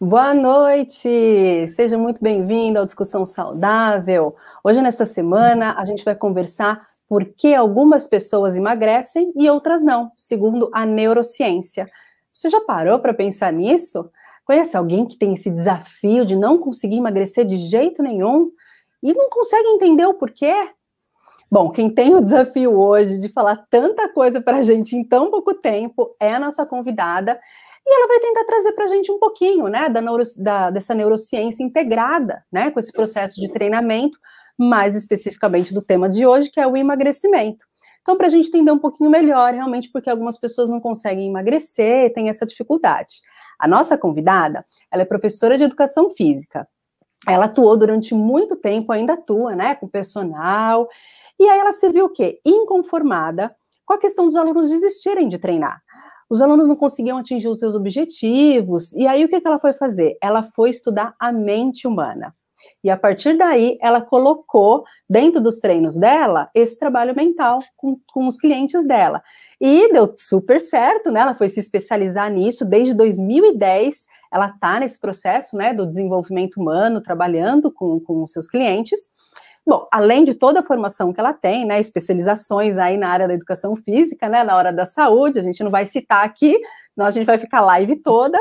Boa 0.00 0.34
noite! 0.34 1.68
Seja 1.68 1.96
muito 1.96 2.20
bem-vindo 2.20 2.76
ao 2.76 2.84
Discussão 2.84 3.24
Saudável. 3.24 4.34
Hoje, 4.64 4.82
nessa 4.82 5.06
semana, 5.06 5.76
a 5.78 5.84
gente 5.84 6.04
vai 6.04 6.16
conversar 6.16 6.88
por 7.08 7.24
que 7.24 7.54
algumas 7.54 8.08
pessoas 8.08 8.56
emagrecem 8.56 9.32
e 9.36 9.48
outras 9.48 9.80
não, 9.80 10.10
segundo 10.16 10.68
a 10.72 10.84
neurociência. 10.84 11.88
Você 12.32 12.48
já 12.48 12.60
parou 12.62 12.98
para 12.98 13.14
pensar 13.14 13.52
nisso? 13.52 14.10
Conhece 14.44 14.76
alguém 14.76 15.06
que 15.06 15.16
tem 15.16 15.34
esse 15.34 15.50
desafio 15.50 16.26
de 16.26 16.34
não 16.34 16.58
conseguir 16.58 16.96
emagrecer 16.96 17.46
de 17.46 17.56
jeito 17.58 18.02
nenhum 18.02 18.50
e 19.00 19.14
não 19.14 19.28
consegue 19.30 19.68
entender 19.68 20.06
o 20.06 20.14
porquê? 20.14 20.52
Bom, 21.52 21.68
quem 21.68 21.90
tem 21.90 22.14
o 22.14 22.20
desafio 22.22 22.80
hoje 22.80 23.20
de 23.20 23.28
falar 23.28 23.66
tanta 23.68 24.08
coisa 24.08 24.40
para 24.40 24.56
a 24.56 24.62
gente 24.62 24.96
em 24.96 25.04
tão 25.04 25.30
pouco 25.30 25.52
tempo 25.52 26.16
é 26.18 26.32
a 26.32 26.40
nossa 26.40 26.64
convidada 26.64 27.38
e 27.86 27.94
ela 27.94 28.08
vai 28.08 28.20
tentar 28.20 28.44
trazer 28.44 28.72
para 28.72 28.86
a 28.86 28.88
gente 28.88 29.12
um 29.12 29.18
pouquinho, 29.18 29.68
né, 29.68 29.86
da, 29.90 30.00
neuro, 30.00 30.22
da, 30.38 30.70
dessa 30.70 30.94
neurociência 30.94 31.62
integrada, 31.62 32.42
né, 32.50 32.70
com 32.70 32.80
esse 32.80 32.90
processo 32.90 33.38
de 33.38 33.52
treinamento, 33.52 34.18
mais 34.56 34.96
especificamente 34.96 35.74
do 35.74 35.82
tema 35.82 36.08
de 36.08 36.24
hoje, 36.24 36.50
que 36.50 36.58
é 36.58 36.66
o 36.66 36.74
emagrecimento. 36.74 37.66
Então, 38.00 38.16
para 38.16 38.28
a 38.28 38.30
gente 38.30 38.48
entender 38.48 38.72
um 38.72 38.78
pouquinho 38.78 39.10
melhor, 39.10 39.52
realmente, 39.52 39.90
porque 39.92 40.08
algumas 40.08 40.38
pessoas 40.38 40.70
não 40.70 40.80
conseguem 40.80 41.28
emagrecer, 41.28 42.14
tem 42.14 42.30
essa 42.30 42.46
dificuldade. 42.46 43.16
A 43.58 43.68
nossa 43.68 43.98
convidada, 43.98 44.64
ela 44.90 45.02
é 45.02 45.04
professora 45.04 45.58
de 45.58 45.64
educação 45.64 46.08
física. 46.08 46.66
Ela 47.28 47.44
atuou 47.44 47.76
durante 47.76 48.14
muito 48.14 48.56
tempo, 48.56 48.90
ainda 48.90 49.12
atua, 49.12 49.54
né, 49.54 49.74
com 49.74 49.86
personal. 49.86 50.88
E 51.42 51.48
aí 51.48 51.58
ela 51.58 51.72
se 51.72 51.88
viu 51.90 52.06
o 52.06 52.10
quê? 52.10 52.40
Inconformada 52.44 53.54
com 53.84 53.94
a 53.94 53.98
questão 53.98 54.26
dos 54.26 54.36
alunos 54.36 54.70
desistirem 54.70 55.28
de 55.28 55.38
treinar 55.38 55.82
os 56.32 56.40
alunos 56.40 56.66
não 56.66 56.74
conseguiam 56.74 57.18
atingir 57.18 57.48
os 57.48 57.58
seus 57.58 57.74
objetivos. 57.74 58.94
E 58.94 59.06
aí 59.06 59.22
o 59.22 59.28
que, 59.28 59.38
que 59.38 59.46
ela 59.46 59.58
foi 59.58 59.74
fazer? 59.74 60.16
Ela 60.18 60.42
foi 60.42 60.70
estudar 60.70 61.14
a 61.20 61.30
mente 61.30 61.86
humana. 61.86 62.34
E 62.82 62.88
a 62.88 62.96
partir 62.96 63.36
daí, 63.36 63.76
ela 63.82 64.00
colocou 64.00 64.82
dentro 65.06 65.42
dos 65.42 65.58
treinos 65.58 65.98
dela 65.98 66.48
esse 66.54 66.78
trabalho 66.78 67.14
mental 67.14 67.58
com, 67.76 67.96
com 68.10 68.26
os 68.26 68.38
clientes 68.38 68.86
dela. 68.86 69.22
E 69.60 69.92
deu 69.92 70.10
super 70.16 70.58
certo, 70.58 71.10
né? 71.10 71.20
Ela 71.20 71.34
foi 71.34 71.50
se 71.50 71.60
especializar 71.60 72.30
nisso 72.32 72.64
desde 72.64 72.94
2010. 72.94 74.06
Ela 74.32 74.48
está 74.48 74.80
nesse 74.80 74.98
processo 74.98 75.54
né, 75.54 75.74
do 75.74 75.86
desenvolvimento 75.86 76.56
humano, 76.56 77.02
trabalhando 77.02 77.70
com, 77.70 78.00
com 78.00 78.22
os 78.22 78.32
seus 78.32 78.48
clientes. 78.48 79.12
Bom, 79.64 79.86
além 79.92 80.24
de 80.24 80.34
toda 80.34 80.58
a 80.58 80.62
formação 80.64 81.12
que 81.12 81.20
ela 81.20 81.32
tem, 81.32 81.64
né, 81.64 81.78
especializações 81.78 82.76
aí 82.78 82.96
na 82.96 83.08
área 83.08 83.28
da 83.28 83.34
educação 83.34 83.76
física, 83.76 84.28
né, 84.28 84.42
na 84.42 84.56
hora 84.56 84.72
da 84.72 84.84
saúde, 84.84 85.38
a 85.38 85.42
gente 85.42 85.62
não 85.62 85.70
vai 85.70 85.86
citar 85.86 86.24
aqui, 86.24 86.58
senão 86.90 87.06
a 87.06 87.12
gente 87.12 87.24
vai 87.24 87.38
ficar 87.38 87.60
live 87.60 87.94
toda, 88.02 88.36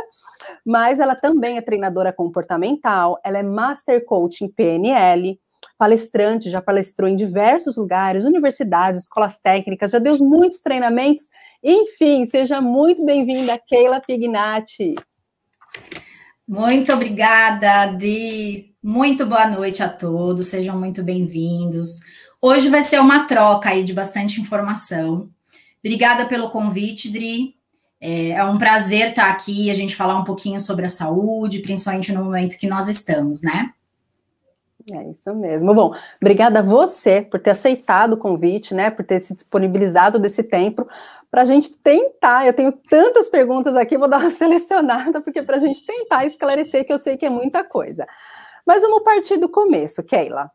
mas 0.66 1.00
ela 1.00 1.16
também 1.16 1.58
é 1.58 1.62
treinadora 1.62 2.12
comportamental, 2.12 3.20
ela 3.24 3.38
é 3.38 3.44
Master 3.44 4.04
Coach 4.04 4.44
em 4.44 4.50
PNL, 4.50 5.40
palestrante, 5.78 6.50
já 6.50 6.62
palestrou 6.62 7.08
em 7.08 7.16
diversos 7.16 7.78
lugares, 7.78 8.26
universidades, 8.26 9.02
escolas 9.02 9.38
técnicas, 9.38 9.92
já 9.92 10.00
deu 10.00 10.18
muitos 10.18 10.60
treinamentos, 10.62 11.26
enfim, 11.64 12.26
seja 12.26 12.60
muito 12.60 13.06
bem-vinda, 13.06 13.60
Keila 13.68 14.02
Pignatti. 14.02 14.96
Muito 16.52 16.92
obrigada, 16.92 17.84
Adri. 17.84 18.76
Muito 18.84 19.26
boa 19.26 19.48
noite 19.48 19.82
a 19.82 19.88
todos, 19.88 20.48
sejam 20.48 20.78
muito 20.78 21.02
bem-vindos. 21.02 22.02
Hoje 22.42 22.68
vai 22.68 22.84
ser 22.84 23.00
uma 23.00 23.26
troca 23.26 23.70
aí 23.70 23.86
de 23.86 23.94
bastante 23.94 24.42
informação. 24.42 25.30
Obrigada 25.80 26.26
pelo 26.26 26.50
convite, 26.50 27.10
Dri. 27.10 27.56
É, 28.02 28.32
é 28.32 28.44
um 28.44 28.58
prazer 28.58 29.12
estar 29.12 29.30
aqui 29.30 29.68
e 29.68 29.72
a 29.72 29.74
gente 29.74 29.96
falar 29.96 30.20
um 30.20 30.26
pouquinho 30.26 30.60
sobre 30.60 30.86
a 30.86 30.90
saúde, 30.90 31.60
principalmente 31.60 32.12
no 32.12 32.26
momento 32.26 32.58
que 32.58 32.68
nós 32.68 32.90
estamos, 32.90 33.42
né? 33.42 33.70
É 34.92 35.10
isso 35.10 35.34
mesmo. 35.34 35.74
Bom, 35.74 35.96
obrigada 36.22 36.60
a 36.60 36.64
você 36.64 37.22
por 37.22 37.40
ter 37.40 37.52
aceitado 37.52 38.14
o 38.14 38.18
convite, 38.18 38.74
né? 38.74 38.92
Por 38.92 39.06
ter 39.06 39.22
se 39.22 39.34
disponibilizado 39.34 40.20
desse 40.20 40.44
tempo 40.44 40.86
para 41.32 41.44
a 41.44 41.46
gente 41.46 41.78
tentar. 41.78 42.46
Eu 42.46 42.54
tenho 42.54 42.74
tantas 42.74 43.30
perguntas 43.30 43.76
aqui, 43.78 43.98
vou 43.98 44.10
dar 44.10 44.20
uma 44.20 44.30
selecionada, 44.32 45.22
porque 45.22 45.42
para 45.42 45.56
a 45.56 45.60
gente 45.60 45.84
tentar 45.86 46.26
esclarecer, 46.26 46.86
que 46.86 46.92
eu 46.92 47.00
sei 47.00 47.16
que 47.16 47.26
é 47.26 47.30
muita 47.30 47.64
coisa. 47.64 48.06
Mas 48.68 48.82
vamos 48.82 49.04
partir 49.04 49.38
do 49.38 49.50
começo, 49.50 50.04
Keila. 50.04 50.52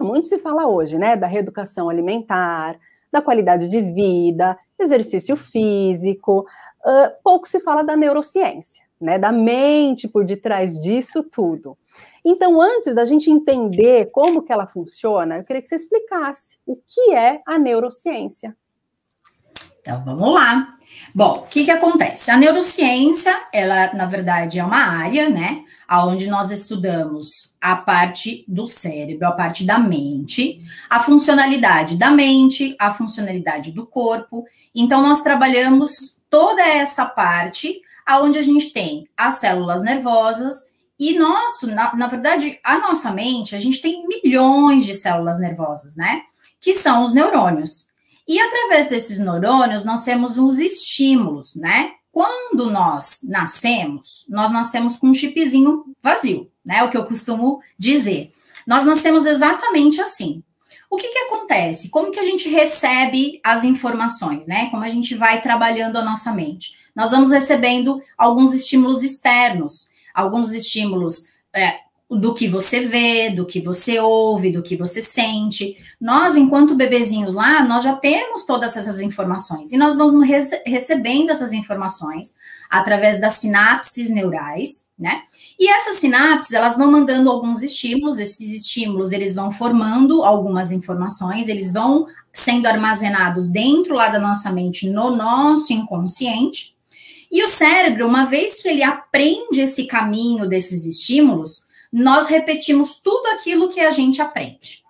Muito 0.00 0.28
se 0.28 0.38
fala 0.38 0.66
hoje, 0.66 0.96
né, 0.98 1.16
da 1.16 1.26
reeducação 1.26 1.88
alimentar, 1.88 2.78
da 3.12 3.20
qualidade 3.20 3.68
de 3.68 3.80
vida, 3.80 4.58
exercício 4.78 5.36
físico, 5.36 6.46
uh, 6.84 7.22
pouco 7.22 7.46
se 7.46 7.60
fala 7.60 7.84
da 7.84 7.96
neurociência, 7.96 8.84
né, 9.00 9.18
da 9.18 9.30
mente 9.30 10.08
por 10.08 10.24
detrás 10.24 10.80
disso 10.80 11.22
tudo. 11.22 11.78
Então, 12.24 12.60
antes 12.60 12.94
da 12.94 13.04
gente 13.04 13.30
entender 13.30 14.06
como 14.06 14.42
que 14.42 14.52
ela 14.52 14.66
funciona, 14.66 15.36
eu 15.36 15.44
queria 15.44 15.62
que 15.62 15.68
você 15.68 15.76
explicasse 15.76 16.58
o 16.66 16.76
que 16.76 17.12
é 17.12 17.40
a 17.46 17.58
neurociência. 17.58 18.56
Então, 19.84 20.02
vamos 20.02 20.32
lá. 20.32 20.76
Bom, 21.14 21.32
o 21.32 21.42
que 21.42 21.66
que 21.66 21.70
acontece? 21.70 22.30
A 22.30 22.38
neurociência, 22.38 23.38
ela, 23.52 23.92
na 23.92 24.06
verdade, 24.06 24.58
é 24.58 24.64
uma 24.64 24.78
área, 24.78 25.28
né, 25.28 25.62
onde 25.90 26.26
nós 26.26 26.50
estudamos 26.50 27.54
a 27.60 27.76
parte 27.76 28.46
do 28.48 28.66
cérebro, 28.66 29.28
a 29.28 29.32
parte 29.32 29.62
da 29.62 29.78
mente, 29.78 30.58
a 30.88 30.98
funcionalidade 31.00 31.98
da 31.98 32.10
mente, 32.10 32.74
a 32.78 32.94
funcionalidade 32.94 33.72
do 33.72 33.86
corpo. 33.86 34.46
Então, 34.74 35.02
nós 35.02 35.20
trabalhamos 35.20 36.16
toda 36.30 36.62
essa 36.62 37.04
parte 37.04 37.78
aonde 38.06 38.38
a 38.38 38.42
gente 38.42 38.72
tem 38.72 39.04
as 39.14 39.34
células 39.34 39.82
nervosas 39.82 40.72
e 40.98 41.18
nosso, 41.18 41.66
na, 41.66 41.94
na 41.94 42.06
verdade, 42.06 42.58
a 42.64 42.78
nossa 42.78 43.12
mente, 43.12 43.54
a 43.54 43.60
gente 43.60 43.82
tem 43.82 44.06
milhões 44.08 44.86
de 44.86 44.94
células 44.94 45.38
nervosas, 45.38 45.94
né? 45.94 46.22
Que 46.58 46.72
são 46.72 47.04
os 47.04 47.12
neurônios. 47.12 47.92
E 48.26 48.40
através 48.40 48.88
desses 48.88 49.18
neurônios, 49.18 49.84
nós 49.84 50.04
temos 50.04 50.38
os 50.38 50.58
estímulos, 50.58 51.54
né? 51.54 51.92
Quando 52.10 52.70
nós 52.70 53.20
nascemos, 53.24 54.24
nós 54.28 54.50
nascemos 54.50 54.96
com 54.96 55.08
um 55.08 55.14
chipzinho 55.14 55.84
vazio, 56.02 56.50
né? 56.64 56.82
O 56.82 56.90
que 56.90 56.96
eu 56.96 57.04
costumo 57.04 57.60
dizer. 57.78 58.32
Nós 58.66 58.84
nascemos 58.84 59.26
exatamente 59.26 60.00
assim. 60.00 60.42
O 60.88 60.96
que, 60.96 61.08
que 61.08 61.18
acontece? 61.18 61.90
Como 61.90 62.12
que 62.12 62.20
a 62.20 62.24
gente 62.24 62.48
recebe 62.48 63.40
as 63.42 63.64
informações, 63.64 64.46
né? 64.46 64.70
Como 64.70 64.84
a 64.84 64.88
gente 64.88 65.14
vai 65.14 65.42
trabalhando 65.42 65.96
a 65.96 66.04
nossa 66.04 66.32
mente? 66.32 66.78
Nós 66.94 67.10
vamos 67.10 67.30
recebendo 67.30 68.00
alguns 68.16 68.54
estímulos 68.54 69.02
externos, 69.02 69.90
alguns 70.14 70.52
estímulos 70.52 71.32
é, 71.52 71.80
do 72.14 72.34
que 72.34 72.48
você 72.48 72.80
vê, 72.80 73.30
do 73.30 73.44
que 73.44 73.60
você 73.60 73.98
ouve, 73.98 74.50
do 74.50 74.62
que 74.62 74.76
você 74.76 75.02
sente. 75.02 75.76
Nós, 76.00 76.36
enquanto 76.36 76.74
bebezinhos 76.74 77.34
lá, 77.34 77.62
nós 77.64 77.82
já 77.82 77.94
temos 77.94 78.44
todas 78.44 78.76
essas 78.76 79.00
informações 79.00 79.72
e 79.72 79.76
nós 79.76 79.96
vamos 79.96 80.26
rece 80.26 80.62
recebendo 80.66 81.30
essas 81.30 81.52
informações 81.52 82.34
através 82.70 83.20
das 83.20 83.34
sinapses 83.34 84.10
neurais, 84.10 84.88
né? 84.98 85.22
E 85.58 85.68
essas 85.68 85.96
sinapses, 85.96 86.52
elas 86.52 86.76
vão 86.76 86.90
mandando 86.90 87.30
alguns 87.30 87.62
estímulos, 87.62 88.18
esses 88.18 88.54
estímulos, 88.54 89.12
eles 89.12 89.34
vão 89.34 89.52
formando 89.52 90.24
algumas 90.24 90.72
informações, 90.72 91.48
eles 91.48 91.72
vão 91.72 92.06
sendo 92.32 92.66
armazenados 92.66 93.48
dentro 93.48 93.94
lá 93.94 94.08
da 94.08 94.18
nossa 94.18 94.50
mente, 94.50 94.88
no 94.90 95.14
nosso 95.14 95.72
inconsciente. 95.72 96.74
E 97.30 97.42
o 97.42 97.48
cérebro, 97.48 98.06
uma 98.06 98.24
vez 98.24 98.60
que 98.60 98.68
ele 98.68 98.82
aprende 98.82 99.60
esse 99.60 99.86
caminho 99.86 100.48
desses 100.48 100.84
estímulos, 100.86 101.63
nós 101.96 102.26
repetimos 102.26 102.96
tudo 102.96 103.28
aquilo 103.28 103.68
que 103.68 103.78
a 103.78 103.88
gente 103.88 104.20
aprende. 104.20 104.82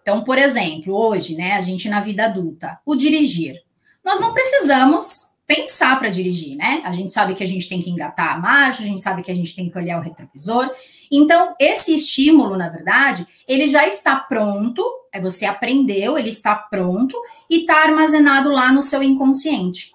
Então, 0.00 0.22
por 0.22 0.38
exemplo, 0.38 0.94
hoje, 0.94 1.34
né, 1.34 1.54
a 1.54 1.60
gente 1.60 1.88
na 1.88 2.00
vida 2.00 2.26
adulta, 2.26 2.78
o 2.86 2.94
dirigir. 2.94 3.60
Nós 4.04 4.20
não 4.20 4.32
precisamos 4.32 5.30
pensar 5.48 5.98
para 5.98 6.10
dirigir, 6.10 6.56
né? 6.56 6.80
A 6.84 6.92
gente 6.92 7.10
sabe 7.10 7.34
que 7.34 7.42
a 7.42 7.46
gente 7.48 7.68
tem 7.68 7.82
que 7.82 7.90
engatar 7.90 8.34
a 8.34 8.38
marcha, 8.38 8.84
a 8.84 8.86
gente 8.86 9.00
sabe 9.00 9.22
que 9.22 9.32
a 9.32 9.34
gente 9.34 9.56
tem 9.56 9.68
que 9.68 9.76
olhar 9.76 9.98
o 9.98 10.02
retrovisor. 10.02 10.70
Então, 11.10 11.56
esse 11.58 11.92
estímulo, 11.92 12.56
na 12.56 12.68
verdade, 12.68 13.26
ele 13.48 13.66
já 13.66 13.84
está 13.84 14.14
pronto, 14.14 14.84
é 15.12 15.20
você 15.20 15.46
aprendeu, 15.46 16.16
ele 16.16 16.30
está 16.30 16.54
pronto 16.54 17.20
e 17.50 17.62
está 17.62 17.82
armazenado 17.82 18.48
lá 18.48 18.70
no 18.70 18.80
seu 18.80 19.02
inconsciente. 19.02 19.90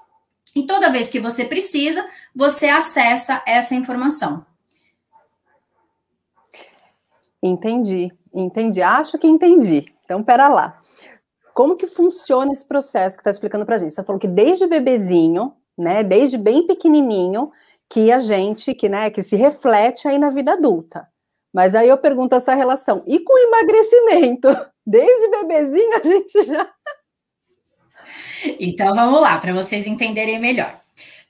E 0.54 0.64
toda 0.64 0.92
vez 0.92 1.10
que 1.10 1.22
você 1.22 1.46
precisa, 1.46 2.06
você 2.36 2.68
acessa 2.68 3.42
essa 3.48 3.74
informação. 3.74 4.49
Entendi, 7.42 8.12
entendi. 8.34 8.82
Acho 8.82 9.18
que 9.18 9.28
entendi. 9.28 9.86
Então, 10.04 10.24
pera 10.24 10.48
lá. 10.48 10.80
Como 11.54 11.76
que 11.76 11.88
funciona 11.88 12.52
esse 12.52 12.66
processo 12.68 13.18
que 13.18 13.22
está 13.22 13.32
explicando 13.32 13.66
para 13.66 13.76
a 13.76 13.80
gente? 13.80 13.94
Você 13.94 14.04
falou 14.04 14.20
que 14.20 14.28
desde 14.28 14.68
bebezinho, 14.68 15.54
né, 15.78 16.04
desde 16.04 16.38
bem 16.38 16.66
pequenininho, 16.66 17.52
que 17.90 18.12
a 18.12 18.20
gente, 18.20 18.74
que, 18.74 18.88
né, 18.88 19.10
que 19.10 19.24
se 19.24 19.36
reflete 19.36 20.08
aí 20.08 20.18
na 20.18 20.30
vida 20.30 20.54
adulta. 20.54 21.08
Mas 21.54 21.74
aí 21.74 21.90
eu 21.90 21.98
pergunto 21.98 22.36
essa 22.36 22.54
relação. 22.54 23.04
E 23.08 23.20
com 23.20 23.38
emagrecimento? 23.38 24.48
Desde 24.86 25.30
bebezinho 25.30 25.98
a 25.98 26.04
gente 26.04 26.44
já. 26.44 26.70
Então 28.60 28.96
vamos 28.96 29.22
lá, 29.22 29.38
para 29.40 29.54
vocês 29.54 29.86
entenderem 29.86 30.40
melhor. 30.40 30.80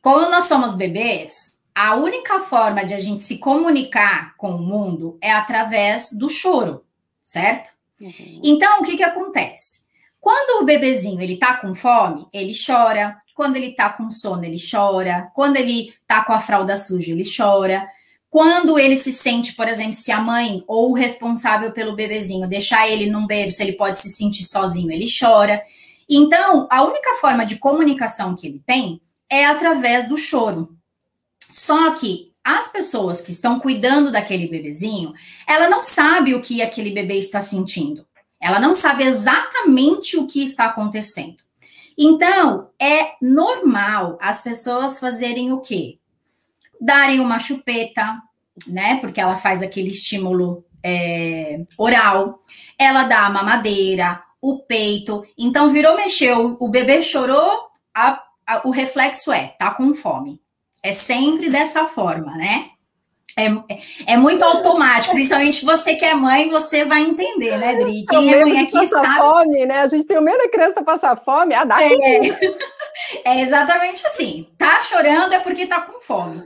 Quando 0.02 0.30
nós 0.30 0.46
somos 0.46 0.76
bebês, 0.76 1.59
a 1.82 1.96
única 1.96 2.42
forma 2.42 2.84
de 2.84 2.94
a 2.94 3.00
gente 3.00 3.24
se 3.24 3.38
comunicar 3.38 4.36
com 4.36 4.52
o 4.52 4.62
mundo 4.62 5.18
é 5.22 5.32
através 5.32 6.12
do 6.12 6.28
choro, 6.28 6.84
certo? 7.24 7.70
Uhum. 8.02 8.42
Então, 8.44 8.82
o 8.82 8.84
que 8.84 8.98
que 8.98 9.04
acontece? 9.04 9.88
Quando 10.20 10.62
o 10.62 10.66
bebezinho 10.66 11.22
ele 11.22 11.38
tá 11.38 11.54
com 11.54 11.74
fome, 11.74 12.28
ele 12.34 12.52
chora. 12.54 13.18
Quando 13.34 13.56
ele 13.56 13.72
tá 13.76 13.90
com 13.90 14.12
sono, 14.12 14.44
ele 14.44 14.58
chora. 14.60 15.32
Quando 15.34 15.56
ele 15.56 15.94
tá 16.06 16.22
com 16.26 16.34
a 16.34 16.42
fralda 16.42 16.76
suja, 16.76 17.14
ele 17.14 17.24
chora. 17.24 17.88
Quando 18.30 18.78
ele 18.78 18.98
se 18.98 19.14
sente, 19.14 19.54
por 19.54 19.70
exemplo, 19.70 19.94
se 19.94 20.12
a 20.12 20.20
mãe 20.20 20.62
ou 20.68 20.92
o 20.92 20.94
responsável 20.94 21.72
pelo 21.72 21.96
bebezinho 21.96 22.46
deixar 22.46 22.90
ele 22.90 23.10
num 23.10 23.26
berço, 23.26 23.64
ele 23.64 23.78
pode 23.78 24.00
se 24.00 24.10
sentir 24.10 24.44
sozinho, 24.44 24.92
ele 24.92 25.08
chora. 25.08 25.62
Então, 26.10 26.68
a 26.70 26.84
única 26.84 27.14
forma 27.22 27.46
de 27.46 27.56
comunicação 27.56 28.36
que 28.36 28.46
ele 28.46 28.62
tem 28.66 29.02
é 29.30 29.46
através 29.46 30.10
do 30.10 30.18
choro. 30.18 30.78
Só 31.50 31.92
que 31.96 32.32
as 32.44 32.68
pessoas 32.68 33.22
que 33.22 33.32
estão 33.32 33.60
cuidando 33.60 34.12
daquele 34.12 34.48
bebezinho, 34.48 35.14
ela 35.48 35.68
não 35.68 35.82
sabe 35.82 36.36
o 36.36 36.42
que 36.42 36.62
aquele 36.62 36.92
bebê 36.92 37.16
está 37.16 37.42
sentindo. 37.42 38.06
Ela 38.40 38.60
não 38.60 38.76
sabe 38.76 39.04
exatamente 39.04 40.16
o 40.16 40.28
que 40.28 40.44
está 40.44 40.66
acontecendo. 40.66 41.38
Então, 41.98 42.70
é 42.80 43.14
normal 43.22 44.18
as 44.22 44.42
pessoas 44.42 45.00
fazerem 45.00 45.52
o 45.52 45.60
quê? 45.60 45.98
Darem 46.80 47.20
uma 47.20 47.40
chupeta, 47.40 48.22
né? 48.66 49.00
Porque 49.02 49.20
ela 49.20 49.36
faz 49.36 49.62
aquele 49.62 49.90
estímulo 49.90 50.64
é, 50.84 51.66
oral. 51.78 52.40
Ela 52.78 53.04
dá 53.04 53.26
a 53.26 53.30
mamadeira, 53.30 54.24
o 54.42 54.60
peito. 54.60 55.26
Então, 55.38 55.68
virou, 55.70 55.96
mexeu, 55.96 56.58
o 56.60 56.70
bebê 56.70 57.02
chorou, 57.02 57.68
a, 57.94 58.24
a, 58.48 58.62
o 58.66 58.72
reflexo 58.72 59.32
é, 59.32 59.48
tá 59.60 59.72
com 59.72 59.94
fome. 59.94 60.40
É 60.84 60.94
sempre 60.94 61.50
dessa 61.50 61.88
forma, 61.88 62.36
né? 62.36 62.70
É, 63.38 64.14
é 64.14 64.18
muito 64.18 64.44
automático, 64.44 65.14
principalmente 65.14 65.64
você 65.64 65.96
que 65.96 66.04
é 66.04 66.14
mãe, 66.14 66.50
você 66.50 66.84
vai 66.84 67.02
entender, 67.02 67.58
né, 67.58 67.76
Dri? 67.76 68.06
Quem 68.06 68.34
é 68.34 68.44
mãe 68.44 68.60
aqui 68.60 68.86
sabe. 68.88 69.18
fome, 69.18 69.66
né? 69.66 69.80
A 69.80 69.88
gente 69.88 70.06
tem 70.06 70.18
o 70.18 70.22
medo 70.22 70.40
da 70.40 70.50
criança 70.50 70.84
passar 70.84 71.16
fome, 71.16 71.54
ah, 71.54 71.64
dá 71.64 71.82
é, 71.82 72.20
é 73.24 73.42
exatamente 73.42 74.06
assim. 74.06 74.48
Tá 74.58 74.82
chorando 74.82 75.34
é 75.34 75.40
porque 75.40 75.66
tá 75.66 75.80
com 75.80 76.02
fome. 76.02 76.44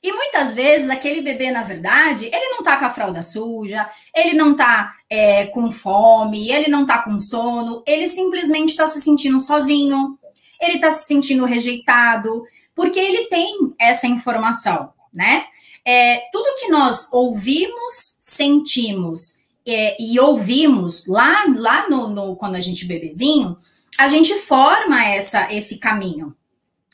E 0.00 0.12
muitas 0.12 0.54
vezes 0.54 0.88
aquele 0.88 1.20
bebê, 1.20 1.50
na 1.50 1.64
verdade, 1.64 2.26
ele 2.26 2.50
não 2.50 2.62
tá 2.62 2.76
com 2.76 2.84
a 2.84 2.90
fralda 2.90 3.22
suja, 3.22 3.88
ele 4.14 4.34
não 4.34 4.54
tá 4.54 4.92
é, 5.10 5.46
com 5.46 5.72
fome, 5.72 6.48
ele 6.48 6.70
não 6.70 6.86
tá 6.86 7.02
com 7.02 7.18
sono, 7.18 7.82
ele 7.84 8.06
simplesmente 8.06 8.76
tá 8.76 8.86
se 8.86 9.00
sentindo 9.00 9.40
sozinho, 9.40 10.16
ele 10.60 10.78
tá 10.78 10.90
se 10.90 11.06
sentindo 11.06 11.44
rejeitado, 11.44 12.44
porque 12.76 13.00
ele 13.00 13.24
tem 13.26 13.74
essa 13.80 14.06
informação, 14.06 14.92
né? 15.12 15.46
É, 15.82 16.28
tudo 16.30 16.54
que 16.60 16.68
nós 16.68 17.08
ouvimos, 17.12 18.18
sentimos 18.20 19.40
é, 19.66 19.96
e 20.00 20.20
ouvimos 20.20 21.06
lá, 21.06 21.44
lá 21.56 21.88
no, 21.88 22.08
no, 22.08 22.36
quando 22.36 22.56
a 22.56 22.60
gente 22.60 22.84
é 22.84 22.88
bebezinho, 22.88 23.56
a 23.96 24.08
gente 24.08 24.34
forma 24.34 25.02
essa, 25.04 25.50
esse 25.52 25.78
caminho, 25.78 26.36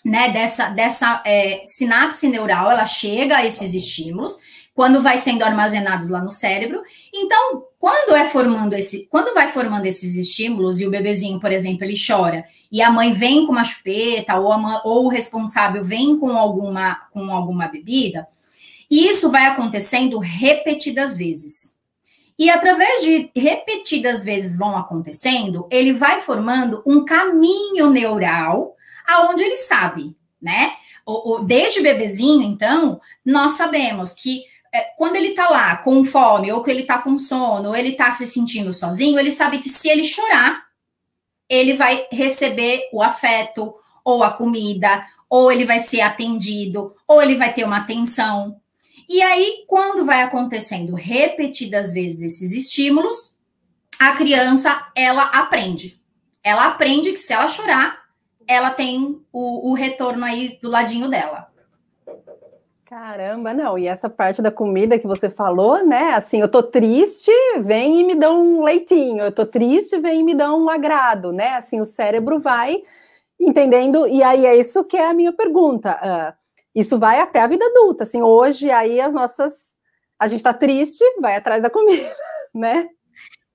né? 0.04 0.30
Dessa, 0.30 0.68
dessa 0.68 1.20
é, 1.26 1.64
sinapse 1.66 2.28
neural, 2.28 2.70
ela 2.70 2.86
chega 2.86 3.38
a 3.38 3.44
esses 3.44 3.74
estímulos 3.74 4.38
quando 4.74 5.02
vai 5.02 5.18
sendo 5.18 5.42
armazenados 5.42 6.08
lá 6.08 6.20
no 6.20 6.30
cérebro. 6.30 6.82
Então, 7.12 7.64
quando 7.78 8.14
é 8.14 8.24
formando 8.24 8.74
esse, 8.74 9.06
quando 9.10 9.34
vai 9.34 9.48
formando 9.48 9.86
esses 9.86 10.16
estímulos 10.16 10.80
e 10.80 10.86
o 10.86 10.90
bebezinho, 10.90 11.40
por 11.40 11.52
exemplo, 11.52 11.84
ele 11.84 11.94
chora 11.94 12.44
e 12.70 12.80
a 12.80 12.90
mãe 12.90 13.12
vem 13.12 13.44
com 13.44 13.52
uma 13.52 13.64
chupeta 13.64 14.36
ou, 14.38 14.56
mãe, 14.58 14.80
ou 14.84 15.06
o 15.06 15.08
responsável 15.08 15.84
vem 15.84 16.18
com 16.18 16.30
alguma 16.36 16.94
com 17.12 17.30
alguma 17.30 17.68
bebida, 17.68 18.26
isso 18.90 19.30
vai 19.30 19.46
acontecendo 19.46 20.18
repetidas 20.18 21.16
vezes. 21.16 21.76
E 22.38 22.50
através 22.50 23.02
de 23.02 23.30
repetidas 23.36 24.24
vezes 24.24 24.56
vão 24.56 24.76
acontecendo, 24.76 25.66
ele 25.70 25.92
vai 25.92 26.20
formando 26.20 26.82
um 26.86 27.04
caminho 27.04 27.90
neural 27.90 28.74
aonde 29.06 29.42
ele 29.42 29.56
sabe, 29.56 30.16
né? 30.40 30.72
Desde 31.46 31.80
bebezinho, 31.80 32.42
então, 32.42 33.00
nós 33.24 33.52
sabemos 33.52 34.12
que 34.12 34.42
quando 34.96 35.16
ele 35.16 35.32
tá 35.34 35.48
lá 35.48 35.76
com 35.76 36.02
fome, 36.02 36.50
ou 36.50 36.62
que 36.62 36.70
ele 36.70 36.84
tá 36.84 36.98
com 36.98 37.18
sono, 37.18 37.70
ou 37.70 37.76
ele 37.76 37.92
tá 37.92 38.12
se 38.12 38.26
sentindo 38.26 38.72
sozinho, 38.72 39.18
ele 39.18 39.30
sabe 39.30 39.58
que 39.58 39.68
se 39.68 39.88
ele 39.88 40.04
chorar, 40.04 40.64
ele 41.48 41.74
vai 41.74 42.06
receber 42.10 42.88
o 42.92 43.02
afeto, 43.02 43.74
ou 44.04 44.22
a 44.22 44.30
comida, 44.30 45.04
ou 45.28 45.52
ele 45.52 45.64
vai 45.64 45.80
ser 45.80 46.00
atendido, 46.00 46.94
ou 47.06 47.20
ele 47.20 47.34
vai 47.34 47.52
ter 47.52 47.64
uma 47.64 47.78
atenção. 47.78 48.56
E 49.08 49.20
aí, 49.20 49.64
quando 49.66 50.04
vai 50.04 50.22
acontecendo 50.22 50.94
repetidas 50.94 51.92
vezes 51.92 52.22
esses 52.22 52.52
estímulos, 52.52 53.36
a 53.98 54.12
criança 54.12 54.90
ela 54.96 55.24
aprende. 55.24 56.00
Ela 56.42 56.66
aprende 56.66 57.12
que 57.12 57.18
se 57.18 57.32
ela 57.32 57.46
chorar, 57.46 58.02
ela 58.46 58.70
tem 58.70 59.20
o, 59.32 59.70
o 59.70 59.74
retorno 59.74 60.24
aí 60.24 60.58
do 60.60 60.68
ladinho 60.68 61.08
dela. 61.08 61.51
Caramba, 62.92 63.54
não. 63.54 63.78
E 63.78 63.86
essa 63.86 64.10
parte 64.10 64.42
da 64.42 64.52
comida 64.52 64.98
que 64.98 65.06
você 65.06 65.30
falou, 65.30 65.82
né? 65.82 66.12
Assim, 66.12 66.42
eu 66.42 66.48
tô 66.48 66.62
triste, 66.62 67.30
vem 67.62 68.00
e 68.00 68.04
me 68.04 68.14
dá 68.14 68.30
um 68.30 68.62
leitinho. 68.62 69.24
Eu 69.24 69.32
tô 69.32 69.46
triste, 69.46 69.98
vem 69.98 70.20
e 70.20 70.22
me 70.22 70.34
dá 70.34 70.54
um 70.54 70.68
agrado, 70.68 71.32
né? 71.32 71.54
Assim, 71.54 71.80
o 71.80 71.86
cérebro 71.86 72.38
vai 72.38 72.82
entendendo. 73.40 74.06
E 74.06 74.22
aí 74.22 74.44
é 74.44 74.54
isso 74.54 74.84
que 74.84 74.98
é 74.98 75.06
a 75.06 75.14
minha 75.14 75.32
pergunta. 75.32 75.98
Uh, 76.02 76.36
isso 76.74 76.98
vai 76.98 77.18
até 77.18 77.40
a 77.40 77.46
vida 77.46 77.64
adulta. 77.64 78.02
Assim, 78.02 78.20
hoje 78.20 78.70
aí 78.70 79.00
as 79.00 79.14
nossas, 79.14 79.78
a 80.18 80.26
gente 80.26 80.42
tá 80.42 80.52
triste, 80.52 81.02
vai 81.18 81.36
atrás 81.36 81.62
da 81.62 81.70
comida, 81.70 82.14
né? 82.54 82.90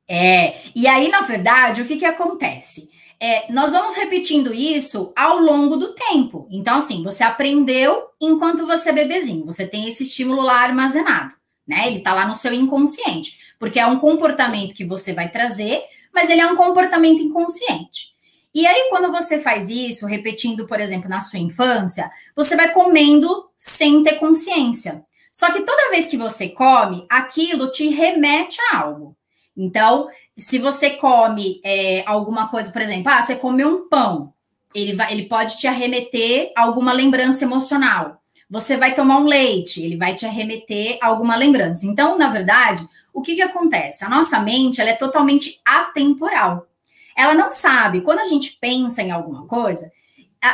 É. 0.10 0.56
E 0.75 0.88
aí, 0.88 1.10
na 1.10 1.22
verdade, 1.22 1.83
o 1.83 1.86
que 1.86 1.98
que 1.98 2.06
acontece? 2.06 2.90
É, 3.19 3.52
nós 3.52 3.72
vamos 3.72 3.96
repetindo 3.96 4.54
isso 4.54 5.12
ao 5.16 5.40
longo 5.40 5.75
do 5.75 5.94
tempo. 5.94 6.48
Então, 6.52 6.78
assim, 6.78 7.04
você 7.04 7.24
aprendeu 7.24 8.10
enquanto 8.22 8.68
você 8.68 8.90
é 8.90 8.94
bebezinho, 8.94 9.46
você 9.46 9.66
tem 9.66 9.88
esse 9.88 10.04
estímulo 10.04 10.42
lá 10.42 10.62
armazenado, 10.62 11.34
né? 11.68 11.88
Ele 11.88 12.00
tá 12.00 12.14
lá 12.14 12.28
no 12.28 12.36
seu 12.36 12.54
inconsciente, 12.54 13.56
porque 13.60 13.80
é 13.80 13.88
um 13.88 14.00
comportamento 14.00 14.75
que 14.75 14.86
você 14.86 15.14
vai 15.14 15.30
trazer, 15.30 15.81
mas 16.14 16.30
ele 16.30 16.42
é 16.42 16.48
um 16.48 16.56
comportamento 16.56 17.22
inconsciente. 17.22 18.16
E 18.54 18.66
aí, 18.66 18.88
quando 18.90 19.12
você 19.12 19.40
faz 19.40 19.69
isso, 19.69 20.06
repetindo, 20.06 20.68
por 20.68 20.80
exemplo, 20.80 21.10
na 21.10 21.19
sua 21.19 21.40
infância, 21.40 22.10
você 22.36 22.56
vai 22.56 22.72
comendo 22.72 23.50
sem 23.58 24.04
ter 24.04 24.14
consciência. 24.14 25.04
Só 25.31 25.52
que 25.52 25.62
toda 25.62 25.92
vez 25.92 26.07
que 26.07 26.18
você 26.18 26.50
come, 26.50 27.06
aquilo 27.09 27.69
te 27.71 27.90
remete 27.90 28.57
a 28.71 28.78
algo. 28.78 29.16
Então, 29.56 30.07
se 30.38 30.60
você 30.60 30.92
come 30.92 31.60
é, 31.64 32.04
alguma 32.06 32.48
coisa, 32.48 32.72
por 32.72 32.82
exemplo, 32.82 33.12
ah, 33.12 33.24
você 33.24 33.36
comeu 33.36 33.70
um 33.70 33.90
pão, 33.90 34.34
ele, 34.76 34.94
vai, 34.94 35.12
ele 35.12 35.26
pode 35.26 35.58
te 35.58 35.66
arremeter 35.66 36.52
a 36.56 36.62
alguma 36.62 36.94
lembrança 36.94 37.44
emocional. 37.44 38.22
Você 38.50 38.78
vai 38.78 38.94
tomar 38.94 39.18
um 39.18 39.26
leite, 39.26 39.84
ele 39.84 39.98
vai 39.98 40.14
te 40.14 40.26
arremeter 40.26 41.00
a 41.02 41.08
alguma 41.08 41.36
lembrança. 41.36 41.86
Então, 41.86 42.18
na 42.18 42.30
verdade, 42.30 42.88
o 43.14 43.22
que, 43.22 43.36
que 43.36 43.42
acontece? 43.42 44.06
A 44.06 44.10
nossa 44.10 44.40
mente 44.40 44.80
ela 44.80 44.92
é 44.92 44.96
totalmente 44.96 45.60
atemporal. 45.66 46.68
Ela 47.16 47.34
não 47.34 47.52
sabe, 47.52 48.02
quando 48.02 48.20
a 48.20 48.26
gente 48.26 48.58
pensa 48.62 49.02
em 49.02 49.10
alguma 49.10 49.48
coisa, 49.48 49.92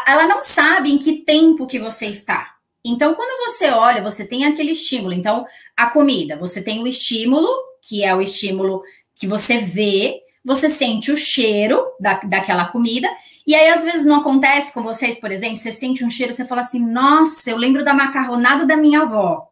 ela 0.07 0.25
não 0.25 0.41
sabe 0.41 0.91
em 0.91 0.97
que 0.97 1.17
tempo 1.17 1.67
que 1.67 1.77
você 1.77 2.05
está. 2.05 2.53
Então, 2.85 3.13
quando 3.15 3.51
você 3.51 3.69
olha, 3.69 4.01
você 4.01 4.25
tem 4.25 4.45
aquele 4.45 4.71
estímulo. 4.71 5.13
Então, 5.13 5.45
a 5.75 5.87
comida, 5.87 6.37
você 6.37 6.61
tem 6.61 6.81
o 6.81 6.87
estímulo, 6.87 7.49
que 7.81 8.03
é 8.03 8.15
o 8.15 8.21
estímulo 8.21 8.81
que 9.15 9.27
você 9.27 9.57
vê, 9.57 10.21
você 10.43 10.69
sente 10.69 11.11
o 11.11 11.17
cheiro 11.17 11.83
da, 11.99 12.15
daquela 12.21 12.65
comida, 12.65 13.07
e 13.45 13.55
aí 13.55 13.69
às 13.69 13.83
vezes 13.83 14.05
não 14.05 14.21
acontece 14.21 14.73
com 14.73 14.81
vocês, 14.81 15.19
por 15.19 15.31
exemplo, 15.31 15.57
você 15.57 15.71
sente 15.71 16.03
um 16.03 16.09
cheiro, 16.09 16.33
você 16.33 16.45
fala 16.45 16.61
assim, 16.61 16.85
nossa, 16.85 17.49
eu 17.49 17.57
lembro 17.57 17.83
da 17.83 17.93
macarronada 17.93 18.65
da 18.65 18.77
minha 18.77 19.01
avó. 19.01 19.49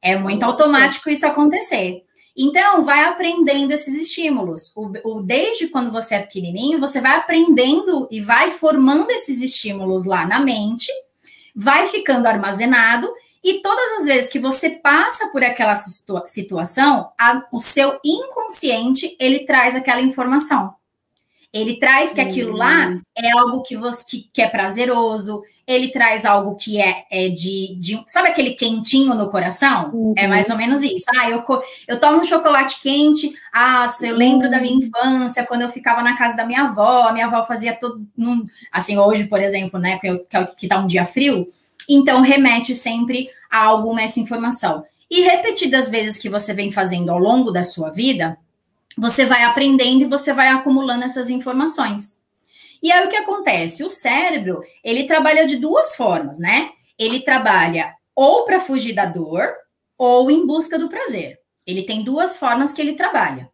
É 0.00 0.16
muito 0.16 0.44
automático 0.44 1.10
isso 1.10 1.26
acontecer. 1.26 2.04
Então, 2.40 2.84
vai 2.84 3.02
aprendendo 3.02 3.72
esses 3.72 3.94
estímulos. 3.94 4.72
O, 4.76 4.92
o, 5.04 5.22
desde 5.22 5.66
quando 5.66 5.90
você 5.90 6.14
é 6.14 6.20
pequenininho, 6.20 6.78
você 6.78 7.00
vai 7.00 7.16
aprendendo 7.16 8.06
e 8.12 8.20
vai 8.20 8.50
formando 8.50 9.10
esses 9.10 9.42
estímulos 9.42 10.04
lá 10.04 10.24
na 10.24 10.38
mente, 10.38 10.86
vai 11.52 11.88
ficando 11.88 12.28
armazenado, 12.28 13.12
e 13.42 13.62
todas 13.62 14.00
as 14.00 14.06
vezes 14.06 14.30
que 14.30 14.38
você 14.38 14.70
passa 14.70 15.28
por 15.28 15.42
aquela 15.42 15.76
situa 15.76 16.26
situação, 16.26 17.10
a, 17.18 17.42
o 17.52 17.60
seu 17.60 17.98
inconsciente 18.04 19.16
ele 19.18 19.40
traz 19.40 19.76
aquela 19.76 20.00
informação. 20.00 20.74
Ele 21.52 21.78
traz 21.78 22.12
que 22.12 22.20
aquilo 22.20 22.54
lá 22.54 22.88
uhum. 22.88 23.00
é 23.16 23.30
algo 23.30 23.62
que 23.62 23.76
você 23.76 24.04
que, 24.06 24.30
que 24.34 24.42
é 24.42 24.48
prazeroso, 24.48 25.42
ele 25.66 25.88
traz 25.88 26.24
algo 26.24 26.56
que 26.56 26.80
é, 26.80 27.04
é 27.10 27.28
de, 27.28 27.74
de, 27.78 28.02
Sabe 28.06 28.28
aquele 28.28 28.54
quentinho 28.54 29.14
no 29.14 29.30
coração? 29.30 29.84
É 29.84 29.86
uhum. 29.92 30.14
É 30.16 30.26
mais 30.26 30.48
ou 30.50 30.56
menos 30.56 30.82
isso. 30.82 31.04
Ah, 31.16 31.30
eu, 31.30 31.44
eu 31.86 32.00
tomo 32.00 32.20
um 32.20 32.24
chocolate 32.24 32.80
quente. 32.80 33.32
Ah, 33.52 33.90
eu 34.02 34.16
lembro 34.16 34.50
da 34.50 34.60
minha 34.60 34.74
uhum. 34.74 34.80
infância, 34.80 35.46
quando 35.46 35.62
eu 35.62 35.70
ficava 35.70 36.02
na 36.02 36.16
casa 36.16 36.36
da 36.36 36.46
minha 36.46 36.64
avó. 36.64 37.08
A 37.08 37.12
minha 37.12 37.26
avó 37.26 37.44
fazia 37.44 37.74
todo. 37.74 38.06
Num, 38.16 38.46
assim, 38.72 38.96
hoje, 38.98 39.24
por 39.24 39.40
exemplo, 39.40 39.78
né, 39.78 39.98
que, 39.98 40.06
eu, 40.06 40.24
que, 40.24 40.56
que 40.56 40.68
tá 40.68 40.78
um 40.78 40.86
dia 40.86 41.04
frio 41.04 41.46
Então, 41.88 42.20
remete 42.20 42.74
sempre 42.74 43.30
a 43.50 43.64
alguma 43.64 44.02
essa 44.02 44.20
informação. 44.20 44.84
E 45.10 45.22
repetidas 45.22 45.90
vezes 45.90 46.18
que 46.18 46.28
você 46.28 46.52
vem 46.52 46.70
fazendo 46.70 47.10
ao 47.10 47.18
longo 47.18 47.50
da 47.50 47.64
sua 47.64 47.90
vida, 47.90 48.36
você 48.96 49.24
vai 49.24 49.44
aprendendo 49.44 50.02
e 50.02 50.08
você 50.08 50.32
vai 50.32 50.48
acumulando 50.48 51.04
essas 51.04 51.30
informações. 51.30 52.22
E 52.82 52.92
aí 52.92 53.06
o 53.06 53.08
que 53.08 53.16
acontece? 53.16 53.82
O 53.82 53.90
cérebro, 53.90 54.60
ele 54.84 55.04
trabalha 55.04 55.46
de 55.46 55.56
duas 55.56 55.96
formas, 55.96 56.38
né? 56.38 56.70
Ele 56.98 57.20
trabalha 57.20 57.94
ou 58.14 58.44
para 58.44 58.60
fugir 58.60 58.94
da 58.94 59.06
dor 59.06 59.52
ou 59.96 60.30
em 60.30 60.46
busca 60.46 60.78
do 60.78 60.88
prazer. 60.88 61.38
Ele 61.66 61.82
tem 61.82 62.02
duas 62.02 62.38
formas 62.38 62.72
que 62.72 62.80
ele 62.80 62.94
trabalha, 62.94 63.50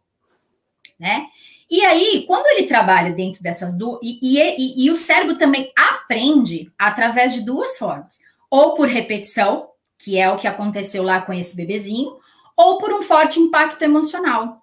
né? 0.99 1.27
E 1.69 1.83
aí, 1.83 2.25
quando 2.27 2.45
ele 2.47 2.67
trabalha 2.67 3.11
dentro 3.11 3.41
dessas 3.41 3.77
duas, 3.77 3.99
e, 4.03 4.19
e, 4.21 4.85
e, 4.85 4.91
o 4.91 4.95
cérebro 4.95 5.35
também 5.35 5.71
aprende 6.05 6.71
através 6.77 7.33
de 7.33 7.41
duas 7.41 7.77
formas: 7.77 8.19
ou 8.49 8.75
por 8.75 8.87
repetição, 8.87 9.69
que 9.97 10.17
é 10.17 10.29
o 10.29 10.37
que 10.37 10.47
aconteceu 10.47 11.03
lá 11.03 11.21
com 11.21 11.33
esse 11.33 11.55
bebezinho, 11.55 12.17
ou 12.55 12.77
por 12.77 12.93
um 12.93 13.01
forte 13.01 13.39
impacto 13.39 13.81
emocional. 13.81 14.61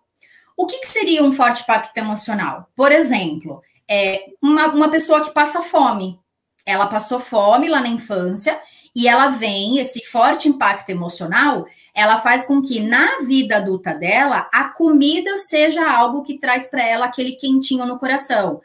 O 0.56 0.66
que, 0.66 0.78
que 0.78 0.86
seria 0.86 1.22
um 1.22 1.32
forte 1.32 1.62
impacto 1.62 1.96
emocional? 1.98 2.68
Por 2.76 2.92
exemplo, 2.92 3.62
é 3.88 4.26
uma, 4.40 4.68
uma 4.68 4.90
pessoa 4.90 5.22
que 5.22 5.32
passa 5.32 5.60
fome. 5.62 6.18
Ela 6.64 6.86
passou 6.86 7.18
fome 7.18 7.68
lá 7.68 7.80
na 7.80 7.88
infância 7.88 8.58
e 8.94 9.08
ela 9.08 9.28
vem, 9.28 9.78
esse 9.78 10.04
forte 10.04 10.48
impacto 10.48 10.90
emocional, 10.90 11.66
ela 11.94 12.18
faz 12.18 12.44
com 12.44 12.62
que 12.62 12.80
na 12.80 13.20
vida 13.20 13.56
adulta 13.56 13.94
dela 13.94 14.48
a 14.52 14.64
comida 14.64 15.36
seja 15.38 15.90
algo 15.90 16.22
que 16.22 16.38
traz 16.38 16.68
para 16.68 16.82
ela 16.82 17.06
aquele 17.06 17.32
quentinho 17.32 17.86
no 17.86 17.98
coração, 17.98 18.60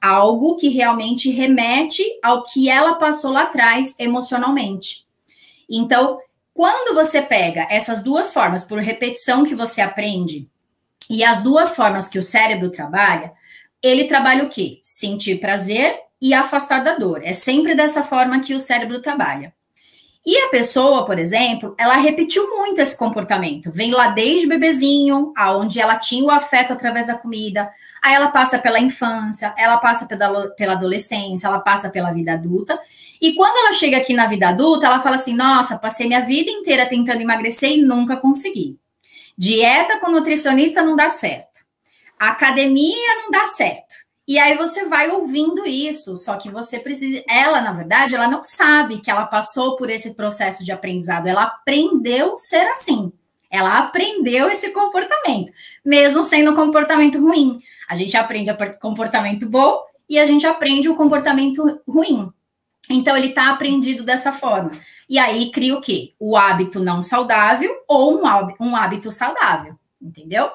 algo 0.00 0.56
que 0.56 0.68
realmente 0.68 1.30
remete 1.30 2.02
ao 2.22 2.44
que 2.44 2.68
ela 2.68 2.94
passou 2.94 3.32
lá 3.32 3.42
atrás 3.42 3.94
emocionalmente. 3.98 5.06
Então, 5.68 6.18
quando 6.52 6.94
você 6.94 7.22
pega 7.22 7.66
essas 7.70 8.02
duas 8.02 8.32
formas 8.32 8.64
por 8.64 8.78
repetição 8.78 9.44
que 9.44 9.54
você 9.54 9.80
aprende 9.80 10.48
e 11.08 11.24
as 11.24 11.42
duas 11.42 11.74
formas 11.76 12.08
que 12.08 12.18
o 12.18 12.22
cérebro 12.22 12.70
trabalha, 12.70 13.32
ele 13.82 14.04
trabalha 14.04 14.44
o 14.44 14.48
quê? 14.48 14.80
Sentir 14.82 15.40
prazer 15.40 15.98
e 16.20 16.34
afastar 16.34 16.84
da 16.84 16.94
dor. 16.94 17.22
É 17.24 17.32
sempre 17.32 17.74
dessa 17.74 18.04
forma 18.04 18.40
que 18.40 18.54
o 18.54 18.60
cérebro 18.60 19.00
trabalha. 19.00 19.54
E 20.24 20.36
a 20.36 20.48
pessoa, 20.48 21.06
por 21.06 21.18
exemplo, 21.18 21.74
ela 21.78 21.94
repetiu 21.96 22.46
muito 22.56 22.78
esse 22.80 22.96
comportamento. 22.96 23.72
Vem 23.72 23.90
lá 23.90 24.08
desde 24.08 24.46
bebezinho, 24.46 25.32
aonde 25.34 25.80
ela 25.80 25.96
tinha 25.96 26.24
o 26.24 26.30
afeto 26.30 26.74
através 26.74 27.06
da 27.06 27.14
comida. 27.14 27.70
Aí 28.02 28.14
ela 28.14 28.28
passa 28.28 28.58
pela 28.58 28.78
infância, 28.78 29.54
ela 29.56 29.78
passa 29.78 30.04
pela, 30.06 30.50
pela 30.50 30.74
adolescência, 30.74 31.46
ela 31.46 31.58
passa 31.58 31.88
pela 31.88 32.12
vida 32.12 32.34
adulta. 32.34 32.78
E 33.20 33.34
quando 33.34 33.56
ela 33.56 33.72
chega 33.72 33.96
aqui 33.96 34.12
na 34.12 34.26
vida 34.26 34.48
adulta, 34.48 34.86
ela 34.86 35.02
fala 35.02 35.16
assim: 35.16 35.34
Nossa, 35.34 35.78
passei 35.78 36.06
minha 36.06 36.24
vida 36.24 36.50
inteira 36.50 36.86
tentando 36.86 37.22
emagrecer 37.22 37.70
e 37.70 37.82
nunca 37.82 38.18
consegui. 38.18 38.78
Dieta 39.38 39.98
com 40.00 40.10
nutricionista 40.10 40.82
não 40.82 40.96
dá 40.96 41.08
certo. 41.08 41.60
Academia 42.18 43.14
não 43.22 43.30
dá 43.30 43.46
certo. 43.46 43.99
E 44.30 44.38
aí 44.38 44.56
você 44.56 44.84
vai 44.84 45.10
ouvindo 45.10 45.66
isso, 45.66 46.16
só 46.16 46.36
que 46.36 46.48
você 46.48 46.78
precisa. 46.78 47.20
Ela, 47.28 47.60
na 47.60 47.72
verdade, 47.72 48.14
ela 48.14 48.28
não 48.28 48.44
sabe 48.44 49.00
que 49.00 49.10
ela 49.10 49.26
passou 49.26 49.74
por 49.74 49.90
esse 49.90 50.14
processo 50.14 50.64
de 50.64 50.70
aprendizado. 50.70 51.26
Ela 51.26 51.42
aprendeu 51.42 52.38
ser 52.38 52.64
assim. 52.68 53.12
Ela 53.50 53.80
aprendeu 53.80 54.48
esse 54.48 54.70
comportamento, 54.70 55.52
mesmo 55.84 56.22
sendo 56.22 56.52
um 56.52 56.54
comportamento 56.54 57.20
ruim. 57.20 57.60
A 57.88 57.96
gente 57.96 58.16
aprende 58.16 58.52
o 58.52 58.56
comportamento 58.78 59.48
bom 59.48 59.82
e 60.08 60.16
a 60.16 60.24
gente 60.26 60.46
aprende 60.46 60.88
o 60.88 60.94
comportamento 60.94 61.80
ruim. 61.84 62.32
Então 62.88 63.16
ele 63.16 63.30
está 63.30 63.50
aprendido 63.50 64.04
dessa 64.04 64.30
forma. 64.30 64.70
E 65.08 65.18
aí 65.18 65.50
cria 65.50 65.74
o 65.74 65.80
quê? 65.80 66.14
O 66.20 66.36
hábito 66.36 66.78
não 66.78 67.02
saudável 67.02 67.82
ou 67.88 68.22
um 68.60 68.76
hábito 68.76 69.10
saudável, 69.10 69.74
entendeu? 70.00 70.48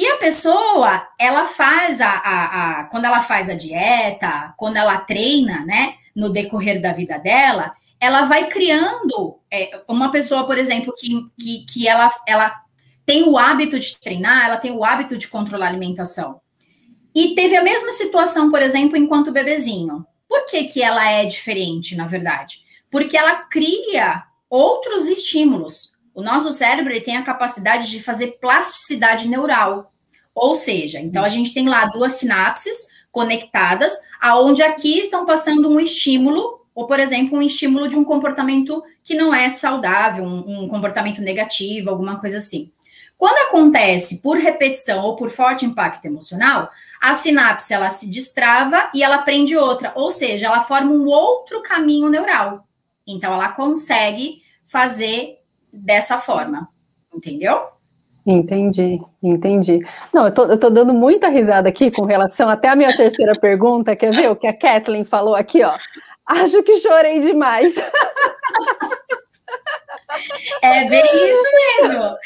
E 0.00 0.06
a 0.06 0.16
pessoa, 0.16 1.06
ela 1.18 1.44
faz 1.44 2.00
a, 2.00 2.08
a, 2.08 2.80
a, 2.80 2.84
quando 2.84 3.04
ela 3.04 3.22
faz 3.22 3.50
a 3.50 3.54
dieta, 3.54 4.54
quando 4.56 4.78
ela 4.78 4.96
treina, 4.96 5.62
né, 5.66 5.96
no 6.16 6.32
decorrer 6.32 6.80
da 6.80 6.94
vida 6.94 7.18
dela, 7.18 7.74
ela 8.00 8.22
vai 8.22 8.48
criando 8.48 9.38
é, 9.52 9.82
uma 9.86 10.10
pessoa, 10.10 10.46
por 10.46 10.56
exemplo, 10.56 10.94
que, 10.96 11.26
que, 11.38 11.66
que 11.66 11.86
ela, 11.86 12.10
ela 12.26 12.62
tem 13.04 13.28
o 13.28 13.36
hábito 13.36 13.78
de 13.78 14.00
treinar, 14.00 14.46
ela 14.46 14.56
tem 14.56 14.70
o 14.70 14.82
hábito 14.82 15.18
de 15.18 15.28
controlar 15.28 15.66
a 15.66 15.68
alimentação. 15.68 16.40
E 17.14 17.34
teve 17.34 17.54
a 17.54 17.62
mesma 17.62 17.92
situação, 17.92 18.50
por 18.50 18.62
exemplo, 18.62 18.96
enquanto 18.96 19.30
bebezinho. 19.30 20.06
Por 20.26 20.46
que, 20.46 20.64
que 20.64 20.82
ela 20.82 21.10
é 21.10 21.26
diferente, 21.26 21.94
na 21.94 22.06
verdade? 22.06 22.60
Porque 22.90 23.18
ela 23.18 23.34
cria 23.34 24.24
outros 24.48 25.08
estímulos. 25.08 25.92
O 26.14 26.22
nosso 26.22 26.50
cérebro 26.50 27.00
tem 27.02 27.16
a 27.16 27.22
capacidade 27.22 27.88
de 27.88 28.02
fazer 28.02 28.38
plasticidade 28.40 29.28
neural. 29.28 29.92
Ou 30.34 30.56
seja, 30.56 31.00
então 31.00 31.24
a 31.24 31.28
gente 31.28 31.52
tem 31.52 31.68
lá 31.68 31.86
duas 31.86 32.14
sinapses 32.14 32.88
conectadas, 33.10 33.92
aonde 34.20 34.62
aqui 34.62 35.00
estão 35.00 35.26
passando 35.26 35.68
um 35.68 35.80
estímulo, 35.80 36.60
ou 36.74 36.86
por 36.86 37.00
exemplo, 37.00 37.38
um 37.38 37.42
estímulo 37.42 37.88
de 37.88 37.96
um 37.96 38.04
comportamento 38.04 38.82
que 39.02 39.14
não 39.14 39.34
é 39.34 39.50
saudável, 39.50 40.24
um, 40.24 40.64
um 40.64 40.68
comportamento 40.68 41.20
negativo, 41.20 41.90
alguma 41.90 42.18
coisa 42.20 42.38
assim. 42.38 42.70
Quando 43.18 43.48
acontece 43.48 44.22
por 44.22 44.38
repetição 44.38 45.04
ou 45.04 45.14
por 45.14 45.28
forte 45.28 45.66
impacto 45.66 46.06
emocional, 46.06 46.70
a 47.02 47.14
sinapse 47.14 47.74
ela 47.74 47.90
se 47.90 48.08
destrava 48.08 48.90
e 48.94 49.02
ela 49.02 49.18
prende 49.18 49.54
outra, 49.54 49.92
ou 49.94 50.10
seja, 50.10 50.46
ela 50.46 50.62
forma 50.62 50.90
um 50.90 51.06
outro 51.06 51.62
caminho 51.62 52.08
neural. 52.08 52.66
Então 53.06 53.34
ela 53.34 53.52
consegue 53.52 54.42
fazer 54.64 55.39
dessa 55.72 56.18
forma, 56.18 56.68
entendeu? 57.14 57.62
Entendi, 58.26 59.00
entendi. 59.22 59.80
Não, 60.12 60.26
eu 60.26 60.34
tô, 60.34 60.44
eu 60.44 60.58
tô 60.58 60.68
dando 60.68 60.92
muita 60.92 61.28
risada 61.28 61.68
aqui 61.68 61.90
com 61.90 62.04
relação 62.04 62.48
até 62.48 62.68
a 62.68 62.76
minha 62.76 62.94
terceira 62.94 63.32
pergunta, 63.38 63.96
quer 63.96 64.14
ver 64.14 64.30
o 64.30 64.36
que 64.36 64.46
a 64.46 64.56
Kathleen 64.56 65.04
falou 65.04 65.34
aqui, 65.34 65.62
ó? 65.62 65.74
Acho 66.26 66.62
que 66.62 66.76
chorei 66.76 67.20
demais. 67.20 67.74
É 70.62 70.88
bem 70.88 71.04
isso 71.04 71.44
mesmo. 71.54 72.16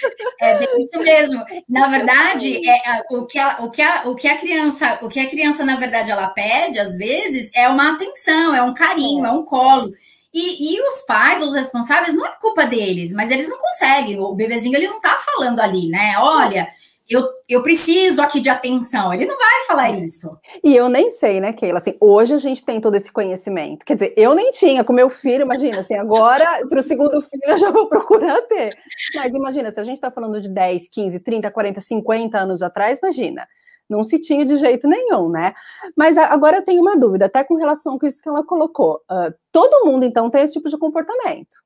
É 0.40 0.58
bem 0.58 0.84
isso 0.84 0.98
mesmo. 1.00 1.44
Na 1.68 1.88
verdade, 1.88 2.68
é, 2.68 3.02
o, 3.10 3.26
que 3.26 3.38
a, 3.38 3.58
o, 3.60 3.70
que 3.70 3.82
a, 3.82 4.02
o 4.06 4.14
que 4.14 4.28
a 4.28 4.38
criança, 4.38 4.98
o 5.02 5.08
que 5.08 5.20
a 5.20 5.28
criança, 5.28 5.64
na 5.64 5.76
verdade, 5.76 6.10
ela 6.10 6.28
pede, 6.28 6.78
às 6.78 6.96
vezes, 6.96 7.50
é 7.54 7.68
uma 7.68 7.92
atenção, 7.92 8.54
é 8.54 8.62
um 8.62 8.74
carinho, 8.74 9.26
é 9.26 9.30
um 9.30 9.44
colo. 9.44 9.92
E, 10.34 10.74
e, 10.74 10.82
os 10.88 11.02
pais, 11.02 11.40
os 11.40 11.54
responsáveis, 11.54 12.12
não 12.12 12.26
é 12.26 12.32
culpa 12.40 12.66
deles, 12.66 13.12
mas 13.12 13.30
eles 13.30 13.48
não 13.48 13.56
conseguem. 13.56 14.18
O 14.18 14.34
bebezinho 14.34 14.76
ele 14.76 14.88
não 14.88 15.00
tá 15.00 15.16
falando 15.24 15.60
ali, 15.60 15.88
né? 15.88 16.14
Olha, 16.18 16.66
eu, 17.08 17.24
eu 17.48 17.62
preciso 17.62 18.20
aqui 18.20 18.40
de 18.40 18.48
atenção. 18.48 19.14
Ele 19.14 19.26
não 19.26 19.36
vai 19.36 19.64
falar 19.68 19.90
isso. 19.90 20.36
E 20.64 20.74
eu 20.74 20.88
nem 20.88 21.08
sei, 21.08 21.40
né, 21.40 21.52
Keila? 21.52 21.78
Assim, 21.78 21.96
hoje 22.00 22.34
a 22.34 22.38
gente 22.38 22.64
tem 22.64 22.80
todo 22.80 22.96
esse 22.96 23.12
conhecimento. 23.12 23.86
Quer 23.86 23.94
dizer, 23.94 24.14
eu 24.16 24.34
nem 24.34 24.50
tinha 24.50 24.82
com 24.82 24.92
meu 24.92 25.08
filho, 25.08 25.42
imagina, 25.42 25.78
assim, 25.78 25.94
agora 25.94 26.44
para 26.68 26.80
o 26.80 26.82
segundo 26.82 27.22
filho 27.22 27.42
eu 27.44 27.58
já 27.58 27.70
vou 27.70 27.86
procurar 27.86 28.42
ter. 28.42 28.76
Mas 29.14 29.34
imagina, 29.34 29.70
se 29.70 29.78
a 29.78 29.84
gente 29.84 29.98
está 29.98 30.10
falando 30.10 30.40
de 30.40 30.48
10, 30.48 30.88
15, 30.88 31.20
30, 31.20 31.48
40, 31.48 31.80
50 31.80 32.38
anos 32.38 32.60
atrás, 32.60 32.98
imagina 32.98 33.46
não 33.88 34.02
se 34.02 34.18
tinha 34.18 34.44
de 34.44 34.56
jeito 34.56 34.88
nenhum, 34.88 35.28
né? 35.28 35.54
Mas 35.96 36.16
agora 36.16 36.58
eu 36.58 36.64
tenho 36.64 36.80
uma 36.80 36.96
dúvida, 36.96 37.26
até 37.26 37.44
com 37.44 37.54
relação 37.54 37.98
com 37.98 38.06
isso 38.06 38.22
que 38.22 38.28
ela 38.28 38.44
colocou. 38.44 39.00
Uh, 39.10 39.34
todo 39.52 39.84
mundo, 39.84 40.04
então, 40.04 40.30
tem 40.30 40.42
esse 40.42 40.54
tipo 40.54 40.68
de 40.68 40.78
comportamento. 40.78 41.64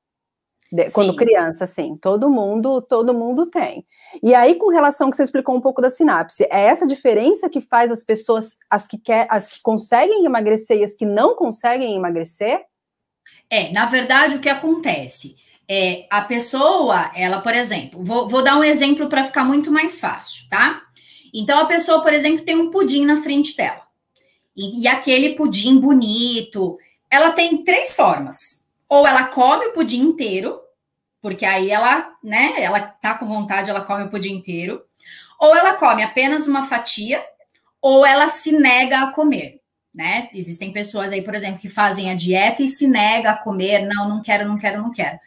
De, 0.70 0.90
quando 0.90 1.16
criança, 1.16 1.64
sim, 1.64 1.96
todo 1.96 2.28
mundo, 2.28 2.82
todo 2.82 3.14
mundo 3.14 3.46
tem. 3.46 3.86
E 4.22 4.34
aí, 4.34 4.56
com 4.56 4.68
relação 4.68 5.08
que 5.08 5.16
você 5.16 5.22
explicou 5.22 5.56
um 5.56 5.62
pouco 5.62 5.80
da 5.80 5.88
sinapse, 5.88 6.44
é 6.50 6.66
essa 6.66 6.86
diferença 6.86 7.48
que 7.48 7.60
faz 7.60 7.90
as 7.90 8.04
pessoas, 8.04 8.58
as 8.68 8.86
que, 8.86 8.98
quer, 8.98 9.26
as 9.30 9.48
que 9.48 9.62
conseguem 9.62 10.26
emagrecer 10.26 10.78
e 10.78 10.84
as 10.84 10.94
que 10.94 11.06
não 11.06 11.34
conseguem 11.34 11.96
emagrecer? 11.96 12.66
É, 13.48 13.72
na 13.72 13.86
verdade, 13.86 14.36
o 14.36 14.40
que 14.40 14.48
acontece? 14.48 15.36
É, 15.70 16.06
a 16.10 16.22
pessoa, 16.22 17.10
ela, 17.14 17.40
por 17.40 17.54
exemplo, 17.54 18.02
vou, 18.02 18.28
vou 18.28 18.42
dar 18.42 18.58
um 18.58 18.64
exemplo 18.64 19.08
para 19.08 19.24
ficar 19.24 19.44
muito 19.44 19.70
mais 19.70 20.00
fácil, 20.00 20.48
tá? 20.50 20.82
Então, 21.32 21.60
a 21.60 21.66
pessoa, 21.66 22.02
por 22.02 22.12
exemplo, 22.12 22.44
tem 22.44 22.56
um 22.56 22.70
pudim 22.70 23.04
na 23.04 23.22
frente 23.22 23.56
dela. 23.56 23.82
E, 24.56 24.82
e 24.82 24.88
aquele 24.88 25.34
pudim 25.34 25.78
bonito, 25.78 26.78
ela 27.10 27.32
tem 27.32 27.62
três 27.64 27.94
formas. 27.94 28.68
Ou 28.88 29.06
ela 29.06 29.24
come 29.28 29.66
o 29.66 29.72
pudim 29.72 30.02
inteiro, 30.02 30.60
porque 31.20 31.44
aí 31.44 31.70
ela, 31.70 32.12
né, 32.22 32.54
ela 32.62 32.80
tá 32.80 33.14
com 33.14 33.26
vontade, 33.26 33.70
ela 33.70 33.82
come 33.82 34.04
o 34.04 34.10
pudim 34.10 34.34
inteiro. 34.34 34.82
Ou 35.38 35.54
ela 35.54 35.74
come 35.74 36.02
apenas 36.02 36.46
uma 36.46 36.64
fatia, 36.66 37.22
ou 37.80 38.04
ela 38.04 38.28
se 38.28 38.52
nega 38.52 39.02
a 39.02 39.12
comer, 39.12 39.60
né? 39.94 40.28
Existem 40.34 40.72
pessoas 40.72 41.12
aí, 41.12 41.22
por 41.22 41.34
exemplo, 41.34 41.60
que 41.60 41.68
fazem 41.68 42.10
a 42.10 42.14
dieta 42.14 42.62
e 42.62 42.68
se 42.68 42.88
nega 42.88 43.30
a 43.30 43.36
comer, 43.36 43.86
não, 43.86 44.08
não 44.08 44.22
quero, 44.22 44.48
não 44.48 44.58
quero, 44.58 44.82
não 44.82 44.90
quero. 44.90 45.18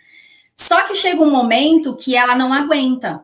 Só 0.54 0.82
que 0.86 0.96
chega 0.96 1.22
um 1.22 1.32
momento 1.32 1.96
que 1.96 2.16
ela 2.16 2.36
não 2.36 2.52
aguenta, 2.52 3.24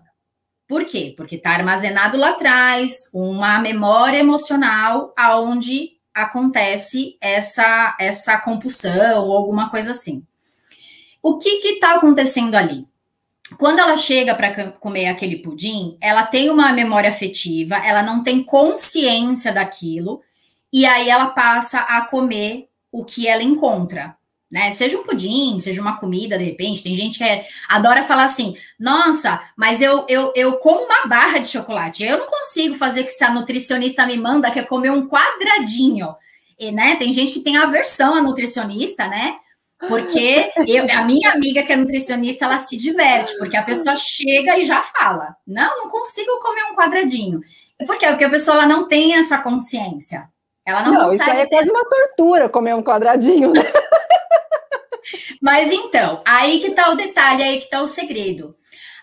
por 0.67 0.83
quê? 0.83 1.13
Porque 1.15 1.35
está 1.35 1.51
armazenado 1.51 2.17
lá 2.17 2.31
atrás 2.31 3.09
uma 3.13 3.57
memória 3.59 4.17
emocional 4.17 5.13
aonde 5.15 5.97
acontece 6.13 7.17
essa 7.21 7.95
essa 7.99 8.37
compulsão 8.39 9.25
ou 9.25 9.37
alguma 9.37 9.69
coisa 9.69 9.91
assim. 9.91 10.25
O 11.23 11.37
que 11.37 11.49
está 11.49 11.95
acontecendo 11.95 12.55
ali? 12.55 12.87
Quando 13.57 13.79
ela 13.79 13.95
chega 13.95 14.35
para 14.35 14.71
comer 14.73 15.07
aquele 15.07 15.37
pudim, 15.37 15.97
ela 16.01 16.23
tem 16.23 16.49
uma 16.49 16.73
memória 16.73 17.09
afetiva, 17.09 17.77
ela 17.77 18.03
não 18.03 18.21
tem 18.21 18.43
consciência 18.43 19.53
daquilo, 19.53 20.21
e 20.71 20.85
aí 20.85 21.09
ela 21.09 21.27
passa 21.27 21.79
a 21.79 22.01
comer 22.01 22.67
o 22.91 23.05
que 23.05 23.25
ela 23.25 23.41
encontra 23.41 24.17
né? 24.51 24.71
Seja 24.71 24.97
um 24.97 25.03
pudim, 25.03 25.59
seja 25.59 25.81
uma 25.81 25.97
comida, 25.99 26.37
de 26.37 26.43
repente. 26.43 26.83
Tem 26.83 26.95
gente 26.95 27.17
que 27.17 27.23
é, 27.23 27.45
adora 27.67 28.03
falar 28.03 28.23
assim: 28.23 28.55
nossa, 28.79 29.41
mas 29.55 29.81
eu, 29.81 30.05
eu, 30.07 30.31
eu 30.35 30.53
como 30.57 30.85
uma 30.85 31.05
barra 31.05 31.39
de 31.39 31.49
chocolate. 31.49 32.03
Eu 32.03 32.17
não 32.17 32.27
consigo 32.27 32.75
fazer 32.75 33.03
que 33.03 33.11
se 33.11 33.23
a 33.23 33.33
nutricionista 33.33 34.05
me 34.05 34.17
manda, 34.17 34.51
que 34.51 34.59
é 34.59 34.63
comer 34.63 34.91
um 34.91 35.07
quadradinho. 35.07 36.15
E, 36.57 36.71
né? 36.71 36.95
Tem 36.95 37.11
gente 37.11 37.33
que 37.33 37.41
tem 37.41 37.57
aversão 37.57 38.15
a 38.15 38.21
nutricionista, 38.21 39.07
né? 39.07 39.35
Porque 39.87 40.51
eu, 40.65 40.87
a 40.97 41.03
minha 41.03 41.31
amiga 41.31 41.61
que 41.63 41.73
é 41.73 41.75
nutricionista, 41.75 42.45
ela 42.45 42.57
se 42.57 42.77
diverte, 42.77 43.37
porque 43.37 43.57
a 43.57 43.63
pessoa 43.63 43.95
chega 43.95 44.57
e 44.57 44.65
já 44.65 44.81
fala: 44.81 45.35
não, 45.45 45.77
não 45.83 45.89
consigo 45.89 46.39
comer 46.39 46.63
um 46.71 46.75
quadradinho. 46.75 47.41
Por 47.85 47.97
quê? 47.97 48.07
Porque 48.07 48.23
a 48.23 48.29
pessoa 48.29 48.57
ela 48.57 48.65
não 48.65 48.87
tem 48.87 49.15
essa 49.15 49.37
consciência. 49.37 50.29
Ela 50.65 50.83
não, 50.83 50.93
não 50.93 51.05
consegue. 51.05 51.23
Isso 51.23 51.31
aí 51.31 51.41
é 51.41 51.47
quase 51.47 51.69
uma 51.69 51.83
tortura 51.83 52.49
comer 52.49 52.75
um 52.75 52.83
quadradinho, 52.83 53.53
né? 53.53 53.61
Mas 55.41 55.71
então, 55.71 56.21
aí 56.25 56.59
que 56.59 56.71
tá 56.71 56.89
o 56.89 56.95
detalhe, 56.95 57.43
aí 57.43 57.61
que 57.61 57.69
tá 57.69 57.81
o 57.81 57.87
segredo. 57.87 58.55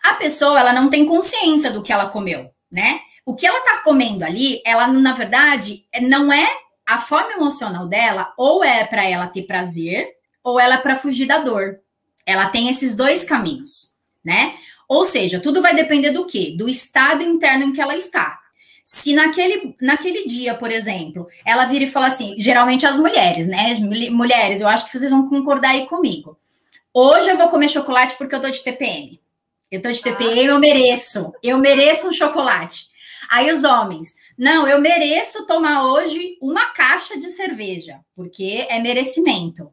A 0.02 0.14
pessoa, 0.14 0.58
ela 0.58 0.72
não 0.72 0.90
tem 0.90 1.06
consciência 1.06 1.70
do 1.70 1.82
que 1.82 1.92
ela 1.92 2.08
comeu, 2.08 2.50
né? 2.70 3.00
O 3.24 3.34
que 3.34 3.46
ela 3.46 3.60
tá 3.60 3.80
comendo 3.82 4.24
ali, 4.24 4.60
ela, 4.66 4.86
na 4.86 5.12
verdade, 5.12 5.86
não 6.02 6.32
é 6.32 6.46
a 6.86 6.98
forma 6.98 7.32
emocional 7.32 7.88
dela, 7.88 8.32
ou 8.36 8.62
é 8.62 8.84
para 8.84 9.04
ela 9.04 9.26
ter 9.26 9.42
prazer, 9.42 10.08
ou 10.42 10.60
ela 10.60 10.74
é 10.74 10.78
para 10.78 10.96
fugir 10.96 11.26
da 11.26 11.38
dor. 11.38 11.80
Ela 12.26 12.48
tem 12.50 12.68
esses 12.68 12.94
dois 12.94 13.24
caminhos, 13.24 13.96
né? 14.22 14.54
Ou 14.86 15.04
seja, 15.06 15.40
tudo 15.40 15.62
vai 15.62 15.74
depender 15.74 16.10
do 16.10 16.26
quê? 16.26 16.54
Do 16.56 16.68
estado 16.68 17.22
interno 17.22 17.64
em 17.64 17.72
que 17.72 17.80
ela 17.80 17.96
está. 17.96 18.38
Se 18.84 19.14
naquele, 19.14 19.74
naquele 19.80 20.26
dia, 20.26 20.54
por 20.54 20.70
exemplo, 20.70 21.26
ela 21.42 21.64
vira 21.64 21.84
e 21.84 21.90
fala 21.90 22.08
assim, 22.08 22.34
geralmente 22.38 22.84
as 22.84 22.98
mulheres, 22.98 23.46
né? 23.46 23.74
Mulheres, 24.10 24.60
eu 24.60 24.68
acho 24.68 24.84
que 24.84 24.90
vocês 24.90 25.10
vão 25.10 25.26
concordar 25.26 25.70
aí 25.70 25.86
comigo. 25.86 26.38
Hoje 26.92 27.30
eu 27.30 27.38
vou 27.38 27.48
comer 27.48 27.70
chocolate 27.70 28.14
porque 28.18 28.34
eu 28.34 28.42
tô 28.42 28.50
de 28.50 28.62
TPM. 28.62 29.18
Eu 29.72 29.80
tô 29.80 29.90
de 29.90 30.02
TPM, 30.02 30.38
ah. 30.38 30.44
eu 30.44 30.58
mereço. 30.58 31.32
Eu 31.42 31.56
mereço 31.56 32.06
um 32.06 32.12
chocolate. 32.12 32.88
Aí 33.30 33.50
os 33.50 33.64
homens, 33.64 34.16
não, 34.36 34.68
eu 34.68 34.78
mereço 34.78 35.46
tomar 35.46 35.86
hoje 35.86 36.36
uma 36.42 36.66
caixa 36.66 37.18
de 37.18 37.28
cerveja, 37.28 38.00
porque 38.14 38.66
é 38.68 38.78
merecimento. 38.80 39.72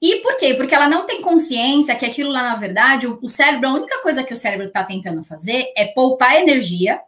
E 0.00 0.16
por 0.16 0.36
quê? 0.36 0.54
Porque 0.54 0.74
ela 0.74 0.88
não 0.88 1.04
tem 1.04 1.20
consciência 1.20 1.96
que 1.96 2.06
aquilo 2.06 2.30
lá, 2.30 2.44
na 2.44 2.54
verdade, 2.54 3.08
o, 3.08 3.18
o 3.20 3.28
cérebro, 3.28 3.68
a 3.68 3.74
única 3.74 4.00
coisa 4.02 4.22
que 4.22 4.32
o 4.32 4.36
cérebro 4.36 4.68
está 4.68 4.84
tentando 4.84 5.24
fazer 5.24 5.72
é 5.76 5.86
poupar 5.86 6.40
energia 6.40 7.00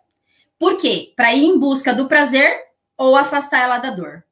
por 0.59 0.77
quê? 0.77 1.13
Para 1.15 1.35
ir 1.35 1.45
em 1.45 1.59
busca 1.59 1.95
do 1.95 2.09
prazer 2.09 2.53
ou 2.97 3.17
afastar 3.17 3.63
ela 3.63 3.79
da 3.79 3.91
dor. 3.91 4.25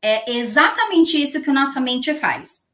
É 0.00 0.32
exatamente 0.32 1.20
isso 1.20 1.42
que 1.42 1.50
a 1.50 1.52
nossa 1.52 1.80
mente 1.80 2.14
faz. 2.14 2.68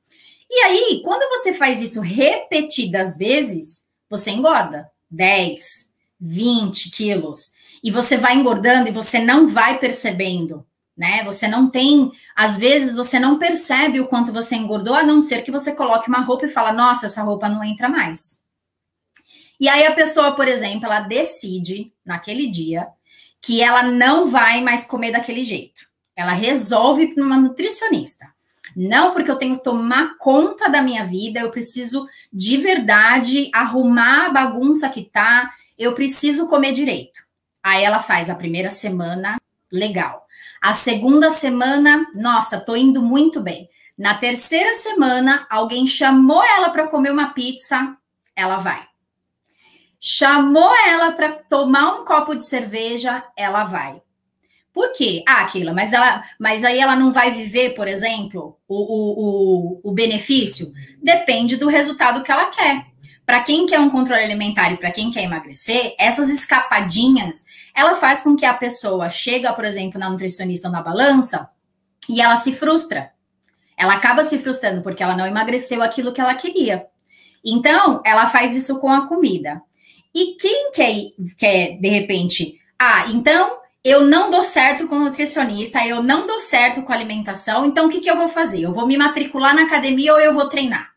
E 0.51 0.61
aí, 0.63 1.03
quando 1.05 1.29
você 1.29 1.53
faz 1.53 1.81
isso 1.81 2.01
repetidas 2.01 3.17
vezes, 3.17 3.87
você 4.09 4.31
engorda 4.31 4.91
10, 5.11 5.93
20 6.21 6.91
quilos. 6.91 7.53
E 7.83 7.91
você 7.91 8.17
vai 8.17 8.35
engordando 8.35 8.89
e 8.89 8.93
você 8.93 9.19
não 9.19 9.47
vai 9.47 9.79
percebendo, 9.79 10.67
né? 10.97 11.23
Você 11.25 11.47
não 11.47 11.71
tem, 11.71 12.11
às 12.35 12.59
vezes 12.59 12.97
você 12.97 13.19
não 13.19 13.39
percebe 13.39 14.01
o 14.01 14.07
quanto 14.07 14.33
você 14.33 14.57
engordou, 14.57 14.95
a 14.95 15.03
não 15.03 15.21
ser 15.21 15.43
que 15.43 15.51
você 15.51 15.73
coloque 15.75 16.09
uma 16.09 16.21
roupa 16.21 16.47
e 16.47 16.51
fala: 16.51 16.73
"Nossa, 16.73 17.07
essa 17.07 17.23
roupa 17.23 17.49
não 17.49 17.63
entra 17.63 17.89
mais". 17.89 18.45
E 19.61 19.69
aí 19.69 19.87
a 19.87 19.95
pessoa, 19.95 20.35
por 20.35 20.49
exemplo, 20.49 20.87
ela 20.87 21.01
decide 21.01 21.93
naquele 22.05 22.49
dia 22.49 22.89
que 23.41 23.63
ela 23.63 23.83
não 23.83 24.27
vai 24.27 24.61
mais 24.61 24.85
comer 24.85 25.13
daquele 25.13 25.45
jeito. 25.45 25.87
Ela 26.17 26.33
resolve 26.33 27.05
ir 27.05 27.15
para 27.15 27.25
uma 27.25 27.37
nutricionista. 27.37 28.27
Não 28.77 29.13
porque 29.13 29.31
eu 29.31 29.37
tenho 29.37 29.57
que 29.57 29.65
tomar 29.65 30.17
conta 30.19 30.69
da 30.69 30.83
minha 30.83 31.05
vida, 31.05 31.41
eu 31.41 31.51
preciso 31.51 32.07
de 32.33 32.57
verdade 32.59 33.51
arrumar 33.53 34.27
a 34.27 34.31
bagunça 34.31 34.89
que 34.89 35.03
tá, 35.05 35.51
eu 35.79 35.95
preciso 35.95 36.49
comer 36.49 36.73
direito. 36.73 37.23
Aí 37.63 37.83
ela 37.83 38.01
faz 38.01 38.29
a 38.29 38.35
primeira 38.35 38.71
semana, 38.71 39.37
legal. 39.71 40.27
A 40.61 40.75
segunda 40.75 41.31
semana, 41.31 42.07
nossa, 42.15 42.61
tô 42.61 42.77
indo 42.77 43.01
muito 43.01 43.41
bem. 43.41 43.69
Na 43.97 44.15
terceira 44.15 44.75
semana, 44.75 45.47
alguém 45.49 45.87
chamou 45.87 46.43
ela 46.45 46.71
para 46.71 46.89
comer 46.89 47.11
uma 47.11 47.33
pizza, 47.33 47.97
ela 48.37 48.59
vai 48.59 48.88
chamou 50.01 50.71
ela 50.87 51.13
para 51.13 51.33
tomar 51.33 51.95
um 51.95 52.05
copo 52.05 52.35
de 52.35 52.47
cerveja, 52.47 53.25
ela 53.37 53.65
vai. 53.65 54.01
Por 54.73 54.93
quê? 54.93 55.25
Ah, 55.27 55.45
Keila, 55.45 55.75
mas, 55.75 55.93
ela, 55.93 56.23
mas 56.39 56.63
aí 56.63 56.79
ela 56.79 56.95
não 56.95 57.11
vai 57.11 57.33
viver, 57.33 57.75
por 57.75 57.89
exemplo, 57.89 58.57
o, 58.69 58.77
o, 58.77 59.81
o, 59.83 59.93
benefício? 59.93 60.73
Depende 61.03 61.57
do 61.57 61.69
resultado 61.69 62.23
que 62.23 62.31
ela 62.31 62.47
quer. 62.47 62.87
Para 63.27 63.43
quem 63.43 63.67
quer 63.67 63.81
um 63.81 63.91
controle 63.91 64.23
alimentar 64.23 64.71
e 64.71 64.77
para 64.77 64.93
quem 64.93 65.11
quer 65.11 65.25
emagrecer, 65.25 65.95
essas 65.99 66.29
escapadinhas, 66.29 67.45
ela 67.75 67.97
faz 67.97 68.21
com 68.21 68.37
que 68.37 68.47
a 68.47 68.55
pessoa 68.55 69.11
chega, 69.11 69.53
por 69.53 69.65
exemplo, 69.65 69.99
na 69.99 70.09
nutricionista 70.09 70.69
ou 70.69 70.73
na 70.73 70.81
balança 70.81 71.51
e 72.09 72.21
ela 72.21 72.37
se 72.37 72.53
frustra. 72.53 73.11
Ela 73.77 73.95
acaba 73.95 74.25
se 74.25 74.39
frustrando 74.39 74.83
porque 74.83 75.03
ela 75.03 75.17
não 75.17 75.27
emagreceu 75.27 75.83
aquilo 75.83 76.13
que 76.13 76.21
ela 76.21 76.35
queria. 76.35 76.87
Então, 77.45 78.01
ela 78.05 78.29
faz 78.31 78.55
isso 78.55 78.81
com 78.81 78.91
a 78.91 79.07
comida. 79.07 79.61
E 80.19 80.35
quem 80.35 80.73
quer, 80.73 80.97
quer, 81.39 81.79
de 81.79 81.89
repente, 81.89 82.61
ah, 82.77 83.07
então 83.09 83.61
eu 83.85 84.01
não 84.01 84.33
dou 84.33 84.43
certo 84.43 84.89
com 84.89 84.99
nutricionista, 84.99 85.87
eu 85.87 86.03
não 86.03 86.27
dou 86.27 86.41
certo 86.41 86.83
com 86.83 86.93
alimentação, 86.93 87.65
então 87.65 87.87
o 87.87 87.89
que, 87.89 88.01
que 88.01 88.11
eu 88.11 88.17
vou 88.17 88.27
fazer? 88.27 88.63
Eu 88.63 88.73
vou 88.73 88.85
me 88.85 88.97
matricular 88.97 89.55
na 89.55 89.63
academia 89.63 90.13
ou 90.13 90.19
eu 90.19 90.33
vou 90.33 90.49
treinar? 90.49 90.91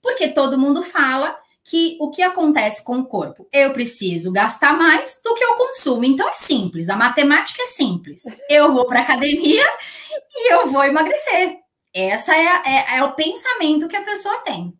Porque 0.00 0.28
todo 0.28 0.56
mundo 0.56 0.80
fala 0.80 1.36
que 1.64 1.98
o 2.00 2.12
que 2.12 2.22
acontece 2.22 2.84
com 2.84 3.00
o 3.00 3.04
corpo? 3.04 3.48
Eu 3.52 3.72
preciso 3.72 4.30
gastar 4.30 4.78
mais 4.78 5.20
do 5.24 5.34
que 5.34 5.42
eu 5.42 5.54
consumo. 5.54 6.04
Então 6.04 6.28
é 6.28 6.34
simples, 6.34 6.88
a 6.88 6.94
matemática 6.94 7.64
é 7.64 7.66
simples. 7.66 8.22
Eu 8.48 8.72
vou 8.72 8.86
para 8.86 9.00
academia 9.00 9.66
e 10.36 10.52
eu 10.52 10.68
vou 10.68 10.84
emagrecer. 10.84 11.56
Essa 11.92 12.32
é, 12.32 12.62
é, 12.64 12.98
é 12.98 13.02
o 13.02 13.12
pensamento 13.14 13.88
que 13.88 13.96
a 13.96 14.04
pessoa 14.04 14.38
tem. 14.44 14.72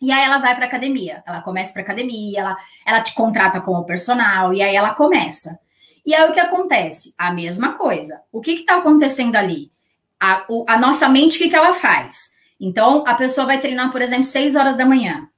E 0.00 0.12
aí 0.12 0.24
ela 0.24 0.38
vai 0.38 0.54
para 0.54 0.66
academia, 0.66 1.22
ela 1.26 1.40
começa 1.40 1.72
para 1.72 1.82
academia, 1.82 2.40
ela, 2.40 2.56
ela 2.84 3.00
te 3.00 3.14
contrata 3.14 3.60
como 3.60 3.84
personal, 3.84 4.52
e 4.52 4.62
aí 4.62 4.74
ela 4.74 4.94
começa. 4.94 5.58
E 6.04 6.14
aí 6.14 6.28
o 6.28 6.32
que 6.32 6.40
acontece? 6.40 7.14
A 7.18 7.32
mesma 7.32 7.72
coisa. 7.72 8.20
O 8.30 8.40
que 8.40 8.52
está 8.52 8.76
acontecendo 8.76 9.36
ali? 9.36 9.72
A, 10.20 10.44
o, 10.48 10.64
a 10.68 10.78
nossa 10.78 11.08
mente, 11.08 11.36
o 11.36 11.38
que, 11.38 11.48
que 11.48 11.56
ela 11.56 11.74
faz? 11.74 12.36
Então, 12.60 13.04
a 13.06 13.14
pessoa 13.14 13.46
vai 13.46 13.58
treinar, 13.58 13.90
por 13.90 14.00
exemplo, 14.00 14.24
6 14.24 14.54
horas 14.54 14.76
da 14.76 14.86
manhã. 14.86 15.28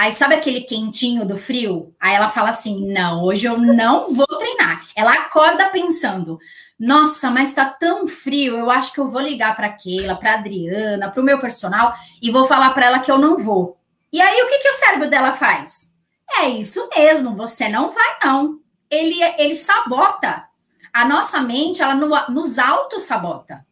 Aí 0.00 0.12
sabe 0.12 0.34
aquele 0.34 0.62
quentinho 0.62 1.26
do 1.26 1.36
frio? 1.36 1.94
Aí 2.00 2.14
ela 2.14 2.30
fala 2.30 2.48
assim: 2.48 2.90
não, 2.90 3.22
hoje 3.22 3.44
eu 3.44 3.58
não 3.58 4.14
vou 4.14 4.26
treinar. 4.26 4.86
Ela 4.96 5.12
acorda 5.12 5.68
pensando: 5.68 6.38
nossa, 6.80 7.30
mas 7.30 7.52
tá 7.52 7.66
tão 7.66 8.08
frio, 8.08 8.56
eu 8.56 8.70
acho 8.70 8.94
que 8.94 8.98
eu 8.98 9.06
vou 9.06 9.20
ligar 9.20 9.54
para 9.54 9.68
Keila, 9.68 10.16
para 10.16 10.32
Adriana, 10.32 11.10
para 11.10 11.20
o 11.20 11.24
meu 11.24 11.38
personal 11.38 11.94
e 12.22 12.30
vou 12.30 12.46
falar 12.46 12.70
para 12.70 12.86
ela 12.86 13.00
que 13.00 13.12
eu 13.12 13.18
não 13.18 13.36
vou. 13.36 13.78
E 14.10 14.18
aí 14.18 14.42
o 14.42 14.48
que, 14.48 14.60
que 14.60 14.68
o 14.70 14.74
cérebro 14.74 15.10
dela 15.10 15.32
faz? 15.32 15.94
É 16.38 16.48
isso 16.48 16.88
mesmo, 16.96 17.36
você 17.36 17.68
não 17.68 17.90
vai 17.90 18.16
não. 18.24 18.60
Ele 18.88 19.22
ele 19.36 19.54
sabota. 19.54 20.44
A 20.90 21.04
nossa 21.04 21.42
mente, 21.42 21.82
ela 21.82 21.94
no, 21.94 22.08
nos 22.30 22.58
auto 22.58 22.98
sabota. 22.98 23.64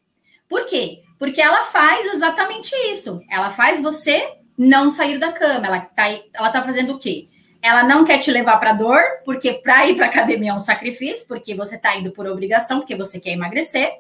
Por 0.47 0.67
quê? 0.67 1.03
Porque 1.19 1.41
ela 1.41 1.65
faz 1.65 2.07
exatamente 2.13 2.75
isso. 2.93 3.23
Ela 3.31 3.51
faz 3.51 3.81
você 3.81 4.37
não 4.57 4.91
sair 4.91 5.19
da 5.19 5.33
cama. 5.33 5.67
Ela 5.67 5.81
tá, 5.81 6.05
ela 6.35 6.51
tá 6.51 6.63
fazendo 6.63 6.95
o 6.95 6.99
quê? 6.99 7.29
Ela 7.69 7.83
não 7.83 8.03
quer 8.03 8.19
te 8.19 8.31
levar 8.31 8.57
para 8.57 8.73
dor, 8.73 8.99
porque 9.27 9.53
para 9.53 9.87
ir 9.87 9.95
para 9.95 10.07
academia 10.07 10.53
é 10.53 10.55
um 10.55 10.59
sacrifício, 10.59 11.29
porque 11.29 11.55
você 11.55 11.77
está 11.77 11.95
indo 11.95 12.11
por 12.11 12.27
obrigação, 12.27 12.79
porque 12.79 12.97
você 12.97 13.21
quer 13.21 13.33
emagrecer. 13.33 13.93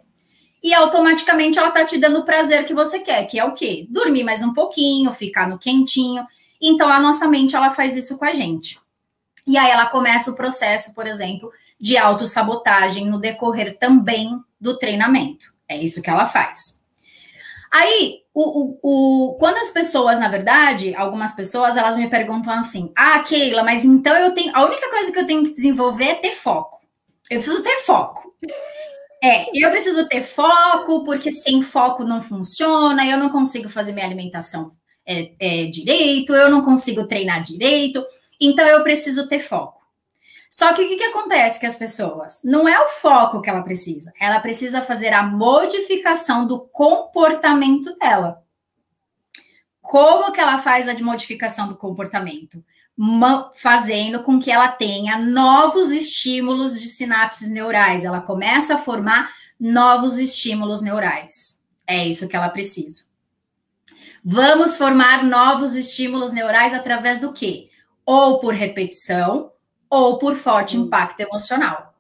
E 0.62 0.72
automaticamente 0.72 1.58
ela 1.58 1.68
está 1.68 1.84
te 1.84 1.98
dando 1.98 2.20
o 2.20 2.24
prazer 2.24 2.64
que 2.64 2.72
você 2.72 3.00
quer, 3.00 3.26
que 3.26 3.38
é 3.38 3.44
o 3.44 3.52
quê? 3.52 3.86
Dormir 3.90 4.24
mais 4.24 4.42
um 4.42 4.54
pouquinho, 4.54 5.12
ficar 5.12 5.46
no 5.46 5.58
quentinho. 5.58 6.26
Então 6.58 6.88
a 6.88 6.98
nossa 6.98 7.28
mente 7.28 7.54
ela 7.54 7.74
faz 7.74 7.94
isso 7.94 8.16
com 8.16 8.24
a 8.24 8.32
gente. 8.32 8.80
E 9.46 9.58
aí 9.58 9.70
ela 9.70 9.84
começa 9.84 10.30
o 10.30 10.34
processo, 10.34 10.94
por 10.94 11.06
exemplo, 11.06 11.52
de 11.78 11.98
autossabotagem 11.98 13.06
no 13.06 13.20
decorrer 13.20 13.76
também 13.78 14.30
do 14.58 14.78
treinamento. 14.78 15.54
É 15.68 15.76
isso 15.76 16.00
que 16.00 16.08
ela 16.08 16.24
faz. 16.24 16.82
Aí 17.70 18.22
o, 18.40 18.78
o, 18.80 19.32
o, 19.32 19.38
quando 19.38 19.56
as 19.56 19.72
pessoas, 19.72 20.20
na 20.20 20.28
verdade, 20.28 20.94
algumas 20.94 21.32
pessoas, 21.32 21.76
elas 21.76 21.96
me 21.96 22.08
perguntam 22.08 22.52
assim: 22.52 22.92
Ah, 22.96 23.18
Keila, 23.18 23.64
mas 23.64 23.84
então 23.84 24.16
eu 24.16 24.32
tenho. 24.32 24.54
A 24.54 24.64
única 24.64 24.88
coisa 24.88 25.10
que 25.10 25.18
eu 25.18 25.26
tenho 25.26 25.42
que 25.42 25.54
desenvolver 25.54 26.04
é 26.04 26.14
ter 26.14 26.30
foco. 26.30 26.78
Eu 27.28 27.38
preciso 27.38 27.64
ter 27.64 27.78
foco. 27.78 28.32
É, 29.20 29.46
eu 29.52 29.68
preciso 29.70 30.08
ter 30.08 30.22
foco, 30.22 31.04
porque 31.04 31.32
sem 31.32 31.62
foco 31.62 32.04
não 32.04 32.22
funciona, 32.22 33.04
eu 33.04 33.18
não 33.18 33.28
consigo 33.28 33.68
fazer 33.68 33.92
minha 33.92 34.06
alimentação 34.06 34.70
é, 35.04 35.32
é, 35.40 35.64
direito, 35.64 36.32
eu 36.32 36.48
não 36.48 36.64
consigo 36.64 37.08
treinar 37.08 37.42
direito, 37.42 38.06
então 38.40 38.64
eu 38.64 38.84
preciso 38.84 39.26
ter 39.26 39.40
foco. 39.40 39.77
Só 40.50 40.72
que 40.72 40.82
o 40.82 40.88
que, 40.88 40.96
que 40.96 41.04
acontece 41.04 41.60
com 41.60 41.66
as 41.66 41.76
pessoas? 41.76 42.40
Não 42.42 42.66
é 42.66 42.80
o 42.80 42.88
foco 42.88 43.42
que 43.42 43.50
ela 43.50 43.62
precisa, 43.62 44.12
ela 44.20 44.40
precisa 44.40 44.80
fazer 44.80 45.12
a 45.12 45.22
modificação 45.22 46.46
do 46.46 46.60
comportamento 46.68 47.96
dela. 47.98 48.42
Como 49.82 50.32
que 50.32 50.40
ela 50.40 50.58
faz 50.58 50.88
a 50.88 50.94
modificação 50.94 51.68
do 51.68 51.76
comportamento? 51.76 52.62
fazendo 53.54 54.24
com 54.24 54.40
que 54.40 54.50
ela 54.50 54.68
tenha 54.68 55.18
novos 55.18 55.90
estímulos 55.90 56.80
de 56.80 56.88
sinapses 56.88 57.48
neurais. 57.48 58.04
Ela 58.04 58.20
começa 58.20 58.74
a 58.74 58.78
formar 58.78 59.32
novos 59.58 60.18
estímulos 60.18 60.80
neurais. 60.80 61.62
É 61.86 62.04
isso 62.04 62.28
que 62.28 62.36
ela 62.36 62.48
precisa. 62.48 63.04
Vamos 64.24 64.76
formar 64.76 65.22
novos 65.24 65.76
estímulos 65.76 66.32
neurais 66.32 66.74
através 66.74 67.20
do 67.20 67.32
quê? 67.32 67.70
Ou 68.04 68.40
por 68.40 68.52
repetição, 68.52 69.52
ou 69.90 70.18
por 70.18 70.34
forte 70.36 70.76
hum. 70.76 70.84
impacto 70.84 71.20
emocional. 71.20 71.94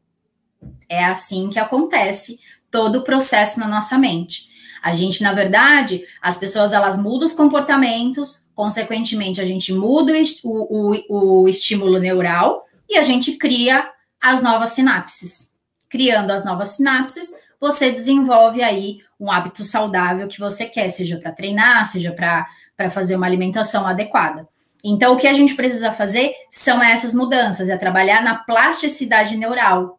É 0.88 1.04
assim 1.04 1.48
que 1.50 1.58
acontece 1.58 2.38
todo 2.70 3.00
o 3.00 3.04
processo 3.04 3.58
na 3.60 3.66
nossa 3.66 3.98
mente. 3.98 4.48
A 4.82 4.94
gente, 4.94 5.22
na 5.22 5.32
verdade, 5.32 6.04
as 6.22 6.36
pessoas 6.36 6.72
elas 6.72 6.98
mudam 6.98 7.26
os 7.26 7.32
comportamentos, 7.32 8.44
consequentemente, 8.54 9.40
a 9.40 9.46
gente 9.46 9.72
muda 9.72 10.12
o, 10.44 10.94
o, 11.08 11.42
o 11.42 11.48
estímulo 11.48 11.98
neural 11.98 12.64
e 12.88 12.96
a 12.96 13.02
gente 13.02 13.36
cria 13.36 13.90
as 14.20 14.42
novas 14.42 14.70
sinapses. 14.70 15.54
Criando 15.88 16.30
as 16.30 16.44
novas 16.44 16.70
sinapses, 16.70 17.32
você 17.60 17.90
desenvolve 17.90 18.62
aí 18.62 19.00
um 19.18 19.30
hábito 19.30 19.64
saudável 19.64 20.28
que 20.28 20.38
você 20.38 20.66
quer, 20.66 20.88
seja 20.90 21.18
para 21.18 21.32
treinar, 21.32 21.84
seja 21.90 22.12
para 22.12 22.46
fazer 22.90 23.16
uma 23.16 23.26
alimentação 23.26 23.86
adequada. 23.86 24.48
Então, 24.84 25.14
o 25.14 25.16
que 25.16 25.26
a 25.26 25.32
gente 25.32 25.54
precisa 25.54 25.92
fazer 25.92 26.32
são 26.50 26.82
essas 26.82 27.14
mudanças, 27.14 27.68
é 27.68 27.76
trabalhar 27.76 28.22
na 28.22 28.36
plasticidade 28.36 29.36
neural. 29.36 29.98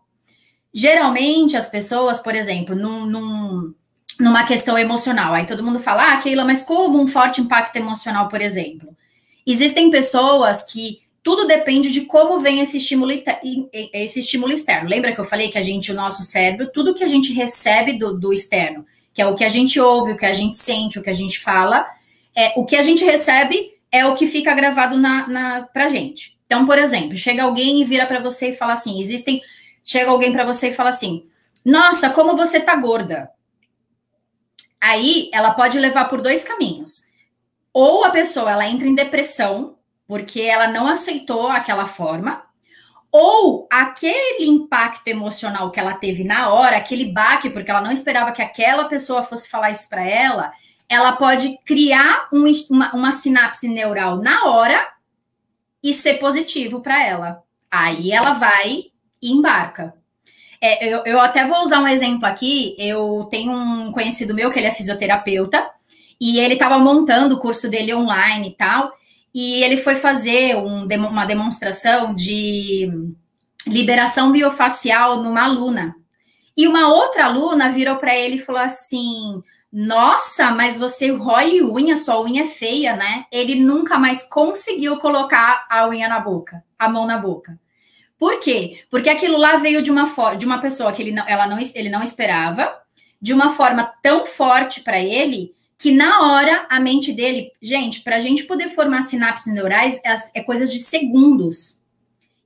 Geralmente, 0.73 1.57
as 1.57 1.69
pessoas, 1.69 2.19
por 2.19 2.33
exemplo, 2.33 2.75
num, 2.75 3.05
num, 3.05 3.73
numa 4.19 4.45
questão 4.45 4.77
emocional, 4.77 5.33
aí 5.33 5.45
todo 5.45 5.63
mundo 5.63 5.79
fala, 5.79 6.13
ah, 6.13 6.17
Keila, 6.17 6.45
mas 6.45 6.61
como 6.61 7.01
um 7.01 7.07
forte 7.07 7.41
impacto 7.41 7.75
emocional, 7.75 8.29
por 8.29 8.41
exemplo? 8.41 8.95
Existem 9.45 9.89
pessoas 9.89 10.63
que 10.63 11.01
tudo 11.21 11.45
depende 11.45 11.91
de 11.91 12.01
como 12.01 12.39
vem 12.39 12.61
esse 12.61 12.77
estímulo, 12.77 13.11
esse 13.93 14.19
estímulo 14.19 14.53
externo. 14.53 14.89
Lembra 14.89 15.11
que 15.11 15.19
eu 15.19 15.25
falei 15.25 15.49
que 15.49 15.57
a 15.57 15.61
gente, 15.61 15.91
o 15.91 15.95
nosso 15.95 16.23
cérebro, 16.23 16.71
tudo 16.71 16.93
que 16.93 17.03
a 17.03 17.07
gente 17.07 17.33
recebe 17.33 17.97
do, 17.97 18.17
do 18.17 18.31
externo, 18.31 18.85
que 19.13 19.21
é 19.21 19.27
o 19.27 19.35
que 19.35 19.43
a 19.43 19.49
gente 19.49 19.79
ouve, 19.79 20.13
o 20.13 20.17
que 20.17 20.25
a 20.25 20.33
gente 20.33 20.57
sente, 20.57 20.97
o 20.97 21.03
que 21.03 21.09
a 21.09 21.13
gente 21.13 21.39
fala, 21.39 21.85
é 22.35 22.53
o 22.55 22.65
que 22.65 22.75
a 22.75 22.81
gente 22.81 23.03
recebe 23.03 23.78
é 23.91 24.05
o 24.05 24.15
que 24.15 24.27
fica 24.27 24.53
gravado 24.53 24.97
na, 24.97 25.27
na 25.27 25.89
gente. 25.89 26.37
Então, 26.45 26.65
por 26.65 26.77
exemplo, 26.77 27.17
chega 27.17 27.43
alguém 27.43 27.81
e 27.81 27.85
vira 27.85 28.05
para 28.05 28.19
você 28.19 28.51
e 28.51 28.55
fala 28.55 28.73
assim: 28.73 28.99
existem. 28.99 29.41
Chega 29.83 30.11
alguém 30.11 30.31
para 30.31 30.45
você 30.45 30.69
e 30.69 30.73
fala 30.73 30.89
assim: 30.89 31.27
Nossa, 31.63 32.09
como 32.09 32.35
você 32.35 32.59
tá 32.59 32.75
gorda. 32.75 33.29
Aí 34.81 35.29
ela 35.33 35.51
pode 35.51 35.77
levar 35.77 36.05
por 36.05 36.21
dois 36.21 36.43
caminhos. 36.43 37.09
Ou 37.73 38.03
a 38.03 38.09
pessoa 38.09 38.51
ela 38.51 38.67
entra 38.67 38.87
em 38.87 38.95
depressão 38.95 39.77
porque 40.09 40.41
ela 40.41 40.67
não 40.67 40.87
aceitou 40.87 41.49
aquela 41.49 41.85
forma, 41.85 42.43
ou 43.11 43.67
aquele 43.71 44.47
impacto 44.47 45.07
emocional 45.07 45.69
que 45.69 45.79
ela 45.79 45.93
teve 45.93 46.23
na 46.23 46.51
hora, 46.51 46.77
aquele 46.77 47.11
baque, 47.11 47.51
porque 47.51 47.69
ela 47.69 47.81
não 47.81 47.91
esperava 47.91 48.31
que 48.31 48.41
aquela 48.41 48.85
pessoa 48.85 49.21
fosse 49.21 49.47
falar 49.47 49.69
isso 49.69 49.87
para 49.87 50.03
ela, 50.03 50.51
ela 50.89 51.11
pode 51.13 51.57
criar 51.63 52.27
um, 52.33 52.51
uma, 52.71 52.91
uma 52.93 53.11
sinapse 53.11 53.67
neural 53.67 54.17
na 54.17 54.45
hora 54.45 54.87
e 55.83 55.93
ser 55.93 56.15
positivo 56.15 56.81
para 56.81 57.05
ela. 57.05 57.43
Aí 57.69 58.11
ela 58.11 58.33
vai 58.33 58.85
e 59.21 59.31
embarca. 59.31 59.93
É, 60.59 60.93
eu, 60.93 61.03
eu, 61.05 61.19
até 61.21 61.45
vou 61.45 61.61
usar 61.61 61.79
um 61.79 61.87
exemplo 61.87 62.25
aqui. 62.25 62.75
Eu 62.79 63.27
tenho 63.29 63.51
um 63.51 63.91
conhecido 63.91 64.33
meu 64.33 64.51
que 64.51 64.57
ele 64.57 64.67
é 64.67 64.71
fisioterapeuta 64.71 65.69
e 66.19 66.39
ele 66.39 66.55
estava 66.55 66.79
montando 66.79 67.35
o 67.35 67.39
curso 67.39 67.69
dele 67.69 67.93
online 67.93 68.49
e 68.49 68.55
tal. 68.55 68.91
E 69.33 69.63
ele 69.63 69.77
foi 69.77 69.95
fazer 69.95 70.57
um, 70.57 70.85
uma 70.85 71.25
demonstração 71.25 72.15
de 72.15 72.89
liberação 73.67 74.31
biofacial 74.31 75.21
numa 75.21 75.45
aluna. 75.45 75.95
E 76.57 76.67
uma 76.67 76.91
outra 76.91 77.25
aluna 77.25 77.69
virou 77.69 77.97
para 77.97 78.15
ele 78.15 78.35
e 78.35 78.41
falou 78.41 78.61
assim: 78.61 79.41
nossa, 79.71 80.51
mas 80.51 80.79
você 80.79 81.11
rói 81.11 81.61
unha, 81.61 81.95
sua 81.95 82.21
unha 82.21 82.43
é 82.43 82.47
feia, 82.47 82.95
né? 82.95 83.25
Ele 83.31 83.55
nunca 83.55 83.99
mais 83.99 84.23
conseguiu 84.23 84.97
colocar 84.97 85.67
a 85.69 85.87
unha 85.87 86.07
na 86.07 86.19
boca, 86.19 86.63
a 86.77 86.89
mão 86.89 87.05
na 87.05 87.17
boca. 87.17 87.59
Por 88.17 88.39
quê? 88.39 88.83
Porque 88.89 89.09
aquilo 89.09 89.37
lá 89.37 89.57
veio 89.57 89.81
de 89.81 89.91
uma 89.91 90.35
de 90.35 90.45
uma 90.45 90.59
pessoa 90.59 90.91
que 90.91 91.01
ele 91.01 91.11
não, 91.11 91.27
ela 91.27 91.47
não, 91.47 91.59
ele 91.59 91.89
não 91.89 92.03
esperava, 92.03 92.75
de 93.21 93.31
uma 93.31 93.51
forma 93.51 93.93
tão 94.01 94.25
forte 94.25 94.81
para 94.81 94.99
ele 94.99 95.55
que 95.77 95.91
na 95.91 96.27
hora 96.27 96.67
a 96.69 96.79
mente 96.79 97.13
dele, 97.13 97.51
gente, 97.61 98.01
para 98.01 98.17
a 98.17 98.19
gente 98.19 98.43
poder 98.43 98.69
formar 98.69 99.03
sinapses 99.03 99.53
neurais 99.53 100.01
é, 100.03 100.39
é 100.39 100.43
coisas 100.43 100.73
de 100.73 100.79
segundos. 100.79 101.79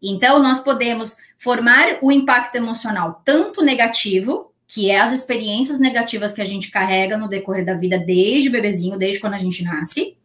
Então 0.01 0.38
nós 0.39 0.59
podemos 0.59 1.17
formar 1.38 1.97
o 2.01 2.12
impacto 2.12 2.55
emocional 2.55 3.21
tanto 3.25 3.63
negativo 3.63 4.52
que 4.67 4.89
é 4.89 4.99
as 4.99 5.12
experiências 5.12 5.80
negativas 5.80 6.34
que 6.34 6.41
a 6.41 6.45
gente 6.45 6.71
carrega 6.71 7.17
no 7.17 7.28
decorrer 7.28 7.65
da 7.65 7.73
vida 7.73 7.97
desde 7.97 8.49
bebezinho, 8.49 8.97
desde 8.97 9.19
quando 9.19 9.36
a 9.36 9.39
gente 9.39 9.63
nasce. 9.63 10.17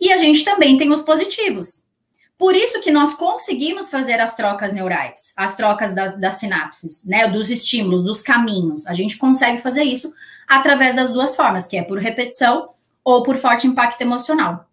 E 0.00 0.12
a 0.12 0.16
gente 0.16 0.44
também 0.44 0.78
tem 0.78 0.90
os 0.90 1.02
positivos. 1.02 1.90
Por 2.38 2.56
isso 2.56 2.80
que 2.80 2.90
nós 2.90 3.12
conseguimos 3.12 3.90
fazer 3.90 4.18
as 4.18 4.34
trocas 4.34 4.72
neurais, 4.72 5.34
as 5.36 5.54
trocas 5.54 5.92
das, 5.92 6.18
das 6.18 6.36
sinapses, 6.36 7.04
né, 7.04 7.28
dos 7.28 7.50
estímulos, 7.50 8.02
dos 8.02 8.22
caminhos. 8.22 8.86
A 8.86 8.94
gente 8.94 9.18
consegue 9.18 9.58
fazer 9.58 9.82
isso 9.82 10.10
através 10.48 10.96
das 10.96 11.12
duas 11.12 11.36
formas, 11.36 11.66
que 11.66 11.76
é 11.76 11.82
por 11.82 11.98
repetição 11.98 12.70
ou 13.04 13.22
por 13.22 13.36
forte 13.36 13.66
impacto 13.66 14.00
emocional. 14.00 14.66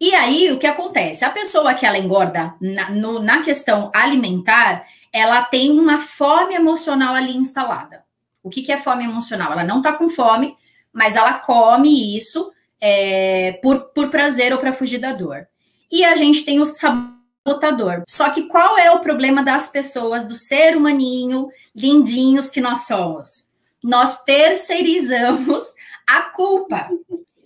E 0.00 0.14
aí, 0.14 0.52
o 0.52 0.58
que 0.58 0.66
acontece? 0.66 1.24
A 1.24 1.30
pessoa 1.30 1.74
que 1.74 1.84
ela 1.84 1.98
engorda 1.98 2.54
na, 2.60 2.90
no, 2.90 3.20
na 3.20 3.42
questão 3.42 3.90
alimentar, 3.94 4.84
ela 5.12 5.42
tem 5.42 5.78
uma 5.78 5.98
fome 5.98 6.54
emocional 6.54 7.14
ali 7.14 7.36
instalada. 7.36 8.04
O 8.42 8.48
que, 8.48 8.62
que 8.62 8.72
é 8.72 8.76
fome 8.76 9.04
emocional? 9.04 9.52
Ela 9.52 9.64
não 9.64 9.78
está 9.78 9.92
com 9.92 10.08
fome, 10.08 10.56
mas 10.92 11.14
ela 11.14 11.34
come 11.34 12.16
isso 12.16 12.50
é, 12.80 13.58
por, 13.62 13.90
por 13.90 14.08
prazer 14.08 14.52
ou 14.52 14.58
para 14.58 14.72
fugir 14.72 14.98
da 14.98 15.12
dor. 15.12 15.46
E 15.90 16.04
a 16.04 16.16
gente 16.16 16.44
tem 16.44 16.60
o 16.60 16.66
sabotador. 16.66 18.02
Só 18.08 18.30
que 18.30 18.44
qual 18.44 18.78
é 18.78 18.90
o 18.90 19.00
problema 19.00 19.42
das 19.42 19.68
pessoas, 19.68 20.26
do 20.26 20.34
ser 20.34 20.76
humaninho, 20.76 21.48
lindinhos 21.76 22.50
que 22.50 22.60
nós 22.60 22.86
somos? 22.86 23.50
Nós 23.84 24.24
terceirizamos 24.24 25.64
a 26.08 26.22
culpa. 26.22 26.88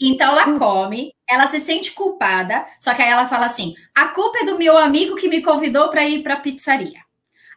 Então 0.01 0.33
ela 0.33 0.59
come, 0.59 1.13
ela 1.29 1.47
se 1.49 1.59
sente 1.59 1.93
culpada, 1.93 2.67
só 2.79 2.95
que 2.95 3.03
aí 3.03 3.11
ela 3.11 3.29
fala 3.29 3.47
assim: 3.47 3.75
a 3.95 4.09
culpa 4.09 4.41
é 4.41 4.45
do 4.45 4.59
meu 4.59 4.77
amigo 4.77 5.17
que 5.17 5.29
me 5.29 5.43
convidou 5.43 5.89
para 5.89 6.07
ir 6.07 6.23
para 6.23 6.35
a 6.35 6.41
pizzaria. 6.41 7.06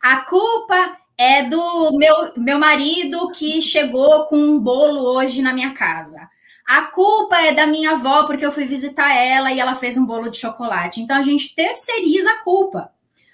A 0.02 0.22
culpa 0.22 0.98
é 1.18 1.44
do 1.44 1.98
meu, 1.98 2.34
meu 2.38 2.58
marido 2.58 3.30
que 3.32 3.62
chegou 3.62 4.26
com 4.26 4.38
um 4.38 4.58
bolo 4.58 5.02
hoje 5.02 5.42
na 5.42 5.54
minha 5.54 5.74
casa. 5.74 6.30
A 6.66 6.84
culpa 6.84 7.38
é 7.42 7.52
da 7.52 7.68
minha 7.68 7.92
avó, 7.92 8.24
porque 8.24 8.46
eu 8.46 8.52
fui 8.52 8.66
visitar 8.66 9.14
ela 9.14 9.52
e 9.52 9.60
ela 9.60 9.76
fez 9.76 9.98
um 9.98 10.06
bolo 10.06 10.30
de 10.30 10.38
chocolate. 10.38 11.02
Então 11.02 11.18
a 11.18 11.22
gente 11.22 11.54
terceiriza 11.54 12.30
a 12.30 12.44
culpa. 12.44 12.92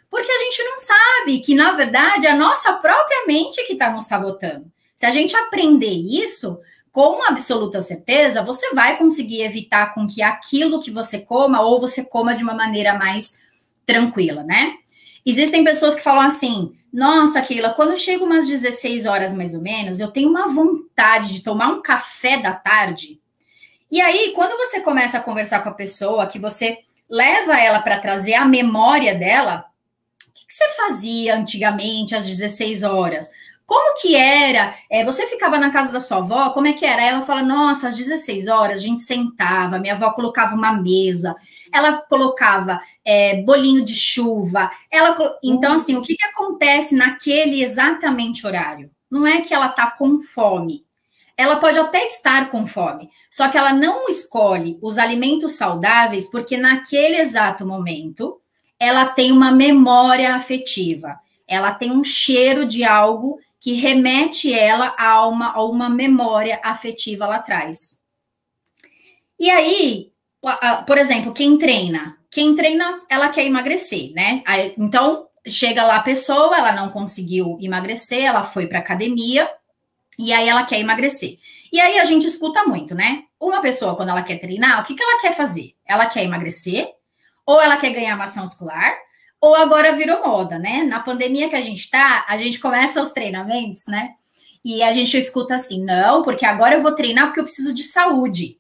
Porque 0.10 0.32
a 0.32 0.40
gente 0.40 0.64
não 0.64 0.78
sabe 0.78 1.40
que, 1.40 1.54
na 1.54 1.74
verdade, 1.74 2.26
é 2.26 2.32
a 2.32 2.36
nossa 2.36 2.74
própria 2.74 3.28
mente 3.28 3.64
que 3.68 3.74
está 3.74 3.92
nos 3.92 4.08
sabotando. 4.08 4.72
Se 4.96 5.06
a 5.06 5.12
gente 5.12 5.36
aprender 5.36 5.94
isso, 5.94 6.58
com 6.92 7.22
absoluta 7.28 7.82
certeza, 7.82 8.42
você 8.42 8.74
vai 8.74 8.98
conseguir 8.98 9.42
evitar 9.42 9.94
com 9.94 10.08
que 10.08 10.22
aquilo 10.24 10.82
que 10.82 10.90
você 10.90 11.20
coma, 11.20 11.62
ou 11.62 11.80
você 11.80 12.06
coma 12.06 12.34
de 12.34 12.42
uma 12.42 12.54
maneira 12.54 12.94
mais 12.94 13.42
tranquila, 13.86 14.44
né? 14.44 14.78
Existem 15.26 15.64
pessoas 15.64 15.96
que 15.96 16.04
falam 16.04 16.22
assim: 16.22 16.74
nossa, 16.94 17.42
Keila, 17.42 17.74
quando 17.74 17.98
chega 17.98 18.24
umas 18.24 18.48
16 18.48 19.06
horas 19.06 19.34
mais 19.34 19.56
ou 19.56 19.62
menos, 19.62 20.00
eu 20.00 20.12
tenho 20.12 20.30
uma 20.30 20.48
vontade 20.48 21.34
de 21.34 21.44
tomar 21.44 21.68
um 21.68 21.82
café 21.82 22.38
da 22.38 22.54
tarde. 22.54 23.20
E 23.92 24.00
aí, 24.00 24.32
quando 24.36 24.58
você 24.58 24.82
começa 24.82 25.18
a 25.18 25.22
conversar 25.22 25.62
com 25.62 25.70
a 25.70 25.74
pessoa, 25.74 26.28
que 26.28 26.40
você 26.40 26.80
leva 27.10 27.60
ela 27.60 27.80
para 27.82 28.00
trazer 28.00 28.34
a 28.36 28.46
memória 28.46 29.16
dela, 29.16 29.66
o 30.28 30.34
que, 30.34 30.48
que, 30.48 30.54
você 30.54 30.70
fazia 30.76 31.36
antigamente 31.36 32.16
às 32.16 32.28
16 32.28 32.84
horas? 32.84 33.30
Como 33.66 34.00
que 34.00 34.16
era? 34.16 34.76
É, 34.90 35.04
você 35.04 35.28
ficava 35.28 35.58
na 35.58 35.72
casa 35.72 35.92
da 35.92 36.00
sua 36.00 36.18
avó? 36.18 36.52
Como 36.52 36.68
é 36.68 36.74
que 36.74 36.86
era? 36.86 37.04
Ela 37.04 37.24
fala: 37.24 37.42
Nossa, 37.42 37.88
às 37.88 37.98
16 37.98 38.48
horas 38.48 38.80
a 38.80 38.84
gente 38.84 39.02
sentava, 39.02 39.80
minha 39.80 39.96
avó 39.96 40.12
colocava 40.12 40.56
uma 40.56 40.72
mesa, 40.72 41.36
ela 41.74 41.98
colocava 41.98 42.80
é, 43.04 43.42
bolinho 43.44 43.84
de 43.84 43.96
chuva. 43.96 44.72
Ela, 44.92 45.16
então, 45.44 45.74
hum. 45.74 45.76
assim, 45.76 45.96
o 45.96 46.02
que, 46.02 46.16
que 46.16 46.26
acontece 46.26 46.96
naquele 46.96 47.62
exatamente 47.62 48.46
horário? 48.46 48.92
Não 49.10 49.26
é 49.26 49.42
que 49.42 49.54
ela 49.54 49.70
tá 49.70 49.92
com 49.92 50.20
fome, 50.20 50.86
ela 51.38 51.58
pode 51.58 51.78
até 51.78 52.06
estar 52.06 52.50
com 52.50 52.66
fome, 52.66 53.10
só 53.30 53.50
que 53.50 53.58
ela 53.58 53.74
não 53.74 54.08
escolhe 54.08 54.80
os 54.82 54.98
alimentos 54.98 55.54
saudáveis 55.54 56.30
porque 56.30 56.56
naquele 56.56 57.18
exato 57.18 57.66
momento 57.66 58.40
ela 58.80 59.06
tem 59.06 59.32
uma 59.32 59.52
memória 59.52 60.36
afetiva, 60.36 61.20
ela 61.48 61.74
tem 61.74 61.92
um 61.92 62.04
cheiro 62.04 62.66
de 62.66 62.84
algo 62.84 63.38
que 63.60 63.74
remete 63.74 64.54
ela 64.54 64.96
a 64.98 65.28
uma, 65.28 65.54
a 65.54 65.64
uma 65.64 65.90
memória 65.90 66.60
afetiva 66.64 67.26
lá 67.26 67.38
atrás. 67.38 68.02
E 69.40 69.50
aí, 69.50 70.12
por 70.86 70.98
exemplo, 70.98 71.34
quem 71.34 71.58
treina? 71.58 72.18
Quem 72.30 72.56
treina, 72.56 73.02
ela 73.10 73.30
quer 73.30 73.46
emagrecer, 73.46 74.12
né? 74.14 74.44
Então, 74.78 75.28
chega 75.48 75.84
lá 75.84 75.98
a 75.98 76.04
pessoa, 76.04 76.58
ela 76.58 76.72
não 76.72 76.90
conseguiu 76.90 77.58
emagrecer, 77.62 78.24
ela 78.24 78.44
foi 78.44 78.68
para 78.68 78.80
academia 78.80 79.50
e 80.18 80.34
aí 80.34 80.48
ela 80.48 80.64
quer 80.64 80.80
emagrecer. 80.80 81.38
E 81.72 81.80
aí 81.80 82.00
a 82.00 82.06
gente 82.06 82.26
escuta 82.26 82.66
muito, 82.66 82.96
né? 82.96 83.24
Uma 83.40 83.62
pessoa, 83.62 83.96
quando 83.96 84.10
ela 84.10 84.24
quer 84.24 84.38
treinar, 84.38 84.82
o 84.82 84.84
que, 84.84 84.96
que 84.96 85.04
ela 85.04 85.20
quer 85.20 85.36
fazer? 85.36 85.74
Ela 85.86 86.06
quer 86.06 86.24
emagrecer, 86.24 86.88
ou 87.46 87.62
ela 87.62 87.78
quer 87.78 87.92
ganhar 87.92 88.16
massa 88.16 88.42
muscular, 88.42 88.96
ou 89.42 89.54
agora 89.54 89.94
virou 89.94 90.26
moda, 90.26 90.58
né? 90.58 90.84
Na 90.84 91.00
pandemia 91.00 91.50
que 91.50 91.56
a 91.56 91.62
gente 91.62 91.90
tá, 91.90 92.26
a 92.28 92.38
gente 92.38 92.60
começa 92.60 93.02
os 93.02 93.12
treinamentos, 93.12 93.88
né? 93.88 94.14
E 94.64 94.82
a 94.82 94.92
gente 94.92 95.16
escuta 95.16 95.56
assim: 95.56 95.84
não, 95.84 96.24
porque 96.24 96.46
agora 96.46 96.76
eu 96.76 96.82
vou 96.82 96.94
treinar 96.94 97.28
porque 97.28 97.40
eu 97.40 97.44
preciso 97.44 97.74
de 97.74 97.84
saúde. 97.84 98.58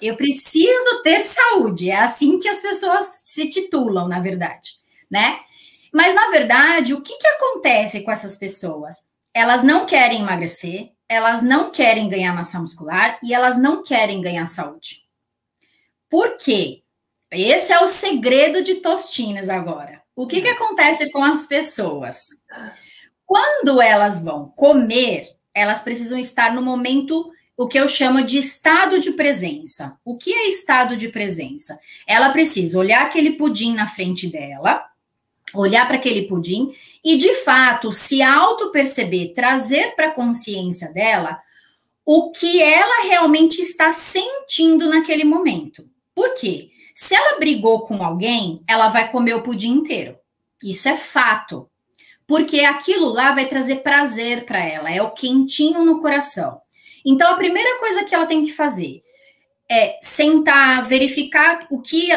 Eu 0.00 0.16
preciso 0.16 1.02
ter 1.02 1.24
saúde. 1.24 1.90
É 1.90 1.96
assim 1.96 2.38
que 2.38 2.48
as 2.48 2.60
pessoas 2.60 3.22
se 3.26 3.48
titulam, 3.48 4.08
na 4.08 4.20
verdade, 4.20 4.72
né? 5.10 5.40
Mas, 5.92 6.14
na 6.14 6.28
verdade, 6.30 6.94
o 6.94 7.00
que, 7.00 7.16
que 7.16 7.26
acontece 7.26 8.00
com 8.00 8.10
essas 8.10 8.36
pessoas? 8.36 8.96
Elas 9.32 9.62
não 9.62 9.86
querem 9.86 10.20
emagrecer, 10.20 10.90
elas 11.08 11.42
não 11.42 11.70
querem 11.70 12.08
ganhar 12.08 12.34
massa 12.34 12.58
muscular 12.58 13.18
e 13.22 13.32
elas 13.32 13.58
não 13.58 13.82
querem 13.82 14.20
ganhar 14.20 14.46
saúde. 14.46 15.06
Por 16.08 16.36
quê? 16.36 16.82
Esse 17.30 17.72
é 17.72 17.80
o 17.80 17.88
segredo 17.88 18.62
de 18.62 18.76
Tostinas 18.76 19.48
agora. 19.48 20.02
O 20.16 20.26
que, 20.26 20.42
que 20.42 20.48
acontece 20.48 21.10
com 21.10 21.22
as 21.22 21.46
pessoas? 21.46 22.28
Quando 23.24 23.80
elas 23.80 24.22
vão 24.22 24.48
comer, 24.56 25.28
elas 25.54 25.82
precisam 25.82 26.18
estar 26.18 26.54
no 26.54 26.62
momento, 26.62 27.30
o 27.58 27.66
que 27.66 27.76
eu 27.76 27.88
chamo 27.88 28.22
de 28.22 28.38
estado 28.38 29.00
de 29.00 29.10
presença. 29.10 29.98
O 30.04 30.16
que 30.16 30.32
é 30.32 30.48
estado 30.48 30.96
de 30.96 31.08
presença? 31.08 31.76
Ela 32.06 32.30
precisa 32.30 32.78
olhar 32.78 33.04
aquele 33.04 33.32
pudim 33.32 33.74
na 33.74 33.88
frente 33.88 34.28
dela, 34.28 34.86
olhar 35.52 35.84
para 35.88 35.96
aquele 35.96 36.22
pudim 36.28 36.72
e, 37.04 37.16
de 37.16 37.34
fato, 37.42 37.90
se 37.90 38.22
auto-perceber, 38.22 39.32
trazer 39.34 39.96
para 39.96 40.06
a 40.06 40.14
consciência 40.14 40.92
dela 40.92 41.42
o 42.06 42.30
que 42.30 42.62
ela 42.62 43.02
realmente 43.02 43.60
está 43.60 43.90
sentindo 43.90 44.88
naquele 44.88 45.24
momento. 45.24 45.84
Por 46.14 46.34
quê? 46.34 46.70
Se 46.94 47.16
ela 47.16 47.40
brigou 47.40 47.80
com 47.80 48.04
alguém, 48.04 48.62
ela 48.68 48.88
vai 48.88 49.10
comer 49.10 49.34
o 49.34 49.42
pudim 49.42 49.72
inteiro. 49.72 50.16
Isso 50.62 50.88
é 50.88 50.96
fato. 50.96 51.68
Porque 52.24 52.60
aquilo 52.60 53.08
lá 53.08 53.32
vai 53.32 53.46
trazer 53.46 53.82
prazer 53.82 54.44
para 54.44 54.64
ela, 54.64 54.92
é 54.92 55.02
o 55.02 55.10
quentinho 55.10 55.84
no 55.84 56.00
coração. 56.00 56.60
Então, 57.04 57.32
a 57.32 57.36
primeira 57.36 57.78
coisa 57.78 58.04
que 58.04 58.14
ela 58.14 58.26
tem 58.26 58.44
que 58.44 58.52
fazer 58.52 59.02
é 59.70 59.98
sentar, 60.00 60.86
verificar 60.86 61.66
o 61.70 61.80
que 61.80 62.08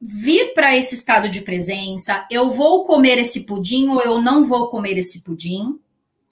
vir 0.00 0.54
para 0.54 0.76
esse 0.76 0.94
estado 0.94 1.28
de 1.28 1.40
presença, 1.40 2.26
eu 2.30 2.50
vou 2.50 2.84
comer 2.84 3.18
esse 3.18 3.44
pudim 3.44 3.88
ou 3.88 4.00
eu 4.00 4.20
não 4.20 4.46
vou 4.46 4.68
comer 4.68 4.98
esse 4.98 5.22
pudim. 5.22 5.78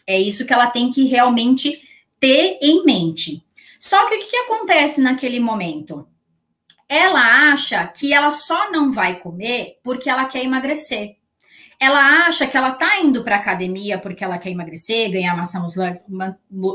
É 0.07 0.19
isso 0.19 0.45
que 0.45 0.53
ela 0.53 0.67
tem 0.67 0.91
que 0.91 1.05
realmente 1.05 1.81
ter 2.19 2.59
em 2.61 2.85
mente. 2.85 3.45
Só 3.79 4.07
que 4.07 4.15
o 4.15 4.19
que, 4.19 4.27
que 4.27 4.37
acontece 4.37 5.01
naquele 5.01 5.41
momento? 5.41 6.07
Ela 6.88 7.53
acha 7.53 7.87
que 7.87 8.12
ela 8.12 8.31
só 8.31 8.71
não 8.71 8.93
vai 8.93 9.19
comer 9.19 9.79
porque 9.83 10.09
ela 10.09 10.27
quer 10.27 10.45
emagrecer. 10.45 11.17
Ela 11.83 12.29
acha 12.29 12.47
que 12.47 12.57
ela 12.57 12.68
está 12.68 13.01
indo 13.01 13.25
para 13.25 13.35
academia 13.35 13.99
porque 13.99 14.23
ela 14.23 14.38
quer 14.38 14.51
emagrecer, 14.51 15.11
ganhar 15.11 15.37
massa 15.37 15.59
muscular, 15.59 16.01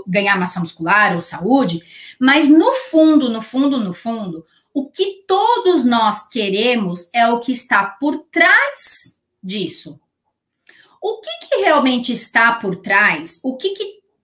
ganhar 0.05 0.37
massa 0.37 0.59
muscular 0.59 1.15
ou 1.15 1.21
saúde, 1.21 1.81
mas 2.19 2.49
no 2.49 2.73
fundo, 2.73 3.29
no 3.29 3.41
fundo, 3.41 3.79
no 3.79 3.93
fundo, 3.93 4.45
o 4.73 4.89
que 4.89 5.23
todos 5.25 5.85
nós 5.85 6.27
queremos 6.27 7.09
é 7.13 7.25
o 7.29 7.39
que 7.39 7.53
está 7.53 7.85
por 7.85 8.25
trás 8.29 9.23
disso. 9.41 9.97
O 11.01 11.21
que, 11.21 11.47
que 11.47 11.55
realmente 11.61 12.11
está 12.11 12.51
por 12.55 12.75
trás? 12.75 13.39
O 13.43 13.55
que 13.55 13.73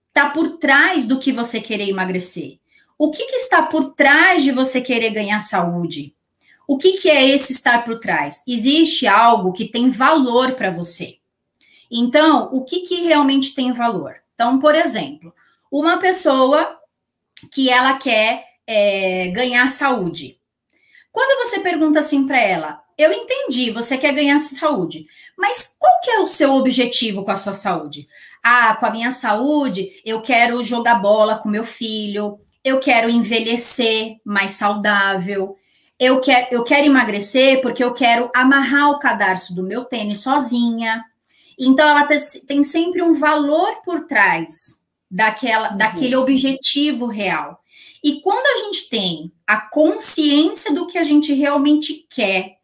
está 0.08 0.28
por 0.28 0.58
trás 0.58 1.08
do 1.08 1.18
que 1.18 1.32
você 1.32 1.62
querer 1.62 1.88
emagrecer? 1.88 2.58
O 2.98 3.10
que, 3.10 3.24
que 3.24 3.36
está 3.36 3.62
por 3.62 3.94
trás 3.94 4.42
de 4.42 4.52
você 4.52 4.82
querer 4.82 5.14
ganhar 5.14 5.40
saúde? 5.40 6.14
O 6.66 6.78
que, 6.78 6.92
que 6.92 7.10
é 7.10 7.28
esse 7.28 7.52
estar 7.52 7.84
por 7.84 8.00
trás? 8.00 8.42
Existe 8.46 9.06
algo 9.06 9.52
que 9.52 9.66
tem 9.66 9.90
valor 9.90 10.52
para 10.52 10.70
você. 10.70 11.18
Então, 11.90 12.48
o 12.52 12.64
que, 12.64 12.80
que 12.80 13.02
realmente 13.02 13.54
tem 13.54 13.72
valor? 13.72 14.16
Então, 14.34 14.58
por 14.58 14.74
exemplo, 14.74 15.32
uma 15.70 15.98
pessoa 15.98 16.78
que 17.52 17.68
ela 17.68 17.94
quer 17.94 18.44
é, 18.66 19.28
ganhar 19.28 19.68
saúde. 19.68 20.38
Quando 21.12 21.46
você 21.46 21.60
pergunta 21.60 21.98
assim 21.98 22.26
para 22.26 22.40
ela, 22.40 22.82
eu 22.96 23.12
entendi, 23.12 23.70
você 23.70 23.98
quer 23.98 24.12
ganhar 24.12 24.38
saúde, 24.38 25.06
mas 25.36 25.76
qual 25.78 26.00
que 26.00 26.10
é 26.10 26.20
o 26.20 26.26
seu 26.26 26.54
objetivo 26.54 27.24
com 27.24 27.30
a 27.30 27.36
sua 27.36 27.52
saúde? 27.52 28.08
Ah, 28.42 28.76
com 28.76 28.86
a 28.86 28.90
minha 28.90 29.10
saúde, 29.10 30.00
eu 30.04 30.22
quero 30.22 30.62
jogar 30.62 30.96
bola 30.96 31.38
com 31.38 31.48
meu 31.48 31.64
filho, 31.64 32.38
eu 32.62 32.78
quero 32.80 33.10
envelhecer 33.10 34.16
mais 34.24 34.52
saudável, 34.52 35.56
eu 36.04 36.20
quero, 36.20 36.48
eu 36.50 36.64
quero 36.64 36.86
emagrecer 36.86 37.60
porque 37.60 37.82
eu 37.82 37.94
quero 37.94 38.30
amarrar 38.34 38.90
o 38.90 38.98
cadarço 38.98 39.54
do 39.54 39.62
meu 39.62 39.84
tênis 39.84 40.20
sozinha. 40.20 41.04
Então, 41.58 41.86
ela 41.86 42.08
tem 42.46 42.62
sempre 42.62 43.02
um 43.02 43.14
valor 43.14 43.82
por 43.84 44.06
trás 44.06 44.84
daquela, 45.10 45.70
uhum. 45.70 45.76
daquele 45.76 46.16
objetivo 46.16 47.06
real. 47.06 47.60
E 48.02 48.20
quando 48.20 48.44
a 48.44 48.64
gente 48.64 48.88
tem 48.88 49.32
a 49.46 49.58
consciência 49.58 50.74
do 50.74 50.86
que 50.86 50.98
a 50.98 51.04
gente 51.04 51.32
realmente 51.32 52.06
quer 52.10 52.56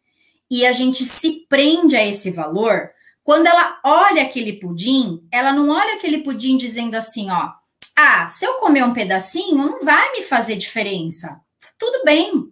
e 0.49 0.65
a 0.65 0.71
gente 0.71 1.03
se 1.03 1.45
prende 1.47 1.95
a 1.95 2.05
esse 2.05 2.29
valor, 2.29 2.91
quando 3.23 3.47
ela 3.47 3.79
olha 3.83 4.23
aquele 4.23 4.53
pudim, 4.53 5.25
ela 5.31 5.53
não 5.53 5.69
olha 5.69 5.95
aquele 5.95 6.19
pudim 6.19 6.57
dizendo 6.57 6.95
assim, 6.95 7.31
ó, 7.31 7.51
ah, 7.95 8.27
se 8.29 8.45
eu 8.45 8.55
comer 8.55 8.83
um 8.83 8.93
pedacinho, 8.93 9.55
não 9.55 9.83
vai 9.83 10.11
me 10.11 10.21
fazer 10.23 10.55
diferença. 10.57 11.39
Tudo 11.77 12.03
bem. 12.03 12.51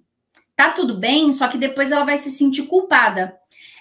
Tá 0.60 0.72
tudo 0.72 0.94
bem, 0.94 1.32
só 1.32 1.48
que 1.48 1.58
depois 1.58 1.90
ela 1.90 2.04
vai 2.04 2.18
se 2.18 2.30
sentir 2.30 2.64
culpada. 2.64 3.34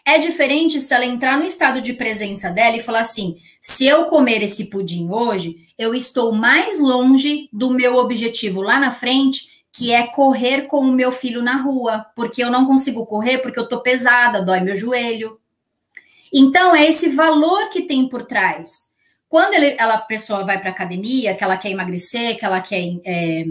É 0.04 0.16
diferente 0.16 0.78
se 0.78 0.94
ela 0.94 1.04
entrar 1.04 1.36
no 1.36 1.44
estado 1.44 1.82
de 1.82 1.92
presença 1.92 2.50
dela 2.50 2.76
e 2.76 2.82
falar 2.84 3.00
assim: 3.00 3.36
se 3.60 3.84
eu 3.84 4.04
comer 4.04 4.44
esse 4.44 4.70
pudim 4.70 5.10
hoje, 5.10 5.56
eu 5.76 5.92
estou 5.92 6.30
mais 6.30 6.78
longe 6.78 7.48
do 7.52 7.70
meu 7.70 7.96
objetivo 7.96 8.62
lá 8.62 8.78
na 8.78 8.92
frente, 8.92 9.64
que 9.72 9.92
é 9.92 10.06
correr 10.06 10.68
com 10.68 10.78
o 10.82 10.92
meu 10.92 11.10
filho 11.10 11.42
na 11.42 11.56
rua, 11.56 12.06
porque 12.14 12.44
eu 12.44 12.48
não 12.48 12.64
consigo 12.64 13.04
correr 13.06 13.38
porque 13.38 13.58
eu 13.58 13.68
tô 13.68 13.80
pesada, 13.80 14.40
dói 14.40 14.60
meu 14.60 14.76
joelho. 14.76 15.40
Então 16.32 16.76
é 16.76 16.86
esse 16.86 17.08
valor 17.08 17.70
que 17.70 17.82
tem 17.82 18.08
por 18.08 18.24
trás. 18.24 18.94
Quando 19.28 19.54
ele, 19.54 19.74
ela, 19.80 19.94
a 19.94 20.00
pessoa 20.02 20.44
vai 20.44 20.60
para 20.60 20.70
academia, 20.70 21.34
que 21.34 21.42
ela 21.42 21.56
quer 21.56 21.72
emagrecer, 21.72 22.38
que 22.38 22.44
ela 22.44 22.60
quer 22.60 23.00
é, 23.04 23.46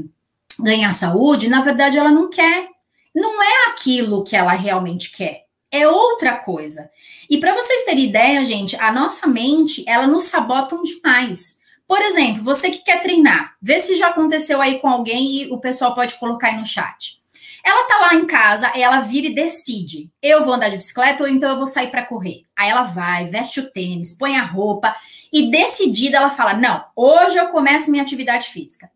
ganhar 0.62 0.94
saúde, 0.94 1.50
na 1.50 1.60
verdade 1.60 1.98
ela 1.98 2.10
não 2.10 2.30
quer. 2.30 2.77
Não 3.19 3.41
é 3.41 3.71
aquilo 3.71 4.23
que 4.23 4.36
ela 4.36 4.51
realmente 4.51 5.12
quer. 5.12 5.45
É 5.71 5.88
outra 5.88 6.38
coisa. 6.38 6.88
E 7.27 7.39
para 7.39 7.56
vocês 7.56 7.84
terem 7.84 8.06
ideia, 8.06 8.45
gente, 8.45 8.75
a 8.75 8.91
nossa 8.91 9.25
mente, 9.25 9.84
ela 9.88 10.06
nos 10.06 10.25
sabotam 10.25 10.84
demais. 10.84 11.58
Por 11.88 11.99
exemplo, 11.99 12.43
você 12.43 12.69
que 12.69 12.84
quer 12.84 13.01
treinar, 13.01 13.56
vê 13.60 13.80
se 13.80 13.95
já 13.95 14.10
aconteceu 14.10 14.62
aí 14.62 14.77
com 14.77 14.88
alguém 14.88 15.32
e 15.32 15.51
o 15.51 15.58
pessoal 15.58 15.95
pode 15.95 16.13
colocar 16.19 16.49
aí 16.49 16.60
no 16.60 16.65
chat. 16.65 17.17
Ela 17.65 17.88
tá 17.88 17.97
lá 18.01 18.13
em 18.13 18.27
casa, 18.27 18.71
ela 18.75 18.99
vira 18.99 19.25
e 19.25 19.34
decide: 19.34 20.12
eu 20.21 20.45
vou 20.45 20.53
andar 20.53 20.69
de 20.69 20.77
bicicleta 20.77 21.23
ou 21.23 21.27
então 21.27 21.49
eu 21.49 21.58
vou 21.58 21.65
sair 21.65 21.89
para 21.89 22.06
correr. 22.06 22.43
Aí 22.56 22.69
ela 22.69 22.84
vai, 22.84 23.25
veste 23.25 23.60
o 23.60 23.71
tênis, 23.71 24.15
põe 24.15 24.36
a 24.38 24.43
roupa 24.43 24.95
e 25.34 25.49
decidida 25.49 26.17
ela 26.17 26.30
fala: 26.30 26.53
"Não, 26.53 26.86
hoje 26.95 27.36
eu 27.36 27.47
começo 27.47 27.89
minha 27.89 28.03
atividade 28.03 28.49
física". 28.49 28.91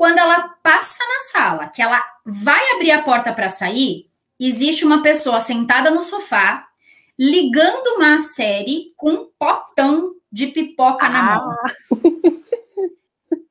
Quando 0.00 0.16
ela 0.16 0.56
passa 0.62 1.04
na 1.04 1.20
sala, 1.30 1.68
que 1.68 1.82
ela 1.82 2.02
vai 2.24 2.70
abrir 2.70 2.90
a 2.90 3.02
porta 3.02 3.34
para 3.34 3.50
sair, 3.50 4.08
existe 4.40 4.82
uma 4.82 5.02
pessoa 5.02 5.42
sentada 5.42 5.90
no 5.90 6.00
sofá 6.00 6.66
ligando 7.18 7.96
uma 7.96 8.18
série 8.20 8.94
com 8.96 9.10
um 9.10 9.28
potão 9.38 10.14
de 10.32 10.46
pipoca 10.46 11.04
ah. 11.04 11.10
na 11.10 11.22
mão. 11.22 11.56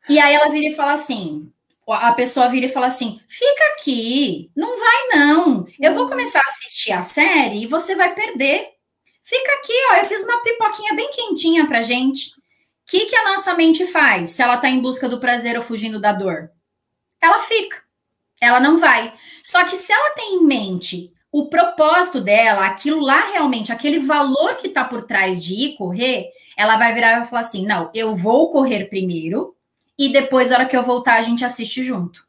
e 0.10 0.18
aí 0.18 0.34
ela 0.34 0.50
vira 0.50 0.74
e 0.74 0.76
fala 0.76 0.94
assim: 0.94 1.54
a 1.88 2.14
pessoa 2.14 2.50
vira 2.50 2.66
e 2.66 2.74
fala 2.74 2.88
assim: 2.88 3.22
fica 3.28 3.64
aqui, 3.76 4.50
não 4.58 4.76
vai 4.76 5.20
não. 5.20 5.68
Eu 5.80 5.94
vou 5.94 6.10
começar 6.10 6.40
a 6.40 6.50
assistir 6.50 6.94
a 6.94 7.04
série 7.04 7.66
e 7.66 7.68
você 7.68 7.94
vai 7.94 8.16
perder. 8.16 8.70
Fica 9.22 9.54
aqui, 9.54 9.74
ó, 9.92 9.98
eu 9.98 10.06
fiz 10.08 10.24
uma 10.24 10.42
pipoquinha 10.42 10.96
bem 10.96 11.12
quentinha 11.12 11.68
pra 11.68 11.84
gente. 11.84 12.39
Que, 12.90 13.06
que 13.06 13.16
a 13.16 13.32
nossa 13.32 13.54
mente 13.54 13.86
faz 13.86 14.32
se 14.32 14.42
ela 14.42 14.58
tá 14.58 14.70
em 14.70 14.80
busca 14.80 15.08
do 15.08 15.20
prazer 15.20 15.56
ou 15.56 15.64
fugindo 15.64 16.00
da 16.00 16.12
dor? 16.12 16.52
ela 17.22 17.40
fica. 17.44 17.78
Ela 18.42 18.60
não 18.60 18.78
vai. 18.78 19.14
Só 19.44 19.64
que 19.66 19.76
se 19.76 19.92
ela 19.92 20.12
tem 20.12 20.36
em 20.36 20.46
mente 20.46 21.12
o 21.32 21.48
propósito 21.48 22.22
dela, 22.22 22.66
aquilo 22.66 23.02
lá 23.02 23.32
realmente, 23.32 23.72
aquele 23.72 24.00
valor 24.00 24.56
que 24.56 24.68
está 24.68 24.84
por 24.84 25.04
trás 25.04 25.44
de 25.44 25.54
ir 25.54 25.76
correr, 25.76 26.30
ela 26.58 26.78
vai 26.78 26.94
virar 26.94 27.22
e 27.22 27.26
falar 27.26 27.42
assim: 27.42 27.66
não, 27.66 27.92
eu 27.94 28.16
vou 28.16 28.50
correr 28.50 28.86
primeiro 28.86 29.56
e 29.98 30.10
depois, 30.10 30.50
na 30.50 30.58
hora 30.58 30.66
que 30.66 30.78
eu 30.78 30.84
voltar, 30.84 31.16
a 31.16 31.22
gente 31.22 31.44
assiste 31.44 31.84
junto. 31.84 32.28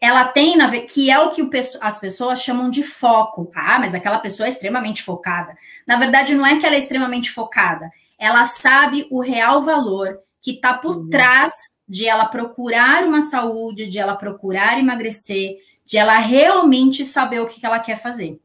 Ela 0.00 0.24
tem, 0.24 0.56
na 0.56 0.68
que 0.80 1.10
é 1.10 1.18
o 1.20 1.30
que 1.30 1.48
as 1.80 2.00
pessoas 2.00 2.42
chamam 2.42 2.70
de 2.70 2.82
foco. 2.82 3.50
Ah, 3.54 3.78
mas 3.78 3.94
aquela 3.94 4.18
pessoa 4.18 4.46
é 4.46 4.50
extremamente 4.50 5.02
focada. 5.02 5.56
Na 5.86 5.96
verdade, 5.96 6.34
não 6.34 6.44
é 6.44 6.58
que 6.58 6.66
ela 6.66 6.74
é 6.74 6.78
extremamente 6.78 7.30
focada. 7.30 7.90
Ela 8.22 8.46
sabe 8.46 9.08
o 9.10 9.20
real 9.20 9.60
valor 9.60 10.20
que 10.40 10.52
está 10.52 10.74
por 10.74 10.96
uhum. 10.96 11.10
trás 11.10 11.52
de 11.88 12.06
ela 12.06 12.24
procurar 12.26 13.04
uma 13.04 13.20
saúde, 13.20 13.88
de 13.88 13.98
ela 13.98 14.14
procurar 14.14 14.78
emagrecer, 14.78 15.56
de 15.84 15.98
ela 15.98 16.16
realmente 16.18 17.04
saber 17.04 17.40
o 17.40 17.48
que, 17.48 17.58
que 17.58 17.66
ela 17.66 17.80
quer 17.80 18.00
fazer. 18.00 18.40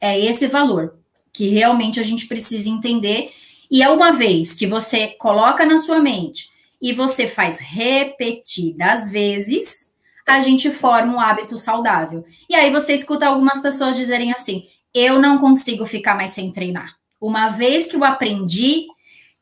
É 0.00 0.18
esse 0.18 0.46
valor 0.46 0.96
que 1.34 1.48
realmente 1.48 2.00
a 2.00 2.02
gente 2.02 2.26
precisa 2.26 2.66
entender. 2.66 3.30
E 3.70 3.82
é 3.82 3.90
uma 3.90 4.10
vez 4.10 4.54
que 4.54 4.66
você 4.66 5.08
coloca 5.08 5.66
na 5.66 5.76
sua 5.76 6.00
mente 6.00 6.48
e 6.80 6.94
você 6.94 7.26
faz 7.26 7.58
repetidas 7.58 9.10
vezes, 9.10 9.94
a 10.26 10.40
gente 10.40 10.70
forma 10.70 11.12
um 11.12 11.20
hábito 11.20 11.58
saudável. 11.58 12.24
E 12.48 12.54
aí 12.54 12.70
você 12.70 12.94
escuta 12.94 13.26
algumas 13.26 13.60
pessoas 13.60 13.96
dizerem 13.96 14.32
assim: 14.32 14.66
eu 14.94 15.20
não 15.20 15.36
consigo 15.36 15.84
ficar 15.84 16.16
mais 16.16 16.30
sem 16.30 16.50
treinar. 16.50 16.96
Uma 17.20 17.48
vez 17.48 17.86
que 17.86 17.96
eu 17.96 18.04
aprendi, 18.04 18.86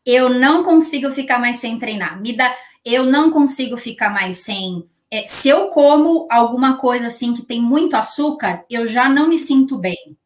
eu 0.05 0.29
não 0.29 0.65
consigo 0.65 1.11
ficar 1.11 1.39
mais 1.39 1.57
sem 1.57 1.79
treinar. 1.79 2.21
Me 2.21 2.37
dá, 2.37 2.55
eu 2.85 3.05
não 3.05 3.31
consigo 3.31 3.77
ficar 3.77 4.11
mais 4.11 4.39
sem 4.39 4.85
é, 5.13 5.27
se 5.27 5.51
eu 5.51 5.69
como 5.69 6.27
alguma 6.31 6.79
coisa 6.79 7.09
assim 7.09 7.35
que 7.35 7.43
tem 7.43 7.61
muito 7.61 7.95
açúcar, 7.95 8.65
eu 8.71 8.87
já 8.87 9.11
não 9.11 9.29
me 9.29 9.37
sinto 9.37 9.77
bem. 9.77 10.17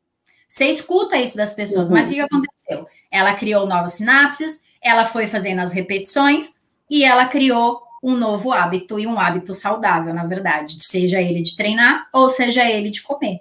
Você 0.46 0.66
escuta 0.66 1.16
isso 1.16 1.36
das 1.36 1.52
pessoas, 1.52 1.88
uhum. 1.88 1.96
mas 1.96 2.08
o 2.08 2.12
que 2.12 2.20
aconteceu? 2.20 2.86
Ela 3.10 3.34
criou 3.34 3.66
novas 3.66 3.94
sinapses, 3.94 4.62
ela 4.80 5.04
foi 5.04 5.26
fazendo 5.26 5.58
as 5.58 5.72
repetições 5.72 6.54
e 6.88 7.02
ela 7.02 7.26
criou 7.26 7.82
um 8.00 8.16
novo 8.16 8.52
hábito 8.52 9.00
e 9.00 9.08
um 9.08 9.18
hábito 9.18 9.56
saudável, 9.56 10.14
na 10.14 10.24
verdade, 10.24 10.76
seja 10.78 11.20
ele 11.20 11.42
de 11.42 11.56
treinar 11.56 12.08
ou 12.12 12.30
seja 12.30 12.64
ele 12.70 12.88
de 12.88 13.02
comer. 13.02 13.40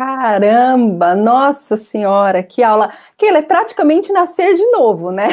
Caramba, 0.00 1.14
nossa 1.14 1.76
senhora, 1.76 2.42
que 2.42 2.62
aula. 2.62 2.90
Que 3.18 3.26
é 3.26 3.42
praticamente 3.42 4.10
nascer 4.14 4.54
de 4.54 4.64
novo, 4.70 5.10
né? 5.10 5.28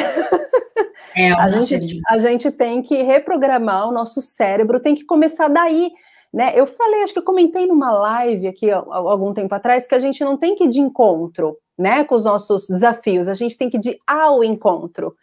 É, 1.16 1.32
a 1.32 1.48
gente, 1.48 1.78
de... 1.78 2.00
a 2.06 2.18
gente 2.18 2.50
tem 2.50 2.82
que 2.82 3.02
reprogramar 3.02 3.88
o 3.88 3.92
nosso 3.92 4.20
cérebro, 4.20 4.78
tem 4.78 4.94
que 4.94 5.06
começar 5.06 5.48
daí. 5.48 5.90
Né? 6.30 6.52
Eu 6.54 6.66
falei, 6.66 7.02
acho 7.02 7.14
que 7.14 7.18
eu 7.18 7.24
comentei 7.24 7.66
numa 7.66 7.90
live 7.90 8.46
aqui 8.46 8.70
algum 8.70 9.32
tempo 9.32 9.54
atrás 9.54 9.86
que 9.86 9.94
a 9.94 9.98
gente 9.98 10.22
não 10.22 10.36
tem 10.36 10.54
que 10.54 10.64
ir 10.64 10.68
de 10.68 10.80
encontro, 10.80 11.56
né, 11.78 12.04
com 12.04 12.14
os 12.14 12.24
nossos 12.24 12.68
desafios, 12.68 13.26
a 13.26 13.34
gente 13.34 13.56
tem 13.56 13.70
que 13.70 13.78
ir 13.78 13.80
de 13.80 13.98
ao 14.06 14.44
encontro. 14.44 15.16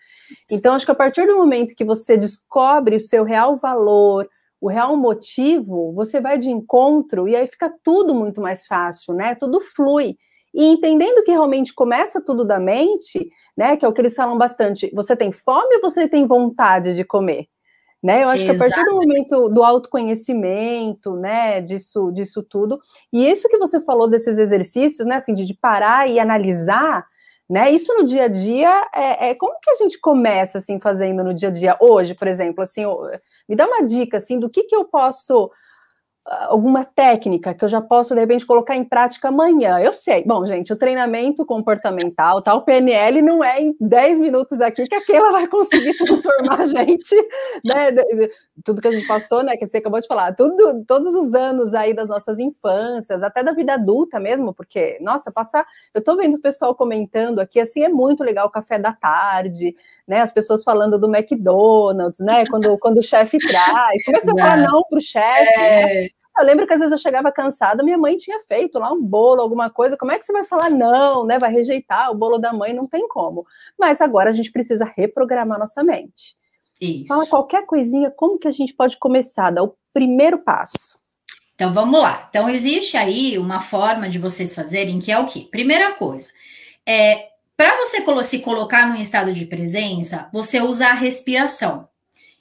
Então, 0.51 0.73
acho 0.73 0.85
que 0.85 0.91
a 0.91 0.95
partir 0.95 1.27
do 1.27 1.37
momento 1.37 1.75
que 1.75 1.85
você 1.85 2.17
descobre 2.17 2.95
o 2.95 2.99
seu 2.99 3.23
real 3.23 3.57
valor, 3.57 4.27
o 4.65 4.67
real 4.67 4.97
motivo, 4.97 5.93
você 5.93 6.19
vai 6.19 6.39
de 6.39 6.49
encontro 6.49 7.27
e 7.27 7.35
aí 7.35 7.45
fica 7.45 7.71
tudo 7.83 8.15
muito 8.15 8.41
mais 8.41 8.65
fácil, 8.65 9.13
né? 9.13 9.35
Tudo 9.35 9.61
flui. 9.61 10.17
E 10.51 10.65
entendendo 10.65 11.23
que 11.23 11.29
realmente 11.29 11.71
começa 11.71 12.19
tudo 12.19 12.43
da 12.43 12.59
mente, 12.59 13.29
né? 13.55 13.77
Que 13.77 13.85
é 13.85 13.87
o 13.87 13.93
que 13.93 14.01
eles 14.01 14.15
falam 14.15 14.39
bastante. 14.39 14.89
Você 14.95 15.15
tem 15.15 15.31
fome 15.31 15.75
ou 15.75 15.81
você 15.81 16.07
tem 16.07 16.25
vontade 16.25 16.95
de 16.95 17.03
comer? 17.03 17.45
Né? 18.01 18.23
Eu 18.23 18.29
acho 18.29 18.41
Exato. 18.41 18.57
que 18.57 18.63
a 18.65 18.67
partir 18.67 18.85
do 18.85 18.95
momento 18.95 19.49
do 19.49 19.63
autoconhecimento, 19.63 21.15
né, 21.15 21.61
disso, 21.61 22.11
disso 22.11 22.43
tudo, 22.43 22.79
e 23.13 23.27
isso 23.27 23.47
que 23.47 23.57
você 23.57 23.79
falou 23.81 24.09
desses 24.09 24.39
exercícios, 24.39 25.07
né, 25.07 25.15
assim, 25.15 25.33
de, 25.35 25.45
de 25.45 25.53
parar 25.53 26.09
e 26.09 26.19
analisar, 26.19 27.05
né? 27.49 27.71
Isso 27.71 27.93
no 27.95 28.05
dia 28.05 28.23
a 28.23 28.27
dia 28.27 28.87
é, 28.93 29.29
é, 29.29 29.35
como 29.35 29.59
que 29.59 29.69
a 29.69 29.75
gente 29.75 29.99
começa 29.99 30.57
assim 30.57 30.79
fazendo 30.79 31.23
no 31.23 31.33
dia 31.33 31.49
a 31.49 31.51
dia 31.51 31.77
hoje, 31.79 32.15
por 32.15 32.27
exemplo, 32.27 32.63
assim, 32.63 32.83
me 33.47 33.55
dá 33.55 33.67
uma 33.67 33.83
dica 33.83 34.17
assim 34.17 34.39
do 34.39 34.49
que 34.49 34.63
que 34.63 34.75
eu 34.75 34.85
posso 34.85 35.51
alguma 36.25 36.83
técnica 36.83 37.53
que 37.53 37.63
eu 37.63 37.69
já 37.69 37.79
posso, 37.79 38.15
de 38.15 38.19
repente, 38.19 38.45
colocar 38.45 38.75
em 38.75 38.83
prática 38.83 39.27
amanhã. 39.27 39.79
Eu 39.79 39.93
sei. 39.93 40.23
Bom, 40.25 40.43
gente, 40.45 40.73
o 40.73 40.75
treinamento 40.75 41.45
comportamental, 41.45 42.41
tal, 42.41 42.59
tá, 42.59 42.65
PNL 42.65 43.21
não 43.21 43.43
é 43.43 43.61
em 43.61 43.75
10 43.79 44.19
minutos 44.19 44.59
aqui 44.59 44.87
que 44.87 44.95
aquela 44.95 45.31
vai 45.31 45.47
conseguir 45.47 45.93
transformar 45.97 46.61
a 46.61 46.65
gente, 46.65 47.15
né? 47.63 47.91
Tudo 48.63 48.81
que 48.81 48.87
a 48.87 48.91
gente 48.91 49.05
passou, 49.05 49.43
né? 49.43 49.55
Que 49.55 49.67
você 49.67 49.77
acabou 49.77 50.01
de 50.01 50.07
falar, 50.07 50.33
tudo, 50.35 50.83
todos 50.87 51.13
os 51.13 51.35
anos 51.35 51.75
aí 51.75 51.93
das 51.93 52.07
nossas 52.07 52.39
infâncias, 52.39 53.21
até 53.21 53.43
da 53.43 53.53
vida 53.53 53.75
adulta 53.75 54.19
mesmo, 54.19 54.51
porque, 54.51 54.97
nossa, 55.01 55.31
passar. 55.31 55.65
Eu 55.93 56.03
tô 56.03 56.15
vendo 56.15 56.35
o 56.35 56.41
pessoal 56.41 56.73
comentando 56.73 57.39
aqui, 57.39 57.59
assim, 57.59 57.83
é 57.83 57.89
muito 57.89 58.23
legal 58.23 58.47
o 58.47 58.51
café 58.51 58.79
da 58.79 58.93
tarde, 58.93 59.75
né? 60.07 60.21
As 60.21 60.31
pessoas 60.31 60.63
falando 60.63 60.99
do 60.99 61.13
McDonald's, 61.13 62.19
né? 62.19 62.45
Quando, 62.47 62.77
quando 62.77 62.97
o 62.97 63.03
chefe 63.03 63.37
traz. 63.39 64.03
Como 64.03 64.17
é 64.17 64.19
que 64.19 64.25
você 64.25 64.39
fala 64.39 64.57
não 64.57 64.83
pro 64.83 65.01
chefe? 65.01 65.59
É. 65.59 66.01
Né? 66.01 66.09
Eu 66.37 66.45
lembro 66.45 66.67
que 66.67 66.73
às 66.73 66.79
vezes 66.79 66.91
eu 66.91 66.97
chegava 66.97 67.31
cansada, 67.31 67.81
minha 67.81 67.97
mãe 67.97 68.17
tinha 68.17 68.41
feito 68.41 68.77
lá 68.77 68.91
um 68.91 69.01
bolo, 69.01 69.41
alguma 69.41 69.69
coisa. 69.69 69.97
Como 69.97 70.11
é 70.11 70.19
que 70.19 70.25
você 70.25 70.33
vai 70.33 70.43
falar 70.43 70.69
não, 70.69 71.23
né? 71.25 71.39
Vai 71.39 71.51
rejeitar 71.51 72.11
o 72.11 72.15
bolo 72.15 72.37
da 72.37 72.51
mãe? 72.51 72.73
Não 72.73 72.87
tem 72.87 73.07
como. 73.07 73.45
Mas 73.79 74.01
agora 74.01 74.31
a 74.31 74.33
gente 74.33 74.51
precisa 74.51 74.91
reprogramar 74.97 75.57
nossa 75.57 75.81
mente. 75.81 76.35
Isso. 76.79 77.07
Fala 77.07 77.25
qualquer 77.25 77.65
coisinha, 77.65 78.11
como 78.11 78.37
que 78.37 78.49
a 78.49 78.51
gente 78.51 78.73
pode 78.73 78.97
começar? 78.97 79.49
Dar 79.49 79.63
o 79.63 79.75
primeiro 79.93 80.39
passo. 80.39 80.99
Então 81.55 81.71
vamos 81.71 82.01
lá. 82.01 82.27
Então 82.29 82.49
existe 82.49 82.97
aí 82.97 83.37
uma 83.37 83.61
forma 83.61 84.09
de 84.09 84.19
vocês 84.19 84.53
fazerem 84.53 84.99
que 84.99 85.13
é 85.13 85.17
o 85.17 85.25
quê? 85.25 85.47
Primeira 85.49 85.93
coisa, 85.93 86.27
é 86.85 87.29
para 87.57 87.77
você 87.77 88.03
se 88.23 88.39
colocar 88.39 88.87
num 88.87 88.99
estado 88.99 89.33
de 89.33 89.45
presença, 89.45 90.29
você 90.31 90.61
usa 90.61 90.87
a 90.87 90.93
respiração. 90.93 91.87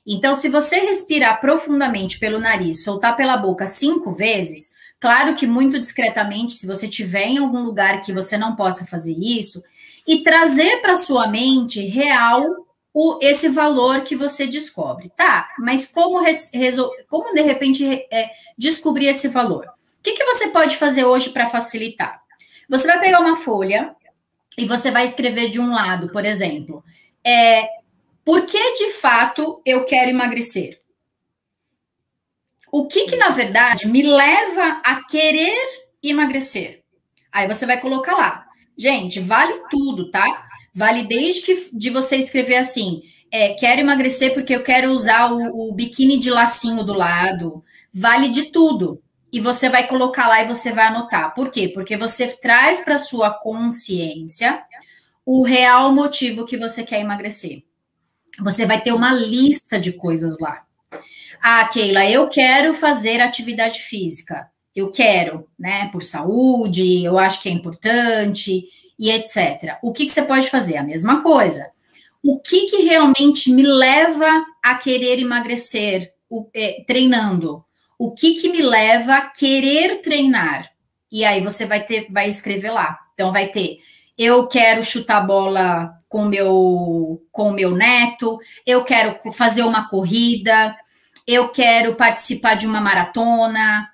Então, 0.07 0.35
se 0.35 0.48
você 0.48 0.81
respirar 0.81 1.40
profundamente 1.40 2.18
pelo 2.18 2.38
nariz, 2.38 2.85
soltar 2.85 3.16
pela 3.16 3.37
boca 3.37 3.66
cinco 3.66 4.12
vezes, 4.12 4.72
claro 5.00 5.35
que 5.35 5.46
muito 5.46 5.81
discretamente, 5.81 6.55
se 6.55 6.66
você 6.66 6.88
tiver 6.88 7.27
em 7.27 7.38
algum 7.38 7.62
lugar 7.62 8.00
que 8.03 8.12
você 8.12 8.37
não 8.37 8.55
possa 8.55 8.85
fazer 8.85 9.16
isso, 9.18 9.62
e 10.07 10.22
trazer 10.22 10.83
para 10.83 10.96
sua 10.96 11.29
mente 11.29 11.81
real 11.87 12.44
o, 12.92 13.18
esse 13.22 13.48
valor 13.48 14.03
que 14.03 14.14
você 14.14 14.46
descobre, 14.46 15.11
tá? 15.16 15.48
Mas 15.59 15.87
como, 15.87 16.20
como 17.09 17.35
de 17.35 17.40
repente 17.40 18.07
é, 18.11 18.31
descobrir 18.59 19.07
esse 19.07 19.29
valor? 19.29 19.64
O 19.64 20.03
que, 20.03 20.12
que 20.12 20.24
você 20.24 20.48
pode 20.48 20.77
fazer 20.77 21.05
hoje 21.05 21.31
para 21.31 21.48
facilitar? 21.48 22.20
Você 22.68 22.87
vai 22.87 23.00
pegar 23.00 23.20
uma 23.20 23.37
folha 23.37 23.96
e 24.57 24.67
você 24.67 24.90
vai 24.90 25.05
escrever 25.05 25.49
de 25.49 25.61
um 25.61 25.73
lado, 25.73 26.11
por 26.11 26.25
exemplo, 26.25 26.85
é, 27.25 27.69
por 28.25 28.47
que 28.47 28.75
de 28.75 28.90
fato 28.93 29.61
eu 29.64 29.85
quero 29.85 30.11
emagrecer? 30.11 30.81
O 32.73 32.87
que 32.88 33.07
que 33.07 33.17
na 33.17 33.29
verdade 33.29 33.87
me 33.87 34.03
leva 34.03 34.81
a 34.85 35.05
querer 35.05 35.55
emagrecer? 36.03 36.83
Aí 37.31 37.47
você 37.47 37.67
vai 37.67 37.81
colocar 37.81 38.17
lá. 38.17 38.47
Gente, 38.77 39.21
vale 39.21 39.62
tudo, 39.71 40.11
tá? 40.11 40.49
Vale 40.75 41.05
desde 41.05 41.43
que 41.43 41.69
de 41.73 41.90
você 41.90 42.17
escrever 42.17 42.57
assim, 42.57 43.03
é, 43.31 43.55
quero 43.55 43.81
emagrecer 43.81 44.35
porque 44.35 44.55
eu 44.55 44.62
quero 44.64 44.90
usar 44.90 45.33
o, 45.33 45.71
o 45.71 45.75
biquíni 45.75 46.19
de 46.19 46.31
lacinho 46.31 46.83
do 46.83 46.93
lado. 46.93 47.62
Vale 47.93 48.29
de 48.29 48.45
tudo. 48.47 49.01
E 49.35 49.40
você 49.40 49.68
vai 49.68 49.87
colocar 49.87 50.29
lá 50.29 50.42
e 50.42 50.49
você 50.49 50.73
vai 50.73 50.87
anotar. 50.87 51.35
Por 51.35 51.51
quê? 51.51 51.68
Porque 51.68 51.97
você 51.97 52.29
traz 52.29 52.81
para 52.81 52.99
sua 52.99 53.31
consciência 53.31 54.62
o 55.27 55.42
real 55.42 55.92
motivo 55.92 56.47
que 56.47 56.57
você 56.57 56.85
quer 56.85 57.01
emagrecer 57.01 57.64
você 58.40 58.67
vai 58.67 58.81
ter 58.81 58.92
uma 58.92 59.13
lista 59.13 59.79
de 59.79 59.92
coisas 59.92 60.38
lá. 60.38 60.65
Ah, 61.40 61.67
Keila, 61.69 62.08
eu 62.08 62.29
quero 62.29 62.75
fazer 62.75 63.21
atividade 63.21 63.81
física. 63.81 64.48
Eu 64.75 64.90
quero, 64.90 65.46
né? 65.58 65.88
Por 65.92 66.02
saúde, 66.02 67.04
eu 67.04 67.19
acho 67.19 67.40
que 67.42 67.48
é 67.48 67.52
importante 67.52 68.65
e 68.98 69.11
etc. 69.11 69.79
O 69.83 69.92
que, 69.92 70.06
que 70.06 70.13
você 70.13 70.23
pode 70.23 70.48
fazer? 70.48 70.77
A 70.77 70.83
mesma 70.83 71.23
coisa. 71.23 71.71
O 72.23 72.40
que, 72.40 72.67
que 72.67 72.83
realmente 72.83 73.52
me 73.52 73.63
leva 73.63 74.44
a 74.63 74.75
querer 74.77 75.19
emagrecer 75.19 76.13
o, 76.29 76.48
é, 76.54 76.83
treinando? 76.87 77.65
O 77.99 78.15
que, 78.15 78.35
que 78.35 78.49
me 78.49 78.63
leva 78.63 79.15
a 79.15 79.31
querer 79.31 80.03
treinar? 80.03 80.71
E 81.11 81.25
aí 81.25 81.40
você 81.40 81.65
vai 81.65 81.85
ter, 81.85 82.11
vai 82.11 82.29
escrever 82.29 82.71
lá. 82.71 82.99
Então 83.15 83.33
vai 83.33 83.49
ter, 83.49 83.79
eu 84.19 84.47
quero 84.49 84.83
chutar 84.83 85.21
bola 85.21 85.92
com 86.09 86.25
meu 86.25 87.23
com 87.33 87.53
meu 87.53 87.71
neto, 87.73 88.38
eu 88.67 88.85
quero 88.85 89.17
fazer 89.33 89.63
uma 89.63 89.88
corrida, 89.88 90.77
eu 91.27 91.49
quero 91.49 91.95
participar 91.95 92.55
de 92.55 92.67
uma 92.67 92.81
maratona. 92.81 93.88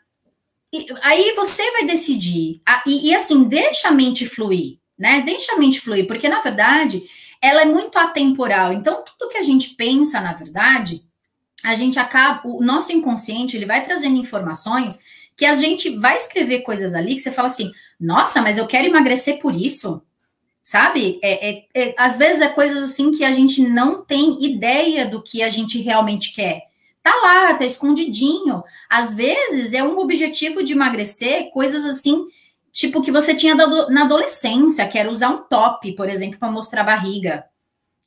E, 0.73 0.87
aí 1.03 1.35
você 1.35 1.71
vai 1.73 1.85
decidir. 1.85 2.63
E, 2.87 3.11
e, 3.11 3.15
assim, 3.15 3.45
deixa 3.45 3.89
a 3.89 3.93
mente 3.93 4.27
fluir, 4.27 4.79
né? 4.99 5.23
Deixa 5.23 5.53
a 5.53 5.59
mente 5.59 5.81
fluir, 5.81 6.07
porque 6.07 6.29
na 6.29 6.41
verdade 6.41 7.03
ela 7.41 7.63
é 7.63 7.65
muito 7.65 7.99
atemporal. 7.99 8.73
Então, 8.73 9.03
tudo 9.05 9.31
que 9.31 9.39
a 9.39 9.43
gente 9.43 9.71
pensa, 9.71 10.21
na 10.21 10.35
verdade, 10.35 11.03
a 11.63 11.75
gente 11.75 11.99
acaba, 11.99 12.41
o 12.45 12.63
nosso 12.63 12.93
inconsciente, 12.93 13.57
ele 13.57 13.67
vai 13.67 13.85
trazendo 13.85 14.17
informações 14.17 14.99
que 15.37 15.45
a 15.45 15.55
gente 15.55 15.97
vai 15.97 16.17
escrever 16.17 16.61
coisas 16.61 16.95
ali 16.95 17.15
que 17.15 17.21
você 17.21 17.31
fala 17.31 17.49
assim, 17.49 17.73
nossa, 17.99 18.43
mas 18.43 18.59
eu 18.59 18.67
quero 18.67 18.87
emagrecer 18.87 19.39
por 19.39 19.55
isso, 19.55 20.03
sabe? 20.63 21.19
É, 21.23 21.51
é, 21.51 21.65
é, 21.75 21.95
às 21.97 22.17
vezes 22.17 22.43
é 22.43 22.49
coisas 22.49 22.91
assim 22.91 23.13
que 23.13 23.25
a 23.25 23.33
gente 23.33 23.63
não 23.63 24.05
tem 24.05 24.45
ideia 24.45 25.07
do 25.07 25.23
que 25.23 25.43
a 25.43 25.49
gente 25.49 25.81
realmente 25.81 26.35
quer. 26.35 26.69
Tá 27.03 27.15
lá, 27.23 27.55
tá 27.55 27.65
escondidinho. 27.65 28.63
Às 28.89 29.15
vezes 29.15 29.73
é 29.73 29.83
um 29.83 29.99
objetivo 29.99 30.63
de 30.63 30.75
emagrecer, 30.75 31.51
coisas 31.51 31.87
assim, 31.87 32.27
tipo 32.71 33.03
que 33.03 33.11
você 33.11 33.35
tinha 33.35 33.55
na 33.55 34.03
adolescência, 34.03 34.87
que 34.87 34.99
era 34.99 35.11
usar 35.11 35.31
um 35.31 35.39
top, 35.39 35.93
por 35.93 36.09
exemplo, 36.09 36.39
para 36.39 36.51
mostrar 36.51 36.83
a 36.83 36.85
barriga. 36.85 37.50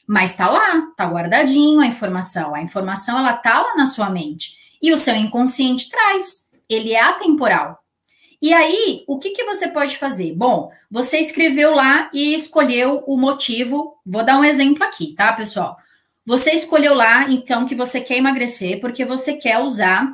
Mas 0.07 0.35
tá 0.35 0.49
lá, 0.49 0.87
tá 0.97 1.05
guardadinho 1.05 1.79
a 1.79 1.87
informação. 1.87 2.53
A 2.53 2.61
informação 2.61 3.19
ela 3.19 3.33
tá 3.33 3.61
lá 3.61 3.75
na 3.75 3.85
sua 3.85 4.09
mente. 4.09 4.57
E 4.81 4.91
o 4.91 4.97
seu 4.97 5.15
inconsciente 5.15 5.89
traz. 5.89 6.49
Ele 6.67 6.93
é 6.93 7.01
atemporal. 7.01 7.79
E 8.41 8.53
aí, 8.53 9.05
o 9.07 9.17
que, 9.17 9.29
que 9.29 9.45
você 9.45 9.69
pode 9.69 9.97
fazer? 9.97 10.35
Bom, 10.35 10.69
você 10.91 11.17
escreveu 11.19 11.73
lá 11.73 12.09
e 12.13 12.35
escolheu 12.35 13.01
o 13.07 13.17
motivo. 13.17 13.95
Vou 14.05 14.25
dar 14.25 14.37
um 14.37 14.43
exemplo 14.43 14.83
aqui, 14.83 15.13
tá, 15.13 15.31
pessoal? 15.31 15.77
Você 16.25 16.51
escolheu 16.51 16.93
lá, 16.93 17.29
então, 17.29 17.65
que 17.65 17.73
você 17.73 18.01
quer 18.01 18.17
emagrecer 18.17 18.81
porque 18.81 19.05
você 19.05 19.33
quer 19.33 19.59
usar 19.59 20.13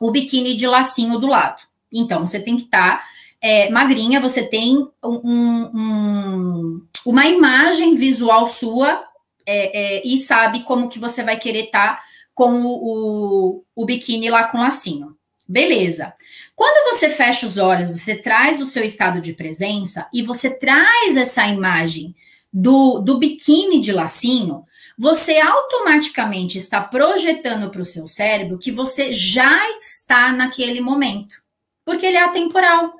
o 0.00 0.10
biquíni 0.10 0.56
de 0.56 0.66
lacinho 0.66 1.20
do 1.20 1.28
lado. 1.28 1.62
Então, 1.92 2.26
você 2.26 2.40
tem 2.40 2.56
que 2.56 2.64
estar 2.64 2.98
tá, 2.98 3.04
é, 3.40 3.70
magrinha, 3.70 4.20
você 4.20 4.42
tem 4.42 4.78
um, 5.04 5.70
um, 5.72 6.86
uma 7.06 7.26
imagem 7.26 7.94
visual 7.94 8.48
sua 8.48 9.04
é, 9.46 9.96
é, 9.98 10.02
e 10.06 10.18
sabe 10.18 10.62
como 10.62 10.88
que 10.88 10.98
você 10.98 11.22
vai 11.22 11.38
querer 11.38 11.64
estar 11.64 11.96
tá 11.96 12.02
com 12.34 12.62
o, 12.62 13.56
o, 13.56 13.64
o 13.74 13.84
biquíni 13.84 14.30
lá 14.30 14.44
com 14.44 14.58
lacinho. 14.58 15.16
Beleza. 15.48 16.14
Quando 16.54 16.94
você 16.94 17.10
fecha 17.10 17.46
os 17.46 17.56
olhos, 17.56 17.90
você 17.90 18.16
traz 18.16 18.60
o 18.60 18.66
seu 18.66 18.84
estado 18.84 19.20
de 19.20 19.32
presença 19.32 20.08
e 20.12 20.22
você 20.22 20.58
traz 20.58 21.16
essa 21.16 21.46
imagem 21.46 22.14
do, 22.52 22.98
do 22.98 23.18
biquíni 23.18 23.80
de 23.80 23.92
lacinho, 23.92 24.64
você 24.98 25.38
automaticamente 25.40 26.58
está 26.58 26.80
projetando 26.80 27.70
para 27.70 27.80
o 27.80 27.86
seu 27.86 28.06
cérebro 28.06 28.58
que 28.58 28.70
você 28.70 29.12
já 29.12 29.70
está 29.78 30.32
naquele 30.32 30.80
momento, 30.80 31.42
porque 31.84 32.06
ele 32.06 32.18
é 32.18 32.22
atemporal. 32.22 32.92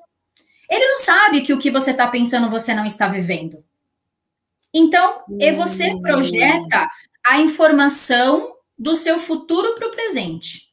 Ele 0.68 0.86
não 0.88 0.98
sabe 0.98 1.42
que 1.42 1.52
o 1.52 1.58
que 1.58 1.70
você 1.70 1.90
está 1.90 2.06
pensando 2.06 2.50
você 2.50 2.74
não 2.74 2.86
está 2.86 3.06
vivendo. 3.06 3.62
Então, 4.72 5.22
e 5.38 5.52
você 5.52 5.92
hum. 5.92 6.00
projeta 6.00 6.88
a 7.26 7.40
informação 7.40 8.54
do 8.78 8.94
seu 8.96 9.18
futuro 9.18 9.74
para 9.74 9.88
o 9.88 9.90
presente. 9.90 10.72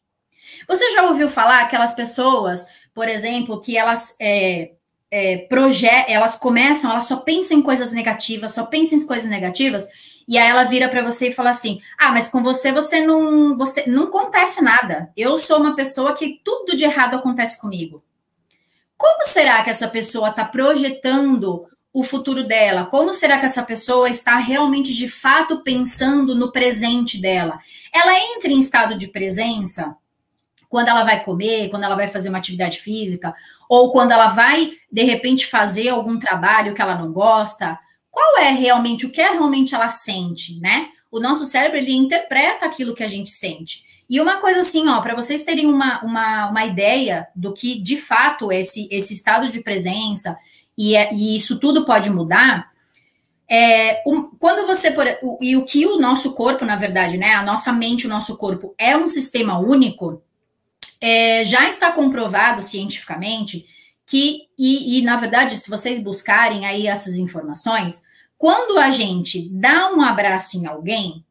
Você 0.67 0.91
já 0.91 1.03
ouviu 1.03 1.29
falar 1.29 1.61
aquelas 1.61 1.93
pessoas, 1.93 2.65
por 2.93 3.07
exemplo, 3.07 3.59
que 3.59 3.77
elas 3.77 4.15
é, 4.19 4.71
é, 5.11 5.37
projet, 5.49 6.05
elas 6.07 6.35
começam, 6.35 6.91
elas 6.91 7.05
só 7.05 7.17
pensam 7.17 7.57
em 7.57 7.61
coisas 7.61 7.91
negativas, 7.91 8.53
só 8.53 8.65
pensam 8.65 8.97
em 8.97 9.05
coisas 9.05 9.29
negativas, 9.29 9.87
e 10.27 10.37
aí 10.37 10.47
ela 10.47 10.63
vira 10.63 10.87
para 10.87 11.03
você 11.03 11.29
e 11.29 11.33
fala 11.33 11.49
assim: 11.49 11.81
"Ah, 11.97 12.11
mas 12.11 12.29
com 12.29 12.43
você 12.43 12.71
você 12.71 13.01
não, 13.01 13.57
você 13.57 13.85
não 13.87 14.03
acontece 14.03 14.61
nada. 14.61 15.11
Eu 15.17 15.37
sou 15.39 15.57
uma 15.57 15.75
pessoa 15.75 16.13
que 16.13 16.39
tudo 16.43 16.75
de 16.75 16.83
errado 16.83 17.15
acontece 17.15 17.59
comigo." 17.59 18.03
Como 18.95 19.23
será 19.23 19.63
que 19.63 19.69
essa 19.69 19.87
pessoa 19.87 20.29
está 20.29 20.43
projetando 20.45 21.65
o 21.93 22.03
futuro 22.03 22.47
dela? 22.47 22.85
Como 22.85 23.13
será 23.13 23.39
que 23.39 23.45
essa 23.45 23.63
pessoa 23.63 24.09
está 24.09 24.37
realmente 24.37 24.93
de 24.93 25.09
fato 25.09 25.63
pensando 25.63 26.35
no 26.35 26.51
presente 26.51 27.19
dela? 27.19 27.59
Ela 27.93 28.17
entra 28.35 28.51
em 28.51 28.59
estado 28.59 28.97
de 28.97 29.07
presença 29.07 29.95
quando 30.69 30.87
ela 30.87 31.03
vai 31.03 31.23
comer, 31.23 31.69
quando 31.69 31.83
ela 31.83 31.95
vai 31.95 32.07
fazer 32.07 32.29
uma 32.29 32.37
atividade 32.37 32.79
física, 32.79 33.33
ou 33.67 33.91
quando 33.91 34.11
ela 34.11 34.27
vai 34.27 34.71
de 34.91 35.03
repente 35.03 35.47
fazer 35.47 35.89
algum 35.89 36.19
trabalho 36.19 36.75
que 36.75 36.81
ela 36.81 36.95
não 36.95 37.11
gosta. 37.11 37.77
Qual 38.11 38.37
é 38.37 38.51
realmente 38.51 39.05
o 39.05 39.11
que 39.11 39.19
é 39.19 39.31
realmente 39.31 39.73
ela 39.73 39.89
sente, 39.89 40.59
né? 40.59 40.89
O 41.11 41.19
nosso 41.19 41.45
cérebro 41.45 41.77
ele 41.77 41.91
interpreta 41.91 42.67
aquilo 42.67 42.93
que 42.93 43.03
a 43.03 43.07
gente 43.07 43.31
sente. 43.31 43.89
E 44.07 44.19
uma 44.21 44.37
coisa 44.37 44.61
assim, 44.61 44.87
ó, 44.87 45.01
para 45.01 45.15
vocês 45.15 45.43
terem 45.43 45.67
uma, 45.67 46.03
uma, 46.03 46.49
uma 46.49 46.65
ideia 46.65 47.27
do 47.35 47.53
que 47.53 47.79
de 47.79 47.97
fato 47.97 48.51
esse, 48.51 48.87
esse 48.91 49.13
estado 49.13 49.49
de 49.49 49.61
presença, 49.61 50.37
e, 50.79 50.95
é, 50.95 51.13
e 51.13 51.35
isso 51.35 51.59
tudo 51.59 51.85
pode 51.85 52.09
mudar. 52.09 52.71
É, 53.51 54.01
um, 54.07 54.29
quando 54.39 54.65
você 54.65 54.89
por, 54.91 55.05
o, 55.21 55.37
e 55.41 55.57
o 55.57 55.65
que 55.65 55.85
o 55.85 55.99
nosso 55.99 56.33
corpo, 56.33 56.63
na 56.63 56.77
verdade, 56.77 57.17
né, 57.17 57.33
a 57.33 57.43
nossa 57.43 57.73
mente, 57.73 58.07
o 58.07 58.09
nosso 58.09 58.37
corpo 58.37 58.73
é 58.77 58.95
um 58.95 59.05
sistema 59.05 59.59
único, 59.59 60.23
é, 61.01 61.43
já 61.43 61.67
está 61.67 61.91
comprovado 61.91 62.61
cientificamente 62.61 63.67
que 64.05 64.47
e, 64.57 64.99
e, 64.99 65.01
na 65.01 65.17
verdade, 65.17 65.57
se 65.57 65.69
vocês 65.69 66.01
buscarem 66.01 66.65
aí 66.65 66.87
essas 66.87 67.15
informações, 67.15 68.03
quando 68.37 68.79
a 68.79 68.89
gente 68.89 69.49
dá 69.49 69.91
um 69.91 70.01
abraço 70.01 70.57
em 70.57 70.65
alguém, 70.65 71.25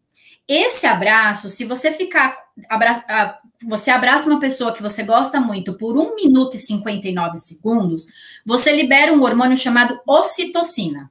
esse 0.46 0.86
abraço, 0.86 1.48
se 1.48 1.64
você 1.64 1.90
ficar 1.90 2.36
abra, 2.68 3.40
você 3.66 3.90
abraça 3.90 4.28
uma 4.28 4.38
pessoa 4.38 4.72
que 4.72 4.82
você 4.82 5.02
gosta 5.02 5.40
muito 5.40 5.74
por 5.74 5.96
1 5.96 6.14
minuto 6.14 6.56
e 6.56 6.60
59 6.60 7.38
segundos, 7.38 8.06
você 8.44 8.72
libera 8.72 9.12
um 9.12 9.22
hormônio 9.22 9.56
chamado 9.56 10.00
ocitocina. 10.06 11.10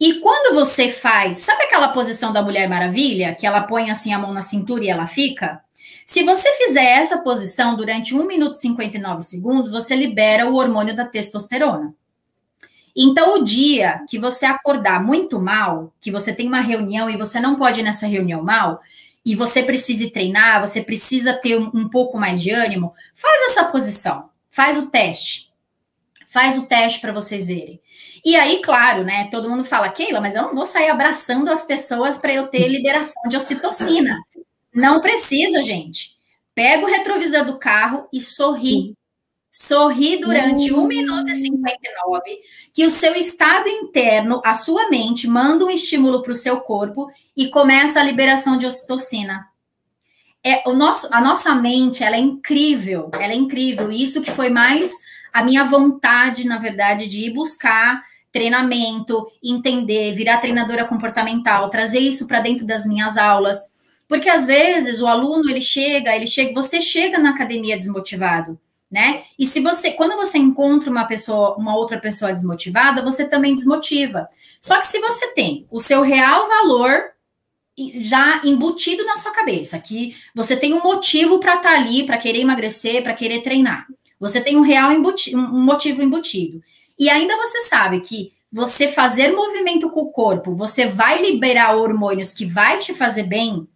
E 0.00 0.20
quando 0.20 0.54
você 0.54 0.88
faz, 0.88 1.38
sabe 1.38 1.64
aquela 1.64 1.88
posição 1.88 2.32
da 2.32 2.42
Mulher 2.42 2.68
Maravilha, 2.68 3.34
que 3.34 3.46
ela 3.46 3.62
põe 3.62 3.90
assim 3.90 4.12
a 4.12 4.18
mão 4.18 4.32
na 4.32 4.42
cintura 4.42 4.84
e 4.84 4.88
ela 4.88 5.06
fica? 5.06 5.60
Se 6.06 6.22
você 6.22 6.50
fizer 6.52 6.84
essa 6.84 7.18
posição 7.18 7.76
durante 7.76 8.14
1 8.14 8.26
minuto 8.26 8.54
e 8.54 8.60
59 8.60 9.22
segundos, 9.22 9.72
você 9.72 9.96
libera 9.96 10.48
o 10.48 10.54
hormônio 10.54 10.94
da 10.94 11.04
testosterona. 11.04 11.94
Então, 12.96 13.38
o 13.38 13.44
dia 13.44 14.04
que 14.08 14.18
você 14.18 14.46
acordar 14.46 15.02
muito 15.02 15.40
mal, 15.40 15.92
que 16.00 16.10
você 16.10 16.34
tem 16.34 16.48
uma 16.48 16.60
reunião 16.60 17.10
e 17.10 17.16
você 17.16 17.38
não 17.38 17.56
pode 17.56 17.80
ir 17.80 17.82
nessa 17.82 18.06
reunião 18.06 18.42
mal, 18.42 18.80
e 19.28 19.34
você 19.34 19.62
precise 19.62 20.10
treinar, 20.10 20.58
você 20.58 20.80
precisa 20.80 21.34
ter 21.34 21.58
um, 21.58 21.70
um 21.74 21.86
pouco 21.86 22.16
mais 22.16 22.40
de 22.40 22.50
ânimo, 22.50 22.94
faz 23.14 23.50
essa 23.50 23.64
posição, 23.66 24.30
faz 24.50 24.78
o 24.78 24.86
teste. 24.86 25.48
Faz 26.26 26.56
o 26.56 26.66
teste 26.66 27.00
para 27.00 27.12
vocês 27.12 27.46
verem. 27.46 27.80
E 28.24 28.36
aí, 28.36 28.62
claro, 28.62 29.04
né? 29.04 29.28
Todo 29.30 29.48
mundo 29.48 29.64
fala, 29.64 29.90
Keila, 29.90 30.20
mas 30.20 30.34
eu 30.34 30.42
não 30.42 30.54
vou 30.54 30.64
sair 30.64 30.88
abraçando 30.88 31.50
as 31.50 31.64
pessoas 31.64 32.16
para 32.16 32.32
eu 32.32 32.48
ter 32.48 32.68
liberação 32.68 33.22
de 33.28 33.36
ocitocina. 33.36 34.18
Não 34.74 35.00
precisa, 35.00 35.62
gente. 35.62 36.16
Pega 36.54 36.84
o 36.84 36.88
retrovisor 36.88 37.44
do 37.44 37.58
carro 37.58 38.08
e 38.12 38.20
sorri. 38.20 38.94
Sorri 39.50 40.18
durante 40.18 40.72
1 40.72 40.86
minuto 40.86 41.30
e 41.30 41.34
59, 41.34 42.38
que 42.72 42.84
o 42.84 42.90
seu 42.90 43.14
estado 43.14 43.68
interno, 43.68 44.42
a 44.44 44.54
sua 44.54 44.90
mente, 44.90 45.26
manda 45.26 45.64
um 45.64 45.70
estímulo 45.70 46.22
para 46.22 46.32
o 46.32 46.34
seu 46.34 46.60
corpo 46.60 47.10
e 47.36 47.48
começa 47.48 47.98
a 47.98 48.02
liberação 48.02 48.58
de 48.58 48.66
ocitocina. 48.66 49.46
É, 50.44 50.62
o 50.68 50.74
nosso, 50.74 51.08
a 51.12 51.20
nossa 51.20 51.54
mente, 51.54 52.04
ela 52.04 52.16
é 52.16 52.20
incrível, 52.20 53.10
ela 53.14 53.32
é 53.32 53.36
incrível. 53.36 53.90
Isso 53.90 54.20
que 54.20 54.30
foi 54.30 54.50
mais 54.50 54.92
a 55.32 55.42
minha 55.42 55.64
vontade, 55.64 56.46
na 56.46 56.58
verdade, 56.58 57.08
de 57.08 57.24
ir 57.24 57.30
buscar 57.30 58.04
treinamento, 58.30 59.26
entender, 59.42 60.14
virar 60.14 60.38
treinadora 60.38 60.84
comportamental, 60.84 61.70
trazer 61.70 62.00
isso 62.00 62.26
para 62.26 62.40
dentro 62.40 62.66
das 62.66 62.86
minhas 62.86 63.16
aulas. 63.16 63.58
Porque 64.06 64.28
às 64.28 64.46
vezes 64.46 65.00
o 65.00 65.06
aluno 65.06 65.50
ele 65.50 65.60
chega, 65.60 66.14
ele 66.14 66.26
chega, 66.26 66.52
você 66.54 66.80
chega 66.80 67.18
na 67.18 67.30
academia 67.30 67.78
desmotivado 67.78 68.58
né? 68.90 69.22
E 69.38 69.46
se 69.46 69.60
você, 69.60 69.90
quando 69.92 70.16
você 70.16 70.38
encontra 70.38 70.90
uma 70.90 71.04
pessoa, 71.04 71.56
uma 71.56 71.76
outra 71.76 71.98
pessoa 71.98 72.32
desmotivada, 72.32 73.02
você 73.02 73.28
também 73.28 73.54
desmotiva. 73.54 74.28
Só 74.60 74.78
que 74.78 74.86
se 74.86 74.98
você 74.98 75.34
tem 75.34 75.66
o 75.70 75.78
seu 75.78 76.02
real 76.02 76.48
valor 76.48 77.02
já 77.96 78.40
embutido 78.44 79.04
na 79.04 79.16
sua 79.16 79.32
cabeça, 79.32 79.78
que 79.78 80.16
você 80.34 80.56
tem 80.56 80.74
um 80.74 80.82
motivo 80.82 81.38
para 81.38 81.56
estar 81.56 81.74
tá 81.74 81.76
ali, 81.76 82.04
para 82.04 82.18
querer 82.18 82.40
emagrecer, 82.40 83.02
para 83.02 83.14
querer 83.14 83.42
treinar. 83.42 83.86
Você 84.18 84.40
tem 84.40 84.56
um 84.56 84.62
real 84.62 84.90
embuti 84.90 85.36
um 85.36 85.62
motivo 85.62 86.02
embutido. 86.02 86.60
E 86.98 87.08
ainda 87.08 87.36
você 87.36 87.60
sabe 87.60 88.00
que 88.00 88.32
você 88.50 88.88
fazer 88.88 89.30
movimento 89.32 89.90
com 89.90 90.00
o 90.00 90.10
corpo, 90.10 90.56
você 90.56 90.86
vai 90.86 91.22
liberar 91.22 91.76
hormônios 91.76 92.32
que 92.32 92.46
vai 92.46 92.78
te 92.78 92.94
fazer 92.94 93.24
bem, 93.24 93.68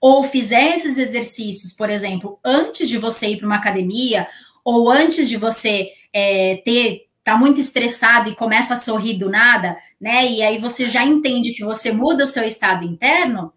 ou 0.00 0.24
fizer 0.24 0.76
esses 0.76 0.98
exercícios, 0.98 1.72
por 1.72 1.88
exemplo, 1.88 2.38
antes 2.44 2.88
de 2.88 2.98
você 2.98 3.28
ir 3.28 3.38
para 3.38 3.46
uma 3.46 3.56
academia, 3.56 4.28
ou 4.66 4.90
antes 4.90 5.28
de 5.28 5.36
você 5.36 5.92
é, 6.12 6.56
ter 6.64 7.06
tá 7.22 7.36
muito 7.36 7.60
estressado 7.60 8.28
e 8.28 8.34
começa 8.34 8.74
a 8.74 8.76
sorrir 8.76 9.14
do 9.14 9.30
nada, 9.30 9.76
né? 10.00 10.26
E 10.28 10.42
aí 10.42 10.58
você 10.58 10.88
já 10.88 11.04
entende 11.04 11.52
que 11.52 11.64
você 11.64 11.92
muda 11.92 12.24
o 12.24 12.26
seu 12.26 12.44
estado 12.44 12.84
interno, 12.84 13.52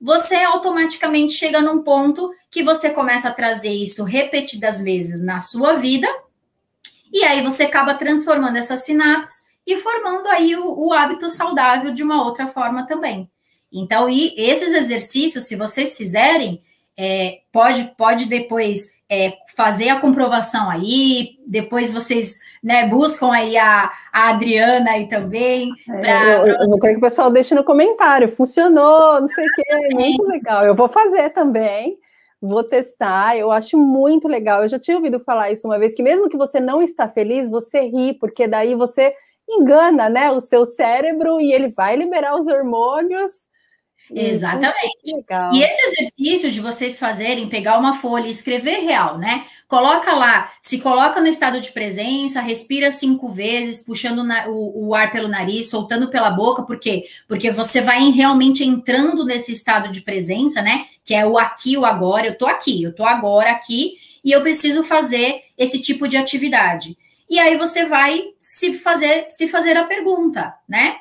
você 0.00 0.34
automaticamente 0.34 1.32
chega 1.32 1.60
num 1.60 1.82
ponto 1.82 2.28
que 2.50 2.64
você 2.64 2.90
começa 2.90 3.28
a 3.28 3.32
trazer 3.32 3.70
isso 3.70 4.02
repetidas 4.02 4.82
vezes 4.82 5.24
na 5.24 5.38
sua 5.38 5.74
vida, 5.74 6.08
e 7.12 7.22
aí 7.24 7.40
você 7.40 7.64
acaba 7.64 7.94
transformando 7.94 8.58
essas 8.58 8.84
sinapses 8.84 9.42
e 9.64 9.76
formando 9.76 10.26
aí 10.28 10.56
o, 10.56 10.88
o 10.88 10.92
hábito 10.92 11.30
saudável 11.30 11.92
de 11.92 12.02
uma 12.02 12.24
outra 12.24 12.48
forma 12.48 12.84
também. 12.86 13.30
Então, 13.72 14.08
e 14.08 14.34
esses 14.36 14.72
exercícios, 14.72 15.44
se 15.44 15.54
vocês 15.54 15.96
fizerem, 15.96 16.62
é, 16.96 17.42
pode, 17.52 17.94
pode 17.96 18.26
depois 18.26 18.92
é, 19.08 19.32
fazer 19.58 19.88
a 19.88 20.00
comprovação 20.00 20.70
aí, 20.70 21.30
depois 21.44 21.92
vocês 21.92 22.38
né, 22.62 22.86
buscam 22.86 23.32
aí 23.32 23.56
a, 23.56 23.90
a 24.12 24.28
Adriana 24.28 24.92
aí 24.92 25.08
também. 25.08 25.72
É, 25.90 26.00
pra, 26.00 26.30
eu, 26.30 26.46
eu, 26.46 26.54
eu, 26.70 26.78
quero 26.78 26.92
que 26.92 26.98
o 26.98 27.00
pessoal 27.00 27.28
deixe 27.28 27.56
no 27.56 27.64
comentário, 27.64 28.30
funcionou, 28.30 29.20
não 29.20 29.26
sei 29.26 29.44
o 29.44 29.52
que, 29.52 29.94
muito 29.96 30.22
legal. 30.28 30.64
Eu 30.64 30.76
vou 30.76 30.88
fazer 30.88 31.30
também, 31.30 31.98
vou 32.40 32.62
testar, 32.62 33.36
eu 33.36 33.50
acho 33.50 33.76
muito 33.76 34.28
legal. 34.28 34.62
Eu 34.62 34.68
já 34.68 34.78
tinha 34.78 34.96
ouvido 34.96 35.18
falar 35.18 35.50
isso 35.50 35.66
uma 35.66 35.76
vez, 35.76 35.92
que 35.92 36.04
mesmo 36.04 36.28
que 36.28 36.36
você 36.36 36.60
não 36.60 36.80
está 36.80 37.08
feliz, 37.08 37.50
você 37.50 37.80
ri, 37.80 38.14
porque 38.14 38.46
daí 38.46 38.76
você 38.76 39.12
engana 39.50 40.08
né, 40.08 40.30
o 40.30 40.40
seu 40.40 40.64
cérebro 40.64 41.40
e 41.40 41.52
ele 41.52 41.70
vai 41.70 41.96
liberar 41.96 42.36
os 42.36 42.46
hormônios 42.46 43.48
Exatamente. 44.14 45.14
E 45.52 45.62
esse 45.62 45.82
exercício 45.88 46.50
de 46.50 46.60
vocês 46.60 46.98
fazerem, 46.98 47.48
pegar 47.48 47.78
uma 47.78 47.94
folha 47.94 48.26
e 48.26 48.30
escrever 48.30 48.80
real, 48.80 49.18
né? 49.18 49.44
Coloca 49.66 50.14
lá, 50.14 50.50
se 50.60 50.78
coloca 50.78 51.20
no 51.20 51.26
estado 51.26 51.60
de 51.60 51.70
presença, 51.72 52.40
respira 52.40 52.90
cinco 52.90 53.30
vezes, 53.30 53.84
puxando 53.84 54.26
o, 54.48 54.88
o, 54.88 54.94
ar 54.94 55.12
pelo 55.12 55.28
nariz, 55.28 55.68
soltando 55.68 56.08
pela 56.08 56.30
boca, 56.30 56.62
por 56.62 56.78
quê? 56.78 57.04
Porque 57.26 57.50
você 57.50 57.80
vai 57.80 58.08
realmente 58.10 58.64
entrando 58.64 59.24
nesse 59.24 59.52
estado 59.52 59.90
de 59.90 60.00
presença, 60.00 60.62
né? 60.62 60.86
Que 61.04 61.14
é 61.14 61.26
o 61.26 61.36
aqui, 61.36 61.76
o 61.76 61.84
agora. 61.84 62.26
Eu 62.26 62.38
tô 62.38 62.46
aqui, 62.46 62.82
eu 62.82 62.94
tô 62.94 63.04
agora 63.04 63.50
aqui 63.50 63.98
e 64.24 64.32
eu 64.32 64.40
preciso 64.40 64.82
fazer 64.82 65.42
esse 65.56 65.80
tipo 65.80 66.08
de 66.08 66.16
atividade. 66.16 66.96
E 67.28 67.38
aí 67.38 67.58
você 67.58 67.84
vai 67.84 68.22
se 68.40 68.72
fazer, 68.78 69.26
se 69.28 69.48
fazer 69.48 69.76
a 69.76 69.84
pergunta, 69.84 70.54
né? 70.66 70.96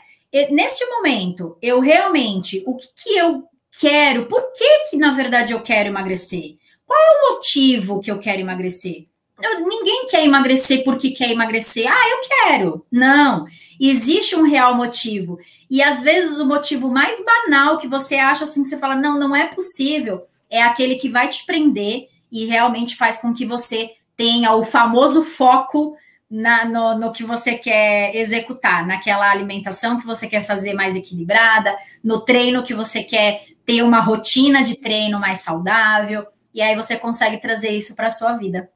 Nesse 0.51 0.85
momento, 0.85 1.57
eu 1.61 1.79
realmente, 1.79 2.63
o 2.65 2.75
que, 2.75 2.87
que 2.95 3.17
eu 3.17 3.43
quero, 3.79 4.25
por 4.25 4.51
que 4.53 4.89
que, 4.89 4.97
na 4.97 5.11
verdade, 5.11 5.53
eu 5.53 5.61
quero 5.61 5.89
emagrecer? 5.89 6.57
Qual 6.85 6.99
é 6.99 7.11
o 7.11 7.33
motivo 7.33 7.99
que 7.99 8.09
eu 8.09 8.19
quero 8.19 8.41
emagrecer? 8.41 9.07
Eu, 9.41 9.67
ninguém 9.67 10.07
quer 10.07 10.25
emagrecer 10.25 10.83
porque 10.83 11.11
quer 11.11 11.31
emagrecer. 11.31 11.85
Ah, 11.87 12.09
eu 12.09 12.21
quero. 12.27 12.85
Não. 12.91 13.45
Existe 13.79 14.35
um 14.35 14.43
real 14.43 14.73
motivo. 14.73 15.37
E 15.69 15.83
às 15.83 16.01
vezes 16.01 16.39
o 16.39 16.45
motivo 16.45 16.89
mais 16.89 17.23
banal 17.23 17.77
que 17.77 17.87
você 17.87 18.15
acha 18.15 18.45
assim, 18.45 18.63
que 18.63 18.69
você 18.69 18.79
fala, 18.79 18.95
não, 18.95 19.19
não 19.19 19.35
é 19.35 19.45
possível, 19.45 20.23
é 20.49 20.63
aquele 20.63 20.95
que 20.95 21.09
vai 21.09 21.27
te 21.27 21.45
prender 21.45 22.07
e 22.31 22.45
realmente 22.45 22.95
faz 22.95 23.21
com 23.21 23.33
que 23.33 23.45
você 23.45 23.91
tenha 24.15 24.53
o 24.53 24.63
famoso 24.63 25.23
foco 25.23 25.95
na, 26.29 26.65
no, 26.65 26.97
no, 26.97 27.11
que 27.11 27.23
você 27.23 27.55
quer 27.55 28.15
executar, 28.15 28.85
naquela 28.85 29.31
alimentação 29.31 29.99
que 29.99 30.05
você 30.05 30.27
quer 30.27 30.45
fazer 30.45 30.73
mais 30.73 30.95
equilibrada, 30.95 31.75
no 32.03 32.19
treino 32.21 32.63
que 32.63 32.73
você 32.73 33.01
quer 33.01 33.43
ter 33.65 33.81
uma 33.81 33.99
rotina 33.99 34.63
de 34.63 34.75
treino 34.75 35.19
mais 35.19 35.39
saudável, 35.39 36.25
e 36.53 36.61
aí 36.61 36.75
você 36.75 36.97
consegue 36.97 37.37
trazer 37.37 37.69
isso 37.69 37.95
para 37.95 38.07
a 38.07 38.11
sua 38.11 38.33
vida. 38.33 38.69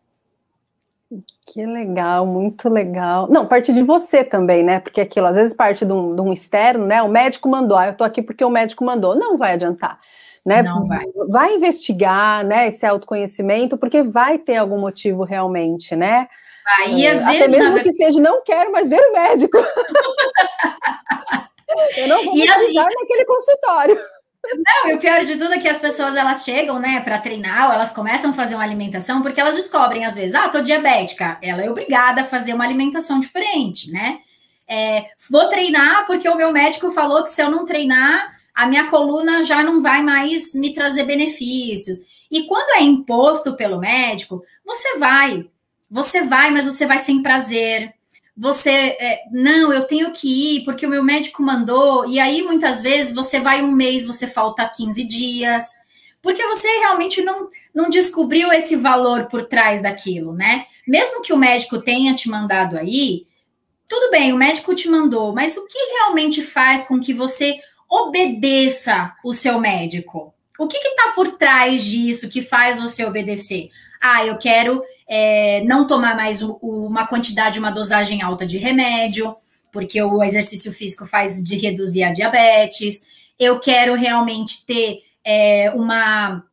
Que 1.45 1.66
legal, 1.66 2.26
muito 2.26 2.70
legal. 2.70 3.28
Não, 3.30 3.45
parte 3.45 3.74
de 3.74 3.84
você 3.84 4.24
também, 4.24 4.64
né? 4.64 4.80
Porque 4.80 5.02
aquilo 5.02 5.28
às 5.28 5.36
vezes 5.36 5.54
parte 5.54 5.86
de 5.86 5.91
um, 5.91 6.16
de 6.16 6.22
um 6.22 6.32
externo, 6.32 6.86
né? 6.86 7.02
O 7.02 7.10
médico 7.10 7.49
mandou, 7.49 7.78
ah, 7.78 7.88
eu 7.88 7.97
tô 7.97 8.04
aqui 8.06 8.22
porque 8.22 8.45
o 8.45 8.49
médico 8.49 8.86
mandou. 8.86 9.18
Não 9.18 9.38
vai 9.38 9.54
adiantar, 9.54 9.99
né? 10.45 10.62
Não 10.62 10.86
vai. 10.86 11.06
Vai 11.28 11.56
investigar, 11.56 12.45
né? 12.45 12.68
Esse 12.68 12.86
autoconhecimento, 12.86 13.78
porque 13.78 14.04
vai 14.04 14.38
ter 14.38 14.56
algum 14.56 14.80
motivo 14.80 15.24
realmente, 15.24 15.95
né? 15.97 16.28
Aí, 16.80 17.07
às 17.07 17.26
vezes. 17.26 17.41
Até 17.41 17.47
mesmo 17.47 17.76
na... 17.76 17.84
que 17.84 17.93
seja, 17.93 18.20
não 18.20 18.43
quero 18.43 18.72
mais 18.72 18.88
ver 18.88 19.01
o 19.01 19.14
médico. 19.14 19.57
eu 21.97 22.07
não 22.07 22.24
vou 22.24 22.34
precisar 22.34 22.57
assim... 22.57 22.95
naquele 22.99 23.26
consultório. 23.26 23.99
Não, 24.43 24.89
e 24.89 24.95
o 24.95 24.99
pior 24.99 25.24
de 25.24 25.38
tudo 25.38 25.53
é 25.53 25.59
que 25.59 25.68
as 25.68 25.80
pessoas 25.80 26.16
elas 26.16 26.43
chegam, 26.43 26.80
né, 26.80 26.99
para 27.01 27.20
treinar, 27.20 27.72
elas 27.72 27.91
começam 27.91 28.32
a 28.32 28.34
fazer 28.34 28.55
uma 28.55 28.64
alimentação 28.64 29.22
porque 29.22 29.39
elas 29.39 29.55
descobrem 29.55 30.03
às 30.03 30.16
vezes, 30.16 30.34
ah, 30.34 30.49
tô 30.49 30.62
diabética, 30.62 31.38
ela 31.43 31.64
é 31.64 31.70
obrigada 31.70 32.22
a 32.22 32.26
fazer 32.26 32.53
uma 32.53 32.64
alimentação 32.64 33.20
diferente, 33.20 33.91
né? 33.91 34.20
É, 34.68 35.05
vou 35.30 35.47
treinar 35.47 36.07
porque 36.07 36.28
o 36.28 36.36
meu 36.36 36.51
médico 36.51 36.91
falou 36.91 37.24
que 37.24 37.30
se 37.30 37.41
eu 37.41 37.51
não 37.51 37.66
treinar, 37.66 38.36
a 38.53 38.66
minha 38.66 38.89
coluna 38.89 39.43
já 39.43 39.64
não 39.64 39.82
vai 39.82 40.01
mais 40.01 40.55
me 40.55 40.74
trazer 40.74 41.03
benefícios. 41.03 41.99
E 42.32 42.43
quando 42.43 42.76
é 42.76 42.82
imposto 42.82 43.55
pelo 43.55 43.80
médico, 43.80 44.43
você 44.66 44.97
vai, 44.97 45.45
você 45.91 46.23
vai, 46.23 46.49
mas 46.51 46.65
você 46.65 46.85
vai 46.85 46.99
sem 46.99 47.21
prazer. 47.21 47.93
Você, 48.37 48.69
é, 48.69 49.23
não, 49.29 49.73
eu 49.73 49.85
tenho 49.85 50.13
que 50.13 50.55
ir 50.55 50.63
porque 50.63 50.85
o 50.85 50.89
meu 50.89 51.03
médico 51.03 51.43
mandou. 51.43 52.09
E 52.09 52.17
aí, 52.17 52.41
muitas 52.41 52.81
vezes, 52.81 53.13
você 53.13 53.41
vai 53.41 53.61
um 53.61 53.71
mês, 53.73 54.05
você 54.05 54.25
falta 54.25 54.65
15 54.65 55.03
dias, 55.03 55.65
porque 56.21 56.47
você 56.47 56.67
realmente 56.79 57.21
não, 57.21 57.49
não 57.75 57.89
descobriu 57.89 58.53
esse 58.53 58.77
valor 58.77 59.25
por 59.25 59.47
trás 59.47 59.81
daquilo, 59.81 60.33
né? 60.33 60.65
Mesmo 60.87 61.21
que 61.21 61.33
o 61.33 61.37
médico 61.37 61.81
tenha 61.81 62.15
te 62.15 62.29
mandado 62.29 62.77
aí, 62.77 63.27
tudo 63.89 64.09
bem, 64.09 64.31
o 64.31 64.37
médico 64.37 64.73
te 64.73 64.87
mandou, 64.87 65.33
mas 65.33 65.57
o 65.57 65.67
que 65.67 65.77
realmente 65.97 66.41
faz 66.41 66.85
com 66.85 67.01
que 67.01 67.13
você 67.13 67.59
obedeça 67.89 69.13
o 69.25 69.33
seu 69.33 69.59
médico? 69.59 70.33
O 70.57 70.67
que 70.67 70.77
está 70.77 71.11
por 71.13 71.33
trás 71.33 71.83
disso 71.83 72.29
que 72.29 72.41
faz 72.41 72.79
você 72.79 73.03
obedecer? 73.03 73.69
Ah, 74.02 74.26
eu 74.26 74.38
quero 74.39 74.82
é, 75.08 75.64
não 75.64 75.86
tomar 75.86 76.16
mais 76.16 76.41
uma 76.41 77.06
quantidade, 77.06 77.60
uma 77.60 77.70
dosagem 77.70 78.24
alta 78.24 78.47
de 78.47 78.58
remédio, 78.58 79.36
porque 79.72 80.02
o 80.02 80.24
exercício 80.24 80.74
físico 80.74 81.06
faz 81.06 81.43
de 81.43 81.56
reduzir 81.56 82.04
a 82.04 82.12
diabetes. 82.12 83.06
Eu 83.38 83.60
quero 83.60 83.93
realmente 83.93 84.66
ter 84.66 85.04
é, 85.24 85.72
uma. 85.76 86.43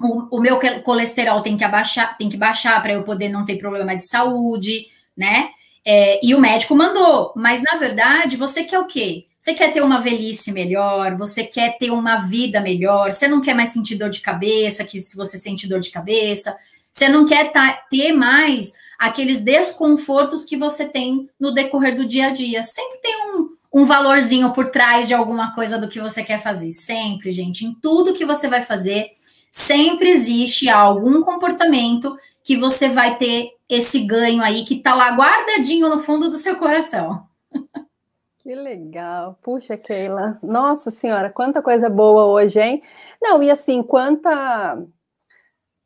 O, 0.00 0.36
o, 0.36 0.40
meu 0.40 0.60
colesterol 0.82 1.40
tem 1.40 1.56
que 1.56 1.64
abaixar, 1.64 2.16
tem 2.18 2.28
que 2.28 2.36
baixar 2.36 2.80
para 2.82 2.92
eu 2.92 3.02
poder 3.02 3.30
não 3.30 3.44
ter 3.44 3.56
problema 3.56 3.96
de 3.96 4.06
saúde, 4.06 4.86
né? 5.16 5.48
É, 5.84 6.24
e 6.24 6.34
o 6.34 6.40
médico 6.40 6.76
mandou, 6.76 7.32
mas 7.34 7.62
na 7.62 7.78
verdade 7.78 8.36
você 8.36 8.62
quer 8.62 8.78
o 8.78 8.86
quê? 8.86 9.24
Você 9.40 9.54
quer 9.54 9.72
ter 9.72 9.80
uma 9.80 10.00
velhice 10.00 10.52
melhor, 10.52 11.16
você 11.16 11.42
quer 11.44 11.78
ter 11.78 11.90
uma 11.90 12.16
vida 12.16 12.60
melhor, 12.60 13.10
você 13.10 13.26
não 13.26 13.40
quer 13.40 13.54
mais 13.54 13.70
sentir 13.70 13.96
dor 13.96 14.10
de 14.10 14.20
cabeça, 14.20 14.84
que 14.84 15.00
se 15.00 15.16
você 15.16 15.38
sente 15.38 15.66
dor 15.66 15.80
de 15.80 15.90
cabeça, 15.90 16.56
você 16.98 17.08
não 17.08 17.24
quer 17.24 17.52
ter 17.88 18.12
mais 18.12 18.74
aqueles 18.98 19.40
desconfortos 19.40 20.44
que 20.44 20.56
você 20.56 20.84
tem 20.84 21.30
no 21.38 21.54
decorrer 21.54 21.96
do 21.96 22.06
dia 22.06 22.26
a 22.26 22.30
dia. 22.30 22.64
Sempre 22.64 22.98
tem 22.98 23.14
um, 23.32 23.50
um 23.72 23.84
valorzinho 23.84 24.52
por 24.52 24.70
trás 24.72 25.06
de 25.06 25.14
alguma 25.14 25.54
coisa 25.54 25.78
do 25.78 25.88
que 25.88 26.00
você 26.00 26.24
quer 26.24 26.42
fazer. 26.42 26.72
Sempre, 26.72 27.30
gente. 27.30 27.64
Em 27.64 27.72
tudo 27.72 28.14
que 28.14 28.24
você 28.24 28.48
vai 28.48 28.62
fazer, 28.62 29.10
sempre 29.48 30.10
existe 30.10 30.68
algum 30.68 31.22
comportamento 31.22 32.18
que 32.42 32.56
você 32.56 32.88
vai 32.88 33.16
ter 33.16 33.52
esse 33.68 34.00
ganho 34.00 34.42
aí 34.42 34.64
que 34.64 34.80
tá 34.80 34.92
lá 34.92 35.10
guardadinho 35.10 35.88
no 35.88 36.00
fundo 36.00 36.28
do 36.28 36.36
seu 36.36 36.56
coração. 36.56 37.28
Que 38.40 38.54
legal. 38.54 39.38
Puxa, 39.42 39.76
Keila. 39.76 40.38
Nossa 40.42 40.90
Senhora, 40.90 41.30
quanta 41.30 41.62
coisa 41.62 41.88
boa 41.88 42.24
hoje, 42.24 42.58
hein? 42.58 42.82
Não, 43.22 43.42
e 43.42 43.50
assim, 43.50 43.82
quanta 43.82 44.82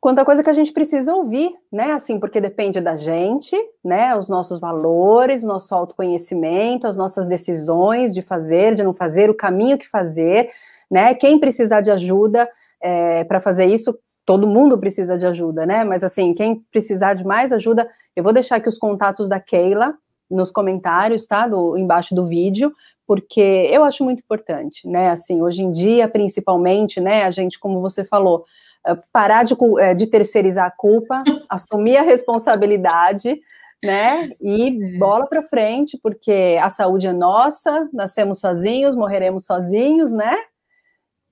quanta 0.02 0.24
coisa 0.24 0.42
que 0.42 0.50
a 0.50 0.52
gente 0.52 0.72
precisa 0.72 1.14
ouvir, 1.14 1.52
né? 1.70 1.92
Assim, 1.92 2.18
porque 2.18 2.40
depende 2.40 2.80
da 2.80 2.96
gente, 2.96 3.56
né? 3.84 4.16
Os 4.16 4.28
nossos 4.28 4.58
valores, 4.58 5.44
nosso 5.44 5.72
autoconhecimento, 5.72 6.88
as 6.88 6.96
nossas 6.96 7.28
decisões 7.28 8.12
de 8.12 8.20
fazer, 8.20 8.74
de 8.74 8.82
não 8.82 8.92
fazer, 8.92 9.30
o 9.30 9.34
caminho 9.34 9.78
que 9.78 9.88
fazer, 9.88 10.50
né? 10.90 11.14
Quem 11.14 11.38
precisar 11.38 11.82
de 11.82 11.90
ajuda 11.92 12.50
é, 12.82 13.22
para 13.22 13.40
fazer 13.40 13.66
isso, 13.66 13.96
todo 14.26 14.48
mundo 14.48 14.76
precisa 14.76 15.16
de 15.16 15.24
ajuda, 15.24 15.64
né? 15.64 15.84
Mas 15.84 16.02
assim, 16.02 16.34
quem 16.34 16.56
precisar 16.72 17.14
de 17.14 17.24
mais 17.24 17.52
ajuda, 17.52 17.88
eu 18.16 18.24
vou 18.24 18.32
deixar 18.32 18.56
aqui 18.56 18.68
os 18.68 18.78
contatos 18.78 19.28
da 19.28 19.38
Keila 19.38 19.94
nos 20.28 20.50
comentários, 20.50 21.28
tá? 21.28 21.46
Do, 21.46 21.76
embaixo 21.76 22.12
do 22.12 22.26
vídeo, 22.26 22.72
porque 23.12 23.68
eu 23.70 23.84
acho 23.84 24.02
muito 24.02 24.20
importante, 24.20 24.88
né? 24.88 25.10
Assim, 25.10 25.42
hoje 25.42 25.62
em 25.62 25.70
dia, 25.70 26.08
principalmente, 26.08 26.98
né? 26.98 27.24
A 27.24 27.30
gente, 27.30 27.58
como 27.58 27.78
você 27.78 28.06
falou, 28.06 28.46
eh, 28.86 28.94
parar 29.12 29.44
de, 29.44 29.54
eh, 29.80 29.94
de 29.94 30.06
terceirizar 30.06 30.64
a 30.68 30.74
culpa, 30.74 31.22
assumir 31.46 31.98
a 31.98 32.02
responsabilidade, 32.02 33.38
né? 33.84 34.30
E 34.40 34.98
bola 34.98 35.26
para 35.26 35.42
frente, 35.42 36.00
porque 36.02 36.58
a 36.58 36.70
saúde 36.70 37.06
é 37.06 37.12
nossa, 37.12 37.86
nascemos 37.92 38.40
sozinhos, 38.40 38.96
morreremos 38.96 39.44
sozinhos, 39.44 40.10
né? 40.10 40.34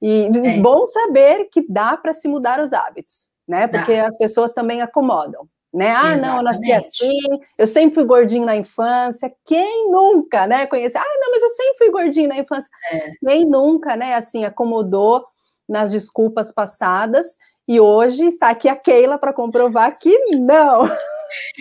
E 0.02 0.24
é. 0.26 0.60
bom 0.60 0.84
saber 0.84 1.48
que 1.50 1.64
dá 1.66 1.96
para 1.96 2.12
se 2.12 2.28
mudar 2.28 2.60
os 2.60 2.74
hábitos, 2.74 3.30
né? 3.48 3.66
Porque 3.68 3.96
dá. 3.96 4.06
as 4.06 4.18
pessoas 4.18 4.52
também 4.52 4.82
acomodam, 4.82 5.48
né? 5.72 5.90
Ah, 5.90 6.14
Exatamente. 6.14 6.20
não, 6.22 6.36
eu 6.36 6.42
nasci 6.42 6.72
assim, 6.72 7.18
eu 7.56 7.66
sempre 7.66 7.94
fui 7.94 8.04
gordinho 8.04 8.44
na 8.44 8.56
infância. 8.56 9.32
Quem 9.44 9.90
nunca, 9.90 10.46
né? 10.46 10.66
Conhecer, 10.66 10.98
ah, 10.98 11.04
não, 11.20 11.30
mas 11.30 11.42
eu 11.42 11.48
sempre 11.50 11.78
fui 11.78 11.90
gordinho 11.90 12.28
na 12.28 12.38
infância. 12.38 12.68
É. 12.92 13.12
Quem 13.26 13.44
nunca, 13.44 13.96
né? 13.96 14.14
Assim, 14.14 14.44
acomodou 14.44 15.24
nas 15.68 15.92
desculpas 15.92 16.52
passadas, 16.52 17.38
e 17.66 17.78
hoje 17.78 18.24
está 18.24 18.50
aqui 18.50 18.68
a 18.68 18.74
Keila 18.74 19.16
para 19.16 19.32
comprovar 19.32 19.96
que 19.96 20.16
não. 20.34 20.90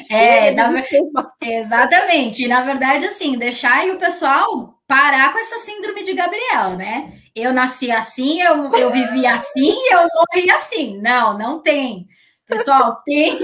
É, 0.09 0.49
na, 0.49 0.71
exatamente. 1.39 2.47
Na 2.47 2.63
verdade, 2.63 3.05
assim, 3.05 3.37
deixar 3.37 3.73
aí 3.73 3.91
o 3.91 3.99
pessoal 3.99 4.79
parar 4.87 5.31
com 5.31 5.37
essa 5.37 5.59
síndrome 5.59 6.01
de 6.01 6.13
Gabriel, 6.13 6.75
né? 6.75 7.13
Eu 7.35 7.53
nasci 7.53 7.91
assim, 7.91 8.41
eu, 8.41 8.73
eu 8.73 8.91
vivi 8.91 9.27
assim, 9.27 9.77
eu 9.91 10.07
morri 10.11 10.49
assim. 10.49 10.99
Não, 10.99 11.37
não 11.37 11.59
tem. 11.59 12.07
Pessoal, 12.49 12.99
tem, 13.05 13.37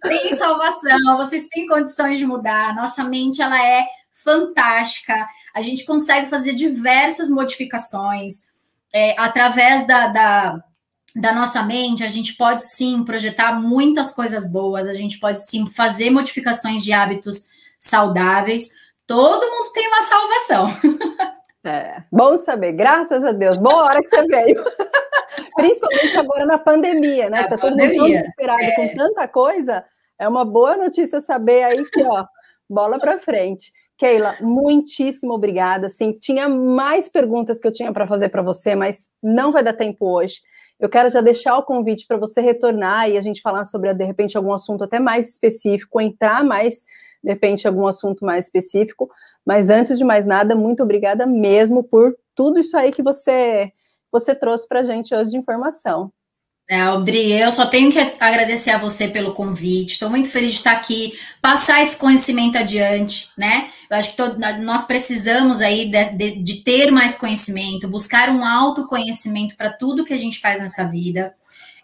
tem 0.00 0.36
salvação, 0.36 1.16
vocês 1.16 1.48
têm 1.48 1.66
condições 1.66 2.16
de 2.16 2.24
mudar. 2.24 2.72
Nossa 2.76 3.02
mente, 3.02 3.42
ela 3.42 3.60
é 3.60 3.84
fantástica. 4.12 5.28
A 5.52 5.60
gente 5.60 5.84
consegue 5.84 6.30
fazer 6.30 6.54
diversas 6.54 7.28
modificações. 7.28 8.44
É, 8.94 9.18
através 9.18 9.84
da, 9.84 10.06
da, 10.06 10.64
da 11.16 11.32
nossa 11.32 11.60
mente, 11.64 12.04
a 12.04 12.08
gente 12.08 12.34
pode 12.36 12.64
sim 12.64 13.04
projetar 13.04 13.60
muitas 13.60 14.14
coisas 14.14 14.48
boas, 14.48 14.86
a 14.86 14.94
gente 14.94 15.18
pode 15.18 15.44
sim 15.44 15.66
fazer 15.66 16.10
modificações 16.10 16.84
de 16.84 16.92
hábitos 16.92 17.48
saudáveis. 17.80 18.70
Todo 19.08 19.50
mundo 19.50 19.72
tem 19.72 19.88
uma 19.88 20.02
salvação. 20.02 20.68
É, 21.64 22.02
bom 22.10 22.36
saber, 22.36 22.72
graças 22.72 23.24
a 23.24 23.30
Deus. 23.30 23.58
Boa 23.58 23.84
hora 23.84 24.02
que 24.02 24.08
você 24.08 24.26
veio. 24.26 24.64
Principalmente 25.54 26.18
agora 26.18 26.44
na 26.44 26.58
pandemia, 26.58 27.30
né? 27.30 27.42
Está 27.42 27.56
todo 27.56 27.76
mundo 27.76 28.06
desesperado 28.06 28.62
é. 28.62 28.74
com 28.74 28.94
tanta 28.94 29.28
coisa. 29.28 29.84
É 30.18 30.28
uma 30.28 30.44
boa 30.44 30.76
notícia 30.76 31.20
saber 31.20 31.62
aí 31.62 31.84
que, 31.90 32.02
ó, 32.02 32.26
bola 32.68 32.98
para 32.98 33.20
frente. 33.20 33.72
Keila, 33.96 34.36
muitíssimo 34.40 35.34
obrigada. 35.34 35.88
Sim, 35.88 36.12
tinha 36.20 36.48
mais 36.48 37.08
perguntas 37.08 37.60
que 37.60 37.68
eu 37.68 37.72
tinha 37.72 37.92
para 37.92 38.06
fazer 38.06 38.28
para 38.30 38.42
você, 38.42 38.74
mas 38.74 39.08
não 39.22 39.52
vai 39.52 39.62
dar 39.62 39.74
tempo 39.74 40.06
hoje. 40.06 40.40
Eu 40.80 40.88
quero 40.88 41.10
já 41.10 41.20
deixar 41.20 41.56
o 41.56 41.62
convite 41.62 42.06
para 42.08 42.16
você 42.16 42.40
retornar 42.40 43.08
e 43.08 43.16
a 43.16 43.20
gente 43.20 43.40
falar 43.40 43.64
sobre, 43.64 43.94
de 43.94 44.04
repente, 44.04 44.36
algum 44.36 44.52
assunto 44.52 44.82
até 44.82 44.98
mais 44.98 45.28
específico, 45.28 46.00
entrar 46.00 46.42
mais, 46.42 46.82
de 47.22 47.30
repente, 47.30 47.66
algum 47.66 47.86
assunto 47.86 48.24
mais 48.24 48.46
específico. 48.46 49.10
Mas 49.44 49.70
antes 49.70 49.98
de 49.98 50.04
mais 50.04 50.26
nada, 50.26 50.54
muito 50.54 50.82
obrigada 50.82 51.26
mesmo 51.26 51.82
por 51.84 52.16
tudo 52.34 52.58
isso 52.58 52.76
aí 52.76 52.90
que 52.90 53.02
você 53.02 53.72
você 54.10 54.34
trouxe 54.34 54.68
para 54.68 54.80
a 54.80 54.84
gente 54.84 55.14
hoje 55.14 55.30
de 55.30 55.38
informação. 55.38 56.12
É, 56.68 56.80
Audrey, 56.80 57.32
eu 57.32 57.50
só 57.50 57.66
tenho 57.66 57.90
que 57.90 57.98
agradecer 58.20 58.70
a 58.70 58.78
você 58.78 59.08
pelo 59.08 59.34
convite. 59.34 59.92
Estou 59.92 60.08
muito 60.08 60.30
feliz 60.30 60.52
de 60.52 60.56
estar 60.56 60.72
aqui, 60.72 61.12
passar 61.40 61.82
esse 61.82 61.96
conhecimento 61.96 62.56
adiante, 62.56 63.28
né? 63.36 63.68
Eu 63.90 63.96
acho 63.96 64.10
que 64.10 64.16
todo, 64.16 64.38
nós 64.38 64.84
precisamos 64.84 65.60
aí 65.60 65.90
de, 65.90 66.04
de, 66.10 66.42
de, 66.42 66.54
ter 66.62 66.90
mais 66.90 67.14
conhecimento, 67.14 67.88
buscar 67.88 68.30
um 68.30 68.44
autoconhecimento 68.44 69.56
para 69.56 69.72
tudo 69.72 70.04
que 70.04 70.14
a 70.14 70.18
gente 70.18 70.40
faz 70.40 70.60
nessa 70.60 70.84
vida. 70.84 71.34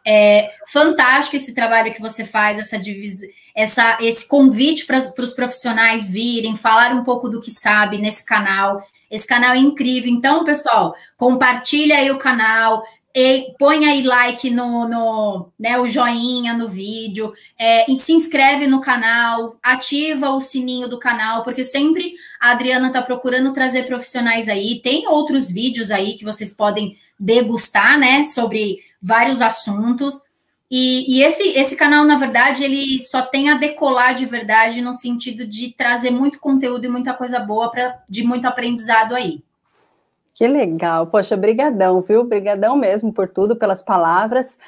É 0.06 0.52
fantástico 0.68 1.36
esse 1.36 1.54
trabalho 1.54 1.92
que 1.92 2.00
você 2.00 2.24
faz, 2.24 2.58
essa 2.58 2.78
divisão, 2.78 3.28
essa, 3.58 3.98
esse 4.00 4.28
convite 4.28 4.86
para 4.86 4.98
os 4.98 5.34
profissionais 5.34 6.08
virem, 6.08 6.56
falar 6.56 6.92
um 6.92 7.02
pouco 7.02 7.28
do 7.28 7.40
que 7.40 7.50
sabe 7.50 7.98
nesse 7.98 8.24
canal. 8.24 8.80
Esse 9.10 9.26
canal 9.26 9.52
é 9.52 9.58
incrível. 9.58 10.08
Então, 10.08 10.44
pessoal, 10.44 10.94
compartilha 11.16 11.96
aí 11.96 12.08
o 12.08 12.18
canal, 12.18 12.84
e 13.12 13.52
põe 13.58 13.84
aí 13.84 14.02
like 14.02 14.48
no, 14.48 14.86
no 14.86 15.48
né, 15.58 15.76
o 15.76 15.88
joinha 15.88 16.54
no 16.54 16.68
vídeo, 16.68 17.32
é, 17.58 17.90
e 17.90 17.96
se 17.96 18.12
inscreve 18.12 18.68
no 18.68 18.80
canal, 18.80 19.56
ativa 19.60 20.30
o 20.30 20.40
sininho 20.40 20.88
do 20.88 21.00
canal, 21.00 21.42
porque 21.42 21.64
sempre 21.64 22.14
a 22.40 22.52
Adriana 22.52 22.86
está 22.86 23.02
procurando 23.02 23.52
trazer 23.52 23.88
profissionais 23.88 24.48
aí. 24.48 24.80
Tem 24.84 25.08
outros 25.08 25.50
vídeos 25.50 25.90
aí 25.90 26.16
que 26.16 26.24
vocês 26.24 26.54
podem 26.54 26.96
degustar, 27.18 27.98
né, 27.98 28.22
sobre 28.22 28.78
vários 29.02 29.40
assuntos. 29.40 30.27
E, 30.70 31.16
e 31.16 31.22
esse, 31.22 31.42
esse 31.58 31.76
canal, 31.76 32.04
na 32.04 32.18
verdade, 32.18 32.62
ele 32.62 33.00
só 33.00 33.22
tem 33.22 33.48
a 33.48 33.56
decolar 33.56 34.14
de 34.14 34.26
verdade 34.26 34.82
no 34.82 34.92
sentido 34.92 35.46
de 35.46 35.72
trazer 35.72 36.10
muito 36.10 36.38
conteúdo 36.38 36.84
e 36.84 36.88
muita 36.88 37.14
coisa 37.14 37.40
boa 37.40 37.70
pra, 37.70 37.98
de 38.08 38.22
muito 38.22 38.46
aprendizado 38.46 39.14
aí. 39.14 39.42
Que 40.34 40.46
legal, 40.46 41.06
poxa, 41.06 41.36
brigadão, 41.36 42.00
viu? 42.00 42.22
Brigadão 42.22 42.76
mesmo 42.76 43.12
por 43.12 43.28
tudo, 43.28 43.56
pelas 43.56 43.82
palavras. 43.82 44.58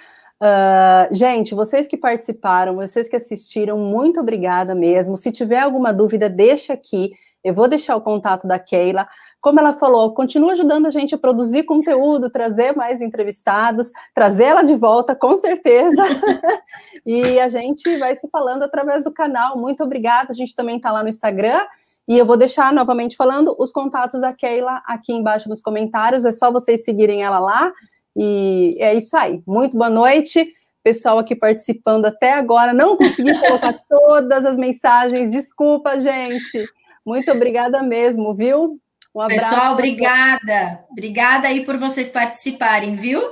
Uh, 0.43 1.15
gente, 1.15 1.55
vocês 1.55 1.87
que 1.87 1.99
participaram, 1.99 2.75
vocês 2.75 3.09
que 3.09 3.17
assistiram, 3.17 3.79
muito 3.79 4.19
obrigada 4.19 4.75
mesmo. 4.75 5.17
Se 5.17 5.31
tiver 5.31 5.61
alguma 5.61 5.93
dúvida, 5.93 6.31
deixa 6.31 6.73
aqui. 6.73 7.13
Eu 7.43 7.55
vou 7.55 7.69
deixar 7.69 7.97
o 7.97 8.01
contato 8.01 8.47
da 8.47 8.59
Keila. 8.59 9.09
Como 9.41 9.59
ela 9.59 9.73
falou, 9.73 10.13
continua 10.13 10.53
ajudando 10.53 10.87
a 10.87 10.91
gente 10.91 11.15
a 11.15 11.19
produzir 11.19 11.63
conteúdo, 11.63 12.29
trazer 12.29 12.77
mais 12.77 13.01
entrevistados, 13.01 13.91
trazer 14.15 14.45
ela 14.45 14.63
de 14.63 14.77
volta, 14.77 15.15
com 15.15 15.35
certeza. 15.35 16.03
e 17.07 17.41
a 17.41 17.49
gente 17.49 17.97
vai 17.97 18.15
se 18.15 18.29
falando 18.29 18.63
através 18.63 19.05
do 19.05 19.13
canal. 19.13 19.57
Muito 19.57 19.83
obrigada. 19.83 20.29
A 20.31 20.35
gente 20.35 20.55
também 20.55 20.77
está 20.77 20.93
lá 20.93 21.03
no 21.03 21.09
Instagram 21.09 21.61
e 22.07 22.19
eu 22.19 22.27
vou 22.27 22.37
deixar 22.37 22.73
novamente 22.73 23.17
falando 23.17 23.55
os 23.59 23.71
contatos 23.71 24.21
da 24.21 24.33
Keila 24.33 24.83
aqui 24.85 25.13
embaixo 25.13 25.49
nos 25.49 25.63
comentários. 25.63 26.25
É 26.25 26.33
só 26.33 26.53
vocês 26.53 26.85
seguirem 26.85 27.23
ela 27.23 27.39
lá. 27.39 27.73
E 28.17 28.77
é 28.81 28.95
isso 28.95 29.17
aí. 29.17 29.43
Muito 29.47 29.79
boa 29.79 29.89
noite. 29.89 30.53
Pessoal 30.83 31.19
aqui 31.19 31.37
participando 31.37 32.07
até 32.07 32.33
agora. 32.33 32.73
Não 32.73 32.97
consegui 32.97 33.39
colocar 33.39 33.79
todas 33.89 34.45
as 34.45 34.57
mensagens. 34.57 35.31
Desculpa, 35.31 36.01
gente. 36.01 36.67
Muito 37.05 37.31
obrigada 37.31 37.83
mesmo, 37.83 38.35
viu? 38.35 38.81
Um 39.15 39.21
abraço. 39.21 39.51
Pessoal, 39.51 39.73
obrigada. 39.73 40.85
Obrigada 40.91 41.49
aí 41.49 41.65
por 41.65 41.77
vocês 41.77 42.11
participarem, 42.11 42.95
viu? 42.95 43.23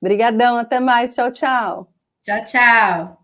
Obrigadão. 0.00 0.56
Até 0.56 0.80
mais. 0.80 1.14
Tchau, 1.14 1.30
tchau. 1.32 1.88
Tchau, 2.22 2.44
tchau. 2.44 3.23